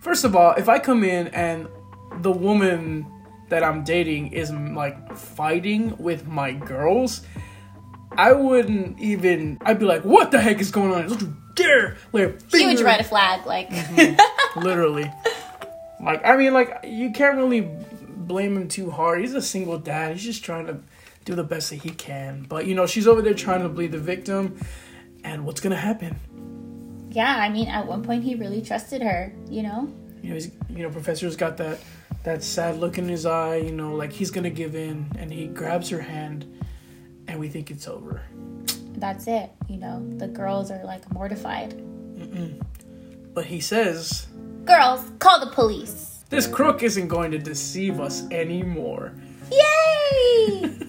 First 0.00 0.24
of 0.24 0.34
all, 0.34 0.52
if 0.54 0.68
I 0.68 0.78
come 0.78 1.04
in 1.04 1.28
and 1.28 1.68
the 2.20 2.30
woman 2.30 3.06
that 3.48 3.62
I'm 3.62 3.84
dating 3.84 4.32
is 4.32 4.50
like 4.52 5.16
fighting 5.16 5.96
with 5.98 6.26
my 6.26 6.52
girls, 6.52 7.22
I 8.12 8.32
wouldn't 8.32 8.98
even. 9.00 9.58
I'd 9.62 9.78
be 9.78 9.86
like, 9.86 10.04
"What 10.04 10.30
the 10.30 10.40
heck 10.40 10.60
is 10.60 10.70
going 10.70 10.92
on? 10.92 11.08
Don't 11.08 11.20
you 11.20 11.36
dare 11.54 11.96
a 12.12 12.18
Huge 12.18 12.42
finger-" 12.50 12.84
red 12.84 13.06
flag. 13.06 13.46
Like, 13.46 13.70
mm-hmm. 13.70 14.60
Literally. 14.60 15.10
Like, 16.02 16.24
I 16.26 16.36
mean, 16.36 16.52
like, 16.52 16.80
you 16.84 17.12
can't 17.12 17.36
really 17.36 17.68
blame 18.08 18.56
him 18.56 18.68
too 18.68 18.90
hard. 18.90 19.20
He's 19.20 19.34
a 19.34 19.42
single 19.42 19.78
dad. 19.78 20.14
He's 20.14 20.24
just 20.24 20.44
trying 20.44 20.66
to 20.66 20.80
do 21.24 21.36
the 21.36 21.44
best 21.44 21.70
that 21.70 21.76
he 21.76 21.90
can. 21.90 22.44
But, 22.48 22.66
you 22.66 22.74
know, 22.74 22.86
she's 22.86 23.06
over 23.06 23.22
there 23.22 23.34
trying 23.34 23.62
to 23.62 23.68
bleed 23.68 23.92
the 23.92 23.98
victim. 23.98 24.58
And 25.22 25.46
what's 25.46 25.60
to 25.60 25.76
happen? 25.76 26.18
yeah, 27.14 27.36
I 27.36 27.50
mean, 27.50 27.68
at 27.68 27.86
one 27.86 28.02
point 28.02 28.24
he 28.24 28.34
really 28.34 28.62
trusted 28.62 29.02
her, 29.02 29.32
you 29.48 29.62
know? 29.62 29.92
You 30.22 30.30
know, 30.30 30.34
he's, 30.34 30.50
you 30.70 30.82
know, 30.82 30.90
Professor's 30.90 31.36
got 31.36 31.58
that, 31.58 31.78
that 32.24 32.42
sad 32.42 32.78
look 32.78 32.98
in 32.98 33.08
his 33.08 33.26
eye, 33.26 33.56
you 33.56 33.72
know, 33.72 33.94
like 33.94 34.12
he's 34.12 34.30
to 34.30 34.50
give 34.50 34.74
in. 34.74 35.10
And 35.18 35.32
he 35.32 35.46
grabs 35.46 35.88
her 35.90 36.00
hand. 36.00 36.46
And 37.28 37.38
we 37.38 37.48
think 37.48 37.70
it's 37.70 37.88
over. 37.88 38.22
That's 38.96 39.26
it, 39.26 39.50
you 39.68 39.78
know? 39.78 40.04
The 40.18 40.28
girls 40.28 40.70
are 40.70 40.84
like 40.84 41.10
mortified. 41.12 41.74
But 43.34 43.46
he 43.46 43.60
says, 43.60 44.26
Girls, 44.64 45.04
call 45.18 45.40
the 45.40 45.50
police. 45.50 46.24
this 46.30 46.46
crook 46.46 46.82
isn't 46.82 47.08
going 47.08 47.30
to 47.32 47.38
deceive 47.38 48.00
us 48.00 48.28
anymore. 48.30 49.12
Yay! 49.50 50.78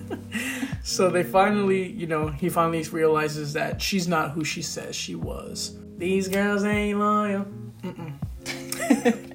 So 0.85 1.09
they 1.09 1.23
finally, 1.23 1.89
you 1.89 2.07
know, 2.07 2.27
he 2.27 2.49
finally 2.49 2.83
realizes 2.83 3.53
that 3.53 3.81
she's 3.81 4.05
not 4.05 4.31
who 4.31 4.43
she 4.43 4.61
says 4.61 4.97
she 4.97 5.15
was. 5.15 5.77
These 5.97 6.27
girls 6.27 6.65
ain't 6.65 6.99
loyal. 6.99 7.47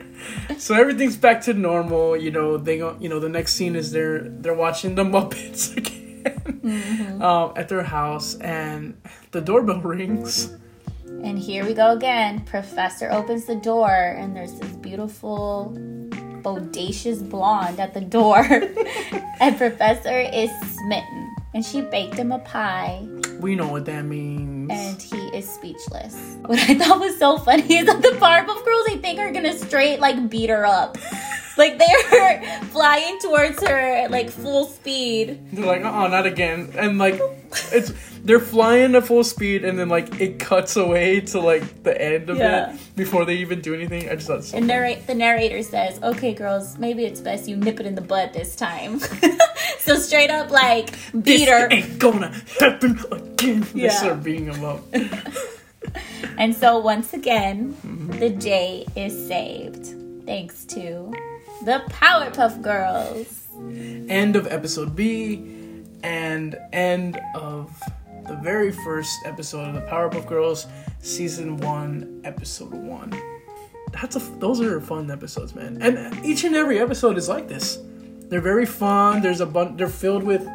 So 0.57 0.74
everything's 0.74 1.16
back 1.16 1.42
to 1.42 1.55
normal. 1.55 2.16
You 2.16 2.30
know, 2.30 2.57
they 2.57 2.78
go. 2.78 2.96
You 2.99 3.09
know, 3.09 3.20
the 3.20 3.28
next 3.28 3.55
scene 3.55 3.76
is 3.76 3.92
they're 3.92 4.20
they're 4.20 4.55
watching 4.55 4.94
the 4.94 5.05
Muppets 5.12 5.76
again 5.76 7.22
um, 7.22 7.53
at 7.57 7.68
their 7.68 7.82
house, 7.82 8.34
and 8.36 9.01
the 9.32 9.40
doorbell 9.40 9.80
rings. 9.80 10.57
And 11.22 11.38
here 11.38 11.64
we 11.64 11.74
go 11.74 11.90
again. 11.90 12.44
Professor 12.44 13.11
opens 13.11 13.46
the 13.46 13.57
door, 13.57 13.90
and 13.90 14.36
there's 14.36 14.55
this 14.55 14.70
beautiful, 14.76 15.72
bodacious 16.42 17.28
blonde 17.28 17.80
at 17.80 17.92
the 17.92 18.01
door. 18.01 18.38
and 19.40 19.57
Professor 19.57 20.20
is 20.20 20.51
smitten. 20.74 21.34
And 21.55 21.64
she 21.64 21.80
baked 21.80 22.14
him 22.14 22.30
a 22.30 22.38
pie, 22.40 23.05
We 23.41 23.55
know 23.55 23.68
what 23.68 23.84
that 23.86 24.05
means. 24.05 24.70
and 24.70 25.01
he 25.01 25.18
is 25.36 25.49
speechless. 25.49 26.14
What 26.49 26.59
I 26.59 26.74
thought 26.74 26.99
was 27.01 27.18
so 27.18 27.39
funny 27.39 27.76
is 27.76 27.86
that 27.86 28.01
the 28.01 28.09
Powerpuff 28.18 28.64
Girls, 28.64 28.86
I 28.91 28.99
think, 29.03 29.18
are 29.20 29.30
gonna 29.32 29.57
straight 29.57 30.01
like 30.01 30.28
beat 30.30 30.51
her 30.51 30.64
up. 30.66 30.97
Like 31.59 31.76
they're 31.76 32.62
flying 32.70 33.18
towards 33.18 33.61
her 33.66 33.76
at 33.76 34.12
like 34.12 34.30
full 34.30 34.66
speed. 34.66 35.41
They're 35.53 35.66
like, 35.66 35.82
uh, 35.84 35.91
uh 35.91 36.07
not 36.07 36.24
again. 36.24 36.72
And 36.76 36.99
like, 36.99 37.20
it's 37.72 37.91
they're 38.24 38.40
flying 38.40 38.94
at 38.94 39.06
full 39.06 39.24
speed, 39.24 39.64
and 39.64 39.78
then 39.78 39.88
like 39.88 40.20
it 40.20 40.38
cuts 40.38 40.76
away 40.76 41.20
to 41.32 41.40
like 41.40 41.82
the 41.82 42.00
end 42.00 42.30
of 42.30 42.36
Yeah. 42.38 42.72
it 42.74 42.80
before 42.96 43.24
they 43.24 43.36
even 43.36 43.60
do 43.60 43.74
anything. 43.74 44.08
I 44.08 44.14
just 44.16 44.26
thought. 44.26 44.44
So 44.44 44.56
And 44.56 44.66
narrate 44.66 45.06
the 45.06 45.14
narrator 45.14 45.62
says, 45.62 46.00
"Okay, 46.02 46.34
girls, 46.34 46.78
maybe 46.78 47.04
it's 47.04 47.20
best 47.20 47.48
you 47.48 47.56
nip 47.56 47.80
it 47.80 47.86
in 47.86 47.94
the 47.94 48.00
bud 48.00 48.32
this 48.32 48.54
time." 48.56 49.00
so 49.78 49.96
straight 49.96 50.30
up, 50.30 50.50
like 50.50 50.90
beat 51.12 51.24
this 51.24 51.48
her. 51.48 51.68
ain't 51.70 51.98
gonna 51.98 52.32
happen 52.60 52.98
again. 53.10 53.66
They 53.74 53.82
Yeah. 53.82 53.90
start 53.90 54.22
beating 54.22 54.46
him 54.46 54.64
up. 54.64 54.80
And 56.36 56.54
so 56.54 56.78
once 56.78 57.14
again, 57.14 57.74
mm-hmm. 57.84 58.18
the 58.18 58.30
J 58.30 58.86
is 58.94 59.12
saved 59.26 59.94
thanks 60.26 60.64
to 60.66 61.12
the 61.64 61.82
Powerpuff 61.88 62.62
Girls. 62.62 63.48
end 64.08 64.36
of 64.36 64.46
episode 64.46 64.94
B, 64.94 65.42
and 66.04 66.56
end 66.72 67.18
of 67.34 67.72
the 68.29 68.37
very 68.37 68.70
first 68.70 69.18
episode 69.24 69.68
of 69.68 69.74
the 69.74 69.81
Powerpuff 69.83 70.26
Girls 70.26 70.66
season 71.01 71.57
one, 71.59 72.20
episode 72.24 72.72
one. 72.72 73.12
That's 73.93 74.16
a 74.16 74.18
those 74.39 74.61
are 74.61 74.81
fun 74.81 75.11
episodes, 75.11 75.55
man. 75.55 75.79
And 75.81 76.24
each 76.24 76.45
and 76.45 76.55
every 76.55 76.79
episode 76.79 77.16
is 77.16 77.29
like 77.29 77.49
this. 77.49 77.79
They're 78.29 78.43
very 78.43 78.66
fun. 78.66 79.22
There's 79.22 79.41
a 79.41 79.47
bunch. 79.47 79.79
They're 79.79 79.89
filled 79.89 80.22
with 80.22 80.47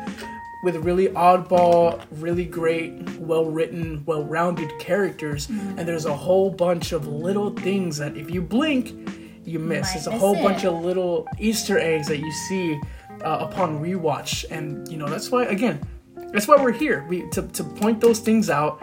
with 0.63 0.75
really 0.77 1.09
oddball, 1.09 2.01
really 2.11 2.45
great, 2.45 2.93
well 3.19 3.45
written, 3.45 4.03
well 4.05 4.23
rounded 4.23 4.71
characters. 4.79 5.49
And 5.49 5.79
there's 5.79 6.05
a 6.05 6.13
whole 6.15 6.49
bunch 6.51 6.91
of 6.91 7.07
little 7.07 7.49
things 7.49 7.97
that 7.97 8.15
if 8.15 8.29
you 8.29 8.41
blink, 8.41 8.93
you 9.43 9.57
miss. 9.59 9.89
Might 9.89 9.97
It's 9.97 10.07
a 10.07 10.11
miss 10.11 10.19
whole 10.19 10.35
it. 10.35 10.43
bunch 10.43 10.63
of 10.63 10.75
little 10.85 11.27
Easter 11.39 11.79
eggs 11.79 12.07
that 12.07 12.19
you 12.19 12.31
see 12.31 12.79
uh, 13.25 13.47
upon 13.49 13.81
rewatch, 13.81 14.45
and 14.51 14.87
you 14.89 14.97
know 14.97 15.07
that's 15.07 15.31
why 15.31 15.45
again, 15.45 15.81
that's 16.33 16.47
why 16.47 16.57
we're 16.61 16.71
here. 16.73 17.05
We 17.07 17.29
to 17.31 17.41
to 17.43 17.63
point 17.63 18.01
those 18.01 18.19
things 18.19 18.49
out 18.49 18.81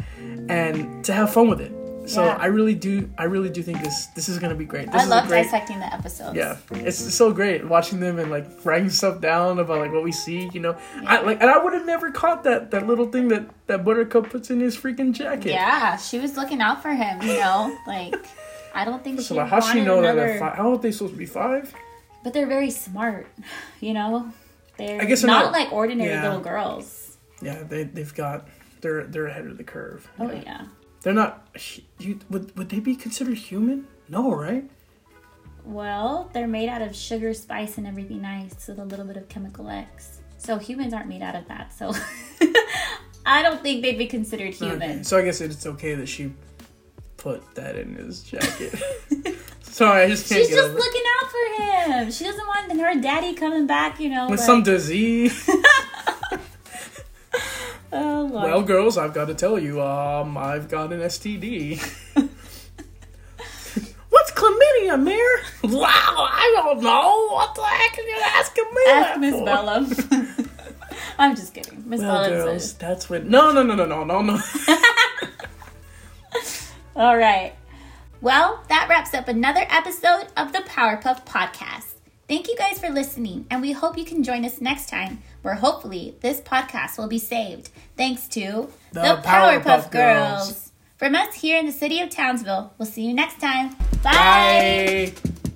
and 0.49 1.05
to 1.05 1.13
have 1.13 1.33
fun 1.33 1.49
with 1.49 1.61
it. 1.61 1.73
So 2.09 2.25
Yeah. 2.25 2.37
I 2.41 2.47
really 2.47 2.75
do, 2.75 3.09
I 3.19 3.25
really 3.25 3.51
do 3.51 3.63
think 3.63 3.83
this 3.85 4.07
this 4.17 4.29
is 4.29 4.39
gonna 4.41 4.55
be 4.57 4.65
great. 4.65 4.87
This 4.91 5.03
I 5.03 5.05
is 5.05 5.11
love 5.11 5.29
great, 5.29 5.45
dissecting 5.45 5.79
the 5.79 5.93
episodes. 5.95 6.35
yeah, 6.35 6.57
it's 6.73 6.99
so 7.15 7.31
great 7.31 7.69
watching 7.69 8.01
them 8.01 8.19
and 8.19 8.31
like 8.33 8.47
writing 8.65 8.91
stuff 8.91 9.21
down 9.21 9.59
about 9.61 9.79
like 9.79 9.93
what 9.93 10.03
we 10.03 10.11
see. 10.11 10.51
You 10.53 10.61
know, 10.61 10.77
I 11.07 11.21
like, 11.21 11.41
and 11.41 11.49
I 11.51 11.59
would 11.63 11.73
have 11.75 11.87
never 11.87 12.11
caught 12.11 12.43
that 12.45 12.71
that 12.73 12.87
little 12.87 13.07
thing 13.13 13.29
that 13.29 13.45
that 13.69 13.85
Buttercup 13.85 14.31
puts 14.31 14.51
in 14.51 14.59
his 14.61 14.77
freaking 14.77 15.13
jacket. 15.13 15.51
Yeah, 15.53 15.97
she 15.99 16.19
was 16.19 16.37
looking 16.37 16.61
out 16.61 16.83
for 16.83 16.91
him, 16.91 17.21
you 17.23 17.35
know? 17.35 17.77
Like, 17.87 18.17
I 18.75 18.85
don't 18.85 19.05
think 19.05 19.21
So 19.21 19.39
how 19.45 19.61
she 19.61 19.81
know 19.81 20.01
that? 20.03 20.15
another... 20.17 20.33
At 20.33 20.41
five, 20.41 20.55
how 20.57 20.69
old 20.71 20.83
they 20.83 20.91
supposed 20.93 21.13
to 21.15 21.19
be 21.19 21.27
five? 21.27 21.73
But 22.25 22.33
they're 22.33 22.47
very 22.49 22.71
smart, 22.71 23.27
you 23.81 23.95
know? 23.95 24.33
They're 24.79 25.01
I 25.01 25.05
guess 25.05 25.23
not, 25.23 25.45
not- 25.47 25.53
like 25.53 25.71
ordinary 25.73 26.11
yeah. 26.11 26.25
little 26.27 26.41
girls. 26.41 27.00
Yeah, 27.41 27.63
they 27.63 27.85
they've 27.85 28.15
got 28.15 28.49
they're 28.81 29.05
they're 29.05 29.27
ahead 29.27 29.47
of 29.47 29.57
the 29.57 29.65
curve. 29.65 30.09
Oh, 30.19 30.31
yeah. 30.31 30.67
They're 31.03 31.15
not. 31.15 31.49
You, 31.99 32.19
would 32.29 32.57
would 32.57 32.69
they 32.69 32.81
be 32.81 32.95
considered 32.95 33.39
human? 33.39 33.87
No, 34.09 34.35
right? 34.35 34.69
Well, 35.65 36.31
they're 36.33 36.49
made 36.49 36.69
out 36.69 36.83
of 36.83 36.95
sugar, 36.97 37.33
spice, 37.35 37.79
and 37.79 37.87
everything 37.87 38.23
nice 38.23 38.67
with 38.67 38.79
a 38.79 38.85
little 38.85 39.05
bit 39.05 39.17
of 39.17 39.29
chemical 39.29 39.69
X. 39.69 40.21
So 40.39 40.59
humans 40.59 40.95
aren't 40.95 41.09
made 41.09 41.23
out 41.23 41.35
of 41.35 41.47
that. 41.49 41.73
So 41.73 41.93
I 43.27 43.43
don't 43.43 43.63
think 43.63 43.83
they'd 43.83 43.99
be 43.99 44.07
considered 44.07 44.55
human. 44.55 44.91
Okay, 44.91 45.03
So 45.03 45.19
I 45.19 45.23
guess 45.23 45.41
it's 45.41 45.67
okay 45.67 45.95
that 45.95 46.09
she 46.09 46.33
put 47.19 47.55
that 47.55 47.77
in 47.77 47.95
his 47.95 48.23
jacket. 48.23 48.75
Sorry, 49.63 50.05
I 50.05 50.09
just 50.09 50.29
can't 50.29 50.41
She's 50.41 50.55
just 50.55 50.75
looking 50.75 51.03
out 51.21 51.31
for 51.31 51.63
him. 51.63 52.11
She 52.11 52.25
doesn't 52.25 52.47
want 52.47 52.73
her 52.73 53.01
daddy 53.01 53.35
coming 53.35 53.67
back, 53.67 54.01
you 54.01 54.09
know. 54.09 54.29
with 54.29 54.41
like- 54.41 54.47
some 54.47 54.63
disease. 54.63 55.49
Oh, 57.93 58.25
well, 58.27 58.63
girls, 58.63 58.97
I've 58.97 59.13
got 59.15 59.25
to 59.27 59.35
tell 59.35 59.59
you, 59.59 59.83
um, 59.83 60.39
I've 60.39 60.69
got 60.69 60.93
an 60.93 61.01
STD. 61.01 61.81
What's 64.11 64.31
chlamydia, 64.33 65.01
Mir? 65.03 65.41
Wow, 65.65 65.87
I 65.89 66.53
don't 66.57 66.83
know. 66.83 67.29
What 67.33 67.55
the 67.55 67.63
heck 67.63 67.99
are 67.99 68.03
you 68.03 68.17
asking 68.23 68.65
me? 68.75 68.83
Ask 68.89 69.21
Miss? 69.21 69.35
Bellum. 69.43 70.49
I'm 71.19 71.37
just 71.37 71.53
kidding. 71.55 71.83
Miss 71.89 72.01
Well, 72.01 72.13
Bellum 72.25 72.31
girls, 72.31 72.63
says. 72.63 72.75
that's 72.75 73.09
when. 73.11 73.29
No, 73.29 73.53
no, 73.53 73.63
no, 73.63 73.75
no, 73.75 73.87
no, 73.87 74.05
no, 74.05 74.21
no. 74.23 74.39
All 76.97 77.17
right. 77.17 77.55
Well, 78.21 78.63
that 78.69 78.87
wraps 78.89 79.15
up 79.15 79.29
another 79.29 79.65
episode 79.69 80.27
of 80.37 80.53
the 80.53 80.59
Powerpuff 80.61 81.25
Podcast. 81.25 81.90
Thank 82.31 82.47
you 82.47 82.55
guys 82.55 82.79
for 82.79 82.89
listening, 82.91 83.45
and 83.51 83.61
we 83.61 83.73
hope 83.73 83.99
you 83.99 84.05
can 84.05 84.23
join 84.23 84.45
us 84.45 84.61
next 84.61 84.89
time, 84.89 85.21
where 85.43 85.55
hopefully 85.55 86.15
this 86.21 86.41
podcast 86.41 86.97
will 86.97 87.09
be 87.09 87.19
saved 87.19 87.71
thanks 87.97 88.29
to 88.29 88.69
The 88.93 89.21
Powerpuff 89.25 89.91
Girls. 89.91 90.71
From 90.97 91.17
us 91.17 91.35
here 91.35 91.59
in 91.59 91.67
the 91.67 91.73
city 91.73 91.99
of 92.01 92.09
Townsville, 92.09 92.73
we'll 92.79 92.87
see 92.87 93.03
you 93.03 93.15
next 93.15 93.41
time. 93.41 93.71
Bye. 94.05 95.13
Bye. 95.13 95.50